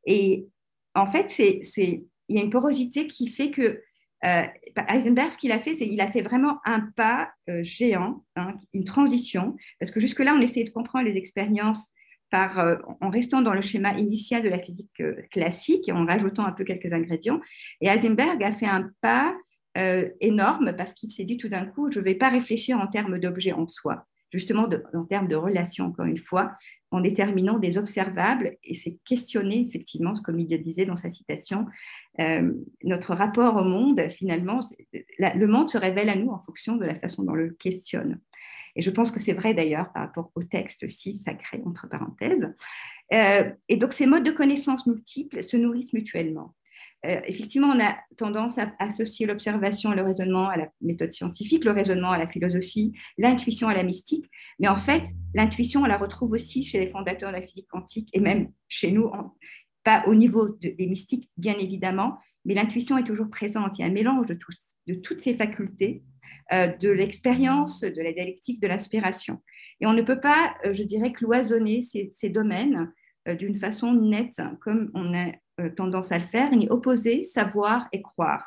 Et 0.05 0.47
en 0.93 1.05
fait, 1.05 1.29
c'est, 1.29 1.61
il 1.77 2.35
y 2.35 2.39
a 2.39 2.43
une 2.43 2.49
porosité 2.49 3.07
qui 3.07 3.29
fait 3.29 3.51
que 3.51 3.81
euh, 4.25 4.43
Heisenberg, 4.87 5.31
ce 5.31 5.37
qu'il 5.37 5.51
a 5.51 5.59
fait, 5.59 5.75
c'est 5.75 5.87
qu'il 5.87 6.01
a 6.01 6.11
fait 6.11 6.21
vraiment 6.21 6.59
un 6.65 6.81
pas 6.95 7.29
euh, 7.49 7.63
géant, 7.63 8.23
hein, 8.35 8.55
une 8.73 8.83
transition, 8.83 9.55
parce 9.79 9.91
que 9.91 9.99
jusque-là, 9.99 10.33
on 10.35 10.41
essayait 10.41 10.65
de 10.65 10.71
comprendre 10.71 11.05
les 11.05 11.17
expériences 11.17 11.91
euh, 12.33 12.77
en 12.99 13.09
restant 13.09 13.41
dans 13.41 13.53
le 13.53 13.61
schéma 13.61 13.97
initial 13.97 14.43
de 14.43 14.49
la 14.49 14.59
physique 14.59 15.01
classique 15.31 15.87
et 15.87 15.91
en 15.93 16.05
rajoutant 16.05 16.45
un 16.45 16.51
peu 16.51 16.63
quelques 16.63 16.91
ingrédients. 16.91 17.39
Et 17.81 17.87
Heisenberg 17.87 18.43
a 18.43 18.51
fait 18.51 18.65
un 18.65 18.89
pas 19.01 19.35
énorme 20.21 20.75
parce 20.75 20.95
qu'il 20.95 21.11
s'est 21.11 21.23
dit 21.23 21.37
tout 21.37 21.49
d'un 21.49 21.67
coup, 21.67 21.91
je 21.91 21.99
ne 21.99 22.03
vais 22.03 22.15
pas 22.15 22.29
réfléchir 22.29 22.79
en 22.79 22.87
termes 22.87 23.19
d'objets 23.19 23.53
en 23.53 23.67
soi, 23.67 24.07
justement 24.31 24.67
en 24.93 25.05
termes 25.05 25.27
de 25.27 25.35
relation, 25.35 25.85
encore 25.85 26.05
une 26.05 26.17
fois, 26.17 26.53
en 26.91 27.01
déterminant 27.01 27.59
des 27.59 27.77
observables, 27.77 28.57
et 28.63 28.75
c'est 28.75 28.97
questionner 29.05 29.67
effectivement, 29.67 30.15
ce 30.15 30.21
il 30.31 30.63
disait 30.63 30.85
dans 30.85 30.95
sa 30.95 31.09
citation, 31.09 31.65
euh, 32.19 32.53
notre 32.83 33.13
rapport 33.13 33.55
au 33.57 33.63
monde, 33.63 34.01
finalement, 34.09 34.61
le 35.19 35.45
monde 35.45 35.69
se 35.69 35.77
révèle 35.77 36.09
à 36.09 36.15
nous 36.15 36.29
en 36.29 36.39
fonction 36.39 36.77
de 36.77 36.85
la 36.85 36.95
façon 36.95 37.23
dont 37.23 37.33
on 37.33 37.35
le 37.35 37.49
questionne. 37.51 38.19
Et 38.75 38.81
je 38.81 38.91
pense 38.91 39.11
que 39.11 39.19
c'est 39.19 39.33
vrai 39.33 39.53
d'ailleurs 39.53 39.91
par 39.91 40.03
rapport 40.03 40.31
au 40.35 40.43
texte 40.43 40.83
aussi 40.83 41.15
sacré, 41.15 41.61
entre 41.65 41.89
parenthèses. 41.89 42.53
Euh, 43.13 43.49
et 43.69 43.77
donc 43.77 43.93
ces 43.93 44.05
modes 44.05 44.23
de 44.23 44.31
connaissance 44.31 44.85
multiples 44.85 45.41
se 45.43 45.57
nourrissent 45.57 45.93
mutuellement. 45.93 46.53
Euh, 47.05 47.19
effectivement, 47.25 47.67
on 47.67 47.79
a 47.79 47.95
tendance 48.17 48.57
à 48.57 48.73
associer 48.79 49.27
l'observation 49.27 49.93
et 49.93 49.95
le 49.95 50.01
raisonnement 50.01 50.49
à 50.49 50.57
la 50.57 50.67
méthode 50.81 51.13
scientifique, 51.13 51.63
le 51.63 51.71
raisonnement 51.71 52.11
à 52.11 52.17
la 52.17 52.27
philosophie, 52.27 52.93
l'intuition 53.17 53.67
à 53.67 53.75
la 53.75 53.83
mystique. 53.83 54.25
Mais 54.59 54.67
en 54.67 54.75
fait, 54.75 55.03
l'intuition, 55.35 55.81
on 55.83 55.85
la 55.85 55.97
retrouve 55.97 56.31
aussi 56.31 56.65
chez 56.65 56.79
les 56.79 56.87
fondateurs 56.87 57.31
de 57.31 57.35
la 57.35 57.41
physique 57.41 57.67
quantique 57.67 58.09
et 58.13 58.19
même 58.19 58.51
chez 58.67 58.91
nous, 58.91 59.11
pas 59.83 60.03
au 60.07 60.15
niveau 60.15 60.57
des 60.59 60.87
mystiques, 60.87 61.29
bien 61.37 61.55
évidemment, 61.59 62.17
mais 62.45 62.55
l'intuition 62.55 62.97
est 62.97 63.03
toujours 63.03 63.29
présente. 63.29 63.77
Il 63.77 63.81
y 63.81 63.83
a 63.83 63.87
un 63.87 63.93
mélange 63.93 64.25
de, 64.25 64.95
toutes 64.95 65.21
ces 65.21 65.35
facultés, 65.35 66.03
euh, 66.51 66.67
de 66.67 66.89
l'expérience, 66.89 67.81
de 67.81 68.01
la 68.01 68.11
dialectique, 68.11 68.59
de 68.59 68.67
l'inspiration. 68.67 69.43
Et 69.81 69.85
on 69.85 69.93
ne 69.93 70.01
peut 70.01 70.19
pas, 70.19 70.55
euh, 70.65 70.73
je 70.73 70.81
dirais, 70.83 71.11
cloisonner 71.11 71.81
ces 71.81 72.29
domaines 72.29 72.91
d'une 73.35 73.55
façon 73.55 73.93
nette, 73.93 74.41
comme 74.61 74.91
on 74.93 75.13
a 75.13 75.31
euh, 75.59 75.71
tendance 75.71 76.11
à 76.11 76.19
le 76.19 76.25
faire, 76.25 76.51
ni 76.51 76.69
opposer 76.69 77.23
savoir 77.23 77.87
et 77.91 78.03
croire. 78.03 78.45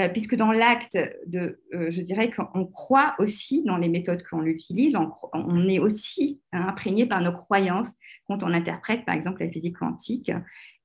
Euh, 0.00 0.08
puisque 0.08 0.34
dans 0.34 0.50
l'acte 0.50 0.98
de, 1.26 1.62
euh, 1.72 1.88
je 1.92 2.00
dirais 2.00 2.32
qu'on 2.32 2.66
croit 2.66 3.14
aussi 3.20 3.62
dans 3.62 3.76
les 3.76 3.88
méthodes 3.88 4.24
qu'on 4.24 4.44
utilise, 4.44 4.96
on, 4.96 5.68
est 5.68 5.78
aussi 5.78 6.40
hein, 6.50 6.66
imprégné 6.66 7.06
par 7.06 7.20
nos 7.20 7.30
croyances 7.30 7.94
quand 8.26 8.42
on 8.42 8.52
interprète 8.52 9.04
par 9.04 9.14
exemple 9.14 9.44
la 9.44 9.50
physique 9.50 9.76
quantique. 9.76 10.32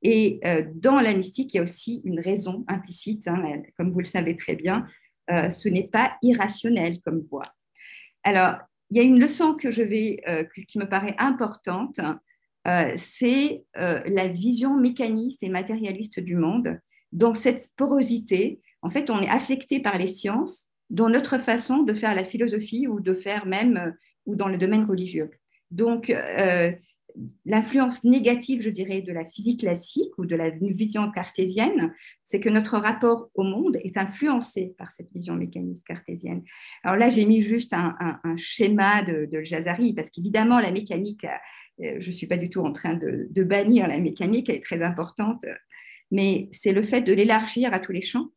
Et 0.04 0.42
dans 0.76 1.00
la 1.00 1.16
mystique, 1.16 1.56
il 1.56 1.58
y 1.58 1.60
a 1.60 1.64
aussi 1.64 2.02
une 2.06 2.20
raison 2.20 2.64
implicite, 2.68 3.28
hein, 3.28 3.64
comme 3.78 3.92
vous 3.92 4.00
le 4.00 4.06
savez 4.06 4.38
très 4.38 4.56
bien, 4.56 4.86
ce 5.28 5.70
n'est 5.70 5.88
pas 5.88 6.18
irrationnel 6.22 7.00
comme 7.02 7.26
voie. 7.32 7.56
Alors, 8.24 8.58
il 8.92 8.98
y 8.98 9.00
a 9.00 9.04
une 9.04 9.20
leçon 9.20 9.56
que 9.56 9.72
je 9.72 9.82
vais, 9.82 10.22
qui 10.68 10.78
me 10.78 10.88
paraît 10.88 11.16
importante, 11.18 12.00
euh, 12.68 12.92
c'est 12.98 13.64
euh, 13.78 14.02
la 14.06 14.28
vision 14.28 14.76
mécaniste 14.76 15.42
et 15.42 15.50
matérialiste 15.50 16.20
du 16.20 16.36
monde. 16.36 16.80
Dans 17.14 17.34
cette 17.34 17.70
porosité, 17.78 18.60
en 18.82 18.90
fait, 18.90 19.10
on 19.10 19.22
est 19.22 19.30
affecté 19.30 19.80
par 19.80 19.98
les 19.98 20.08
sciences 20.08 20.68
dans 20.90 21.10
notre 21.10 21.38
façon 21.38 21.84
de 21.84 21.94
faire 21.94 22.14
la 22.14 22.26
philosophie 22.26 22.88
ou 22.88 23.00
de 23.00 23.14
faire 23.14 23.46
même 23.46 23.78
euh, 23.78 23.92
ou 24.26 24.36
dans 24.36 24.50
le 24.50 24.58
domaine 24.58 24.84
religieux. 24.84 25.32
Donc, 25.72 26.14
l'influence 27.46 28.04
négative, 28.04 28.62
je 28.62 28.70
dirais, 28.70 29.02
de 29.02 29.12
la 29.12 29.26
physique 29.26 29.62
classique 29.62 30.18
ou 30.18 30.26
de 30.26 30.36
la 30.36 30.50
vision 30.50 31.12
cartésienne, 31.12 31.94
c'est 32.24 32.40
que 32.40 32.50
notre 32.50 32.78
rapport 32.78 33.30
au 33.36 33.44
monde 33.44 33.78
est 33.84 33.98
influencé 33.98 34.76
par 34.78 34.92
cette 34.92 35.12
vision 35.14 35.36
mécaniste 35.36 35.86
cartésienne. 35.86 36.44
Alors 36.84 36.98
là, 36.98 37.10
j'ai 37.10 37.26
mis 37.26 37.42
juste 37.42 37.74
un, 37.74 38.20
schéma 38.38 39.02
de, 39.02 39.28
de 39.32 39.44
Jazari, 39.44 39.94
parce 39.94 40.10
qu'évidemment, 40.10 40.60
la 40.60 40.72
mécanique 40.72 41.26
je 41.80 42.08
ne 42.08 42.12
suis 42.12 42.28
pas 42.28 42.38
du 42.38 42.50
tout 42.50 42.62
en 42.62 42.74
train 42.74 42.96
de, 42.96 43.44
bannir 43.44 43.88
la 43.88 44.00
mécanique, 44.00 44.50
elle 44.50 44.56
est 44.56 44.64
très 44.64 44.82
importante, 44.82 45.44
mais 46.12 46.50
c'est 46.52 46.74
le 46.74 46.84
fait 46.84 47.02
de 47.02 47.14
l'élargir 47.14 47.74
à 47.74 47.80
tous 47.80 47.92
les 47.92 48.02
champs, 48.02 48.30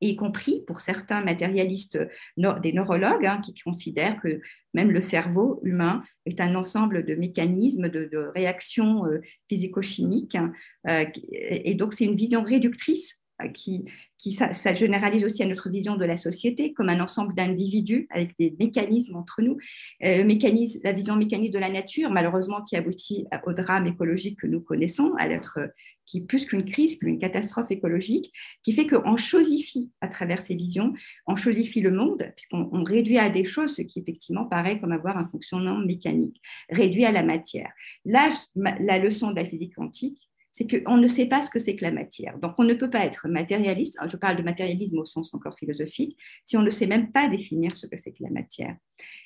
y 0.00 0.16
compris 0.16 0.62
pour 0.66 0.80
certains 0.80 1.22
matérialistes, 1.22 1.98
des 2.36 2.72
neurologues, 2.72 3.26
hein, 3.26 3.40
qui 3.44 3.54
considèrent 3.54 4.20
que 4.20 4.40
même 4.74 4.90
le 4.90 5.00
cerveau 5.00 5.60
humain 5.64 6.04
est 6.26 6.40
un 6.40 6.54
ensemble 6.54 7.04
de 7.04 7.14
mécanismes, 7.14 7.88
de, 7.88 8.30
réactions 8.34 9.06
euh, 9.06 9.20
physico-chimiques. 9.48 10.34
Hein, 10.34 10.52
euh, 10.88 11.04
et 11.32 11.74
donc, 11.74 11.94
c'est 11.94 12.04
une 12.04 12.16
vision 12.16 12.42
réductrice 12.42 13.22
qui, 13.54 13.84
qui 14.18 14.32
ça, 14.32 14.74
généralise 14.74 15.24
aussi 15.24 15.42
à 15.42 15.46
notre 15.46 15.68
vision 15.68 15.96
de 15.96 16.04
la 16.04 16.16
société 16.16 16.72
comme 16.72 16.88
un 16.88 17.00
ensemble 17.00 17.34
d'individus 17.34 18.06
avec 18.10 18.34
des 18.38 18.54
mécanismes 18.58 19.16
entre 19.16 19.42
nous. 19.42 19.58
Euh, 20.04 20.18
le 20.18 20.24
mécanisme, 20.24 20.80
la 20.84 20.92
vision 20.92 21.16
mécanique 21.16 21.52
de 21.52 21.58
la 21.58 21.70
nature, 21.70 22.10
malheureusement, 22.10 22.62
qui 22.62 22.76
aboutit 22.76 23.26
au 23.46 23.52
drame 23.52 23.86
écologique 23.86 24.40
que 24.40 24.46
nous 24.46 24.60
connaissons, 24.60 25.12
à 25.18 25.28
l'être 25.28 25.58
qui 26.06 26.20
plus 26.20 26.46
qu'une 26.46 26.64
crise, 26.64 26.98
qu'une 26.98 27.18
catastrophe 27.18 27.70
écologique, 27.70 28.32
qui 28.62 28.72
fait 28.72 28.86
qu'on 28.86 29.16
chosifie 29.16 29.90
à 30.00 30.08
travers 30.08 30.40
ces 30.40 30.54
visions, 30.54 30.94
on 31.26 31.36
chosifie 31.36 31.80
le 31.80 31.90
monde, 31.90 32.30
puisqu'on 32.36 32.84
réduit 32.84 33.18
à 33.18 33.28
des 33.28 33.44
choses 33.44 33.74
ce 33.74 33.82
qui 33.82 33.98
effectivement 33.98 34.44
paraît 34.44 34.80
comme 34.80 34.92
avoir 34.92 35.18
un 35.18 35.26
fonctionnement 35.26 35.78
mécanique, 35.78 36.40
réduit 36.70 37.04
à 37.04 37.12
la 37.12 37.22
matière. 37.22 37.72
Là, 38.04 38.30
la 38.54 38.98
leçon 38.98 39.32
de 39.32 39.36
la 39.36 39.44
physique 39.44 39.74
quantique, 39.74 40.30
c'est 40.56 40.66
qu'on 40.66 40.96
ne 40.96 41.06
sait 41.06 41.26
pas 41.26 41.42
ce 41.42 41.50
que 41.50 41.58
c'est 41.58 41.76
que 41.76 41.84
la 41.84 41.90
matière. 41.90 42.38
Donc, 42.38 42.54
on 42.56 42.64
ne 42.64 42.72
peut 42.72 42.88
pas 42.88 43.04
être 43.04 43.28
matérialiste, 43.28 43.98
je 44.10 44.16
parle 44.16 44.38
de 44.38 44.42
matérialisme 44.42 44.98
au 44.98 45.04
sens 45.04 45.34
encore 45.34 45.54
philosophique, 45.58 46.16
si 46.46 46.56
on 46.56 46.62
ne 46.62 46.70
sait 46.70 46.86
même 46.86 47.12
pas 47.12 47.28
définir 47.28 47.76
ce 47.76 47.86
que 47.86 47.98
c'est 47.98 48.12
que 48.12 48.22
la 48.22 48.30
matière. 48.30 48.74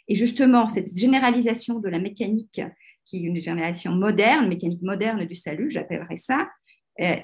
Et 0.09 0.17
justement, 0.17 0.67
cette 0.67 0.93
généralisation 0.93 1.79
de 1.79 1.89
la 1.89 2.01
mécanique, 2.01 2.61
qui 3.05 3.19
est 3.19 3.29
une 3.29 3.37
génération 3.37 3.93
moderne, 3.93 4.49
mécanique 4.49 4.83
moderne 4.83 5.25
du 5.25 5.37
salut, 5.37 5.71
j'appellerais 5.71 6.17
ça, 6.17 6.49
euh, 7.01 7.15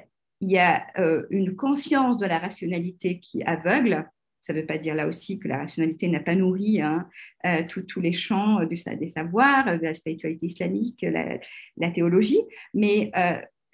il 0.40 0.52
y 0.52 0.58
a 0.58 0.86
euh, 1.00 1.26
une 1.30 1.56
confiance 1.56 2.16
de 2.16 2.26
la 2.26 2.38
rationalité 2.38 3.18
qui 3.18 3.42
aveugle. 3.42 4.08
Ça 4.40 4.52
ne 4.52 4.60
veut 4.60 4.66
pas 4.66 4.78
dire 4.78 4.94
là 4.94 5.08
aussi 5.08 5.40
que 5.40 5.48
la 5.48 5.58
rationalité 5.58 6.06
n'a 6.06 6.20
pas 6.20 6.36
nourri 6.36 6.80
hein, 6.80 7.08
euh, 7.44 7.64
tous 7.66 8.00
les 8.00 8.12
champs 8.12 8.64
des 8.64 9.08
savoirs, 9.08 9.64
de 9.80 9.82
la 9.82 9.96
spiritualité 9.96 10.46
islamique, 10.46 11.02
la, 11.02 11.38
la 11.76 11.90
théologie, 11.90 12.42
mais 12.72 13.10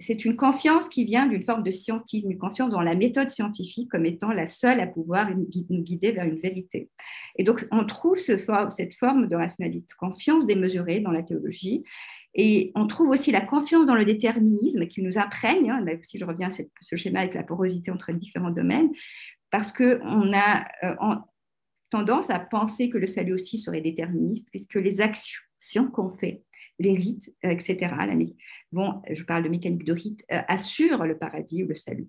c'est 0.02 0.24
une 0.24 0.36
confiance 0.36 0.88
qui 0.88 1.04
vient 1.04 1.26
d'une 1.26 1.44
forme 1.44 1.62
de 1.62 1.70
scientisme, 1.70 2.30
une 2.30 2.38
confiance 2.38 2.70
dans 2.70 2.80
la 2.80 2.94
méthode 2.94 3.30
scientifique 3.30 3.90
comme 3.90 4.04
étant 4.04 4.32
la 4.32 4.46
seule 4.46 4.80
à 4.80 4.86
pouvoir 4.86 5.30
nous 5.34 5.82
guider 5.82 6.12
vers 6.12 6.24
une 6.24 6.40
vérité. 6.40 6.90
Et 7.36 7.44
donc, 7.44 7.66
on 7.70 7.86
trouve 7.86 8.18
cette 8.18 8.44
forme 8.44 9.28
de 9.28 9.36
rationalité, 9.36 9.86
confiance 9.98 10.46
démesurée 10.46 11.00
dans 11.00 11.12
la 11.12 11.22
théologie. 11.22 11.84
Et 12.34 12.72
on 12.74 12.86
trouve 12.86 13.10
aussi 13.10 13.30
la 13.30 13.42
confiance 13.42 13.86
dans 13.86 13.94
le 13.94 14.04
déterminisme 14.04 14.86
qui 14.86 15.02
nous 15.02 15.18
imprègne. 15.18 15.70
Hein, 15.70 15.84
si 16.02 16.18
je 16.18 16.24
reviens 16.24 16.48
à 16.48 16.50
ce 16.50 16.96
schéma 16.96 17.20
avec 17.20 17.34
la 17.34 17.42
porosité 17.42 17.90
entre 17.90 18.12
différents 18.12 18.50
domaines, 18.50 18.90
parce 19.50 19.70
qu'on 19.70 20.32
a 20.32 20.64
euh, 20.82 20.94
tendance 21.90 22.30
à 22.30 22.40
penser 22.40 22.88
que 22.88 22.98
le 22.98 23.06
salut 23.06 23.34
aussi 23.34 23.58
serait 23.58 23.82
déterministe, 23.82 24.48
puisque 24.50 24.76
les 24.76 25.00
actions 25.00 25.90
qu'on 25.92 26.10
fait 26.10 26.42
les 26.82 26.96
rites, 26.96 27.34
euh, 27.44 27.50
etc. 27.50 27.94
bon, 28.72 29.02
je 29.10 29.22
parle 29.24 29.44
de 29.44 29.48
mécanique 29.48 29.84
de 29.84 29.92
rites, 29.92 30.24
euh, 30.32 30.40
assurent 30.48 31.04
le 31.04 31.16
paradis 31.16 31.64
ou 31.64 31.68
le 31.68 31.74
salut. 31.74 32.08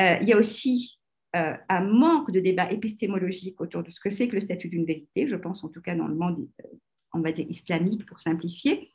Euh, 0.00 0.16
il 0.20 0.28
y 0.28 0.32
a 0.32 0.38
aussi 0.38 0.98
un 1.34 1.80
manque 1.80 2.30
de 2.30 2.40
débat 2.40 2.70
épistémologique 2.70 3.58
autour 3.58 3.82
de 3.82 3.90
ce 3.90 4.00
que 4.00 4.10
c'est 4.10 4.28
que 4.28 4.34
le 4.34 4.42
statut 4.42 4.68
d'une 4.68 4.84
vérité, 4.84 5.26
je 5.26 5.36
pense 5.36 5.64
en 5.64 5.70
tout 5.70 5.80
cas 5.80 5.94
dans 5.94 6.06
le 6.06 6.14
monde 6.14 6.46
islamique 7.48 8.04
pour 8.04 8.20
simplifier. 8.20 8.92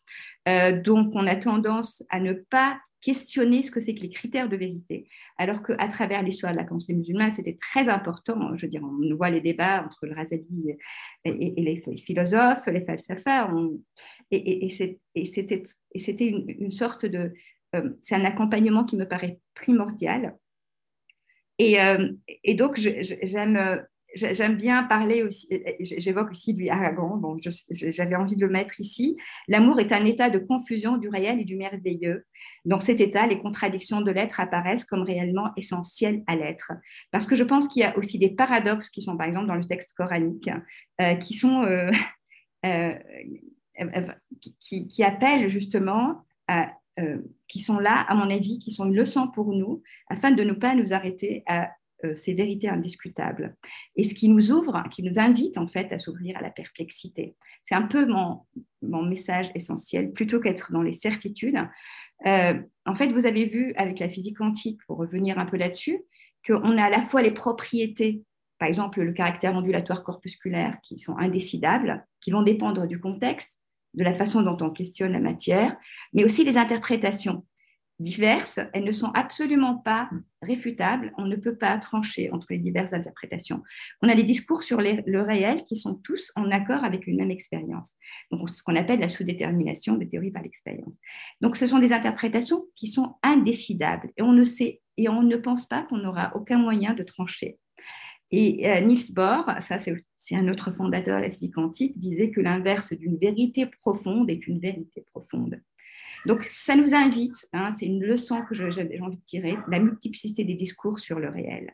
donc, 0.86 1.10
on 1.16 1.26
a 1.26 1.36
tendance 1.36 2.04
à 2.10 2.20
ne 2.20 2.34
pas 2.34 2.80
questionner 3.02 3.64
ce 3.64 3.72
que 3.72 3.80
c'est 3.80 3.94
que 3.94 4.02
les 4.02 4.10
critères 4.10 4.50
de 4.50 4.58
vérité, 4.58 5.08
alors 5.38 5.64
qu'à 5.64 5.88
travers 5.88 6.24
l'histoire 6.24 6.52
de 6.52 6.58
la 6.58 6.64
pensée 6.64 6.94
musulmane, 6.94 7.32
c'était 7.32 7.58
très 7.58 7.90
important. 7.90 8.56
Je 8.56 8.66
veux 8.66 8.70
dire, 8.70 8.84
on 8.84 9.16
voit 9.16 9.30
les 9.30 9.42
débats 9.42 9.84
entre 9.86 10.06
le 10.06 10.14
Razali 10.14 10.76
et, 11.24 11.54
les 11.58 11.98
philosophes, 11.98 12.66
les 12.68 12.86
falsafas, 12.86 13.50
et, 14.32 14.70
c'était 14.70 16.28
une, 16.28 16.72
sorte 16.72 17.06
de... 17.06 17.34
Euh, 17.76 17.90
c'est 18.02 18.16
un 18.16 18.26
accompagnement 18.26 18.84
qui 18.84 18.96
me 18.96 19.08
paraît 19.08 19.40
primordial. 19.54 20.38
Et, 21.60 21.82
euh, 21.82 22.10
donc, 22.56 22.78
j'aime 22.78 23.86
j'aime 24.18 24.58
bien 24.58 24.84
parler 24.84 25.24
aussi, 25.24 25.48
j'évoque 25.80 26.32
aussi 26.32 26.54
du 26.54 26.70
Aragon, 26.70 27.18
bon, 27.18 27.38
j'avais 27.70 28.16
envie 28.16 28.36
de 28.36 28.46
le 28.46 28.52
mettre 28.52 28.80
ici. 28.80 29.18
L'amour 29.48 29.80
est 29.80 29.92
un 29.92 30.06
état 30.06 30.30
de 30.30 30.40
confusion 30.40 30.98
du 30.98 31.10
réel 31.10 31.40
et 31.40 31.46
du 31.46 31.56
merveilleux. 31.56 32.26
Dans 32.66 32.80
cet 32.80 33.00
état, 33.00 33.28
les 33.28 33.40
contradictions 33.40 34.02
de 34.02 34.12
l'être 34.12 34.40
apparaissent 34.40 34.86
comme 34.86 35.04
réellement 35.04 35.52
essentielles 35.56 36.24
à 36.28 36.36
l'être. 36.36 36.74
Parce 37.12 37.26
que 37.26 37.36
je 37.36 37.44
pense 37.44 37.68
qu'il 37.68 37.82
y 37.82 37.86
a 37.86 37.98
aussi 37.98 38.20
des 38.20 38.30
paradoxes 38.30 38.90
qui 38.90 39.02
sont, 39.02 39.16
par 39.18 39.28
exemple, 39.28 39.48
dans 39.48 39.56
le 39.56 39.66
texte 39.66 39.94
coranique, 39.96 40.50
euh, 41.02 41.16
qui 41.16 41.36
sont. 41.36 41.64
Euh, 41.64 41.92
euh, 42.66 42.94
qui, 44.60 45.04
appellent 45.04 45.48
justement 45.50 46.26
qui 47.48 47.60
sont 47.60 47.78
là, 47.78 48.06
à 48.10 48.16
mon 48.16 48.30
avis, 48.32 48.58
qui 48.58 48.72
sont 48.72 48.86
une 48.86 48.96
leçon 48.96 49.28
pour 49.28 49.54
nous, 49.54 49.84
afin 50.10 50.32
de 50.32 50.44
ne 50.44 50.54
pas 50.54 50.74
nous 50.74 50.94
arrêter 50.94 51.44
à 51.46 51.72
ces 52.16 52.34
vérités 52.34 52.70
indiscutables. 52.70 53.56
Et 53.96 54.04
ce 54.04 54.14
qui 54.14 54.30
nous 54.30 54.52
ouvre, 54.52 54.84
qui 54.92 55.04
nous 55.04 55.20
invite 55.20 55.58
en 55.58 55.68
fait 55.68 55.92
à 55.92 55.98
s'ouvrir 55.98 56.38
à 56.38 56.42
la 56.42 56.52
perplexité. 56.52 57.36
C'est 57.66 57.76
un 57.76 57.84
peu 57.84 58.06
mon, 58.06 58.42
mon, 58.82 59.04
message 59.04 59.50
essentiel, 59.56 60.12
plutôt 60.12 60.40
qu'être 60.40 60.72
dans 60.72 60.84
les 60.84 60.94
certitudes. 60.94 61.58
Euh, 62.26 62.62
en 62.86 62.96
fait, 62.96 63.08
vous 63.08 63.26
avez 63.26 63.46
vu 63.46 63.74
avec 63.78 64.00
la 64.00 64.10
physique 64.10 64.38
quantique, 64.38 64.80
pour 64.88 64.98
revenir 64.98 65.40
un 65.40 65.46
peu 65.46 65.58
là-dessus, 65.58 66.00
qu'on 66.46 66.78
a 66.78 66.84
à 66.84 66.90
la 66.90 67.02
fois 67.02 67.22
les 67.22 67.32
propriétés 67.32 68.24
par 68.60 68.68
exemple 68.68 69.02
le 69.02 69.14
caractère 69.14 69.56
ondulatoire 69.56 70.04
corpusculaire, 70.04 70.78
qui 70.84 71.00
sont 71.00 71.18
indécidables, 71.18 72.06
qui 72.22 72.32
vont 72.32 72.42
dépendre 72.42 72.88
du 72.88 73.00
contexte, 73.00 73.58
de 73.94 74.04
la 74.04 74.14
façon 74.14 74.42
dont 74.42 74.58
on 74.62 74.70
questionne 74.70 75.14
la 75.14 75.20
matière, 75.20 75.78
mais 76.14 76.24
aussi 76.24 76.44
les 76.44 76.58
interprétations 76.58 77.46
diverses, 78.00 78.60
elles 78.74 78.84
ne 78.84 78.92
sont 78.92 79.12
absolument 79.14 79.76
pas 79.76 80.10
réfutables. 80.42 81.14
On 81.18 81.26
ne 81.26 81.36
peut 81.36 81.56
pas 81.56 81.78
trancher 81.78 82.32
entre 82.32 82.48
les 82.52 82.60
diverses 82.60 82.94
interprétations. 82.94 83.64
On 84.02 84.10
a 84.10 84.16
des 84.16 84.24
discours 84.24 84.64
sur 84.64 84.80
le 84.82 85.22
réel 85.22 85.66
qui 85.66 85.76
sont 85.76 85.96
tous 85.96 86.32
en 86.36 86.52
accord 86.52 86.84
avec 86.84 87.08
une 87.08 87.18
même 87.18 87.32
expérience. 87.32 87.94
Donc, 88.32 88.50
ce 88.50 88.62
qu'on 88.62 88.76
appelle 88.76 89.00
la 89.00 89.10
sous-détermination 89.10 89.96
des 89.96 90.08
théories 90.08 90.32
par 90.32 90.44
l'expérience. 90.44 90.96
Donc, 91.42 91.58
ce 91.58 91.68
sont 91.68 91.80
des 91.80 91.94
interprétations 91.94 92.66
qui 92.76 92.88
sont 92.88 93.16
indécidables 93.24 94.12
et 94.18 94.22
on 94.22 94.34
ne 94.34 94.44
sait 94.44 94.82
et 94.98 95.10
on 95.10 95.22
ne 95.22 95.38
pense 95.38 95.68
pas 95.68 95.84
qu'on 95.84 95.98
n'aura 95.98 96.36
aucun 96.36 96.58
moyen 96.58 96.94
de 96.94 97.04
trancher. 97.04 97.60
Et 98.32 98.68
euh, 98.68 98.82
Niels 98.82 99.14
Bohr, 99.14 99.50
ça 99.60 99.78
c'est 99.80 100.36
un 100.36 100.48
autre 100.50 100.72
fondateur 100.72 101.18
de 101.18 101.24
la 101.24 101.30
physique 101.30 101.54
quantique, 101.54 101.98
disait 101.98 102.32
que 102.32 102.42
l'inverse 102.42 102.94
d'une 102.94 103.18
vérité 103.18 103.68
profonde 103.68 104.30
est 104.30 104.48
une 104.48 104.60
vérité 104.60 105.06
profonde. 105.12 105.62
Donc, 106.26 106.44
ça 106.46 106.76
nous 106.76 106.94
invite, 106.94 107.48
hein, 107.54 107.72
c'est 107.78 107.86
une 107.86 108.04
leçon 108.04 108.42
que 108.44 108.56
j'ai 108.56 109.02
envie 109.02 109.18
de 109.18 109.26
tirer, 109.26 109.58
la 109.68 109.80
multiplicité 109.80 110.44
des 110.44 110.56
discours 110.56 111.00
sur 111.00 111.20
le 111.20 111.30
réel. 111.30 111.74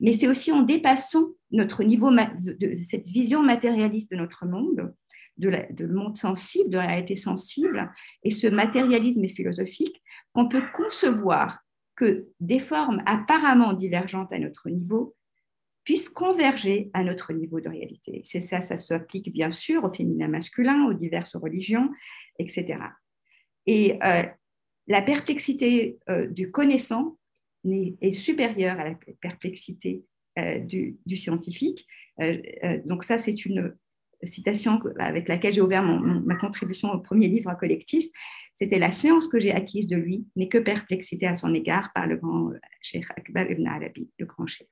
Mais 0.00 0.12
c'est 0.12 0.28
aussi 0.28 0.52
en 0.52 0.62
dépassant 0.62 1.28
notre 1.50 1.82
niveau 1.82 2.10
de 2.10 2.78
cette 2.82 3.06
vision 3.06 3.42
matérialiste 3.42 4.10
de 4.10 4.16
notre 4.16 4.46
monde, 4.46 4.94
de, 5.38 5.52
de 5.70 5.86
monde 5.86 6.18
sensible, 6.18 6.70
de 6.70 6.78
la 6.78 6.86
réalité 6.86 7.16
sensible, 7.16 7.90
et 8.22 8.30
ce 8.30 8.46
matérialisme 8.46 9.26
philosophique, 9.28 10.02
qu'on 10.32 10.48
peut 10.48 10.62
concevoir 10.76 11.60
que 11.96 12.28
des 12.38 12.60
formes 12.60 13.02
apparemment 13.06 13.72
divergentes 13.72 14.32
à 14.32 14.38
notre 14.38 14.70
niveau 14.70 15.16
puissent 15.82 16.10
converger 16.10 16.90
à 16.92 17.02
notre 17.02 17.32
niveau 17.32 17.60
de 17.60 17.68
réalité. 17.68 18.20
C'est 18.22 18.42
ça, 18.42 18.60
ça 18.60 18.76
s'applique 18.76 19.32
bien 19.32 19.50
sûr 19.50 19.84
au 19.84 19.90
féminin 19.90 20.28
masculin, 20.28 20.84
aux 20.86 20.92
diverses 20.92 21.34
religions, 21.34 21.90
etc. 22.38 22.78
Et 23.68 23.98
euh, 24.02 24.22
la 24.86 25.02
perplexité 25.02 25.98
euh, 26.08 26.26
du 26.26 26.50
connaissant 26.50 27.18
est, 27.70 28.12
supérieure 28.12 28.80
à 28.80 28.88
la 28.88 28.98
perplexité 29.20 30.04
euh, 30.38 30.58
du, 30.58 31.16
scientifique. 31.16 31.86
donc 32.86 33.04
ça, 33.04 33.18
c'est 33.18 33.44
une 33.44 33.76
citation 34.24 34.80
avec 34.98 35.28
laquelle 35.28 35.52
j'ai 35.52 35.60
ouvert 35.60 35.82
ma 35.82 36.34
contribution 36.34 36.90
au 36.90 36.98
premier 36.98 37.28
livre 37.28 37.54
collectif. 37.60 38.06
C'était 38.54 38.78
la 38.78 38.90
science 38.90 39.28
que 39.28 39.38
j'ai 39.38 39.52
acquise 39.52 39.86
de 39.86 39.96
lui 39.96 40.26
n'est 40.34 40.48
que 40.48 40.58
perplexité 40.58 41.26
à 41.26 41.34
son 41.34 41.52
égard 41.54 41.92
par 41.94 42.06
le 42.06 42.16
grand 42.16 42.50
Cheikh 42.80 43.04
Akbar 43.16 43.50
ibn 43.50 43.66
Arabi, 43.66 44.08
le 44.18 44.24
grand 44.24 44.46
Cheikh. 44.46 44.68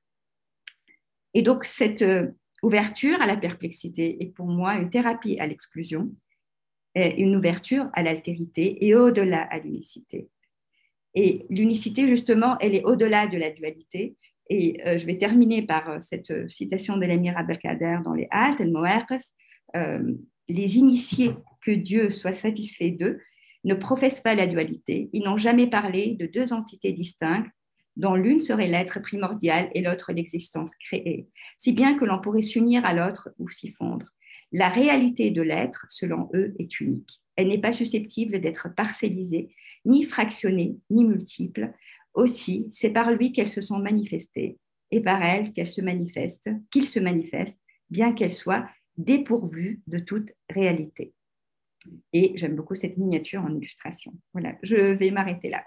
Et 1.35 1.43
donc 1.43 1.65
cette 1.65 2.05
ouverture 2.63 3.21
à 3.21 3.27
la 3.27 3.37
perplexité 3.37 4.23
est 4.23 4.33
pour 4.35 4.47
moi 4.47 4.75
une 4.75 4.89
thérapie 4.89 5.39
à 5.39 5.47
l'exclusion 5.47 6.11
une 6.97 7.37
ouverture 7.37 7.89
à 7.93 8.03
l'altérité 8.03 8.87
et 8.87 8.95
au-delà 8.95 9.43
à 9.43 9.59
l'unicité. 9.59 10.29
Et 11.15 11.47
l'unicité, 11.49 12.07
justement, 12.09 12.57
elle 12.61 12.75
est 12.75 12.85
au-delà 12.85 13.27
de 13.27 13.39
la 13.39 13.51
dualité. 13.51 14.17
Et 14.49 14.81
euh, 14.87 14.99
je 14.99 15.07
vais 15.07 15.17
terminer 15.17 15.63
par 15.63 15.91
euh, 15.91 15.99
cette 16.01 16.31
euh, 16.31 16.49
citation 16.49 16.97
de 16.97 17.05
l'émir 17.07 17.37
Abdelkader 17.37 17.99
dans 18.05 18.15
les 18.15 18.29
Haltes, 18.31 18.61
el 18.61 20.19
Les 20.49 20.77
initiés, 20.77 21.33
que 21.63 21.73
Dieu 21.73 22.11
soit 22.11 22.33
satisfait 22.33 22.91
d'eux, 22.91 23.19
ne 23.65 23.75
professent 23.75 24.21
pas 24.21 24.35
la 24.35 24.47
dualité. 24.47 25.11
Ils 25.13 25.25
n'ont 25.25 25.39
jamais 25.39 25.67
parlé 25.67 26.15
de 26.15 26.27
deux 26.27 26.53
entités 26.53 26.93
distinctes, 26.93 27.51
dont 27.97 28.15
l'une 28.15 28.41
serait 28.41 28.69
l'être 28.69 29.01
primordial 29.01 29.71
et 29.75 29.81
l'autre 29.81 30.13
l'existence 30.13 30.71
créée, 30.77 31.27
si 31.59 31.73
bien 31.73 31.99
que 31.99 32.05
l'on 32.05 32.21
pourrait 32.21 32.43
s'unir 32.43 32.85
à 32.85 32.93
l'autre 32.93 33.31
ou 33.39 33.49
s'y 33.49 33.71
fondre. 33.71 34.07
La 34.57 34.71
réalité 34.71 35.31
de 35.31 35.43
l'être, 35.43 35.85
selon 35.91 36.31
eux, 36.33 36.55
est 36.59 36.81
unique. 36.81 37.21
Elle 37.37 37.49
n'est 37.49 37.61
pas 37.61 37.75
susceptible 37.75 38.41
d'être 38.41 38.75
parcellisée, 38.75 39.55
ni 39.85 40.03
fractionnée, 40.03 40.79
ni 40.89 41.05
multiple. 41.05 41.75
Aussi, 42.15 42.71
c'est 42.73 42.89
par 42.89 43.13
lui 43.13 43.33
qu'elles 43.33 43.51
se 43.51 43.61
sont 43.61 43.79
manifestées 43.79 44.57
et 44.91 45.03
par 45.03 45.23
elle 45.23 45.53
qu'elles 45.53 45.67
se 45.67 45.83
manifestent, 45.83 46.49
qu'il 46.71 46.89
se 46.89 46.99
manifeste, 46.99 47.59
bien 47.91 48.15
qu'elles 48.15 48.33
soient 48.33 48.67
dépourvues 48.97 49.83
de 49.89 49.99
toute 49.99 50.31
réalité. 50.49 51.13
Et 52.15 52.33
j'aime 52.37 52.57
beaucoup 52.57 52.75
cette 52.75 52.97
miniature 52.97 53.43
en 53.43 53.55
illustration. 53.55 54.15
Voilà, 54.33 54.55
je 54.63 54.95
vais 54.95 55.11
m'arrêter 55.11 55.51
là. 55.51 55.67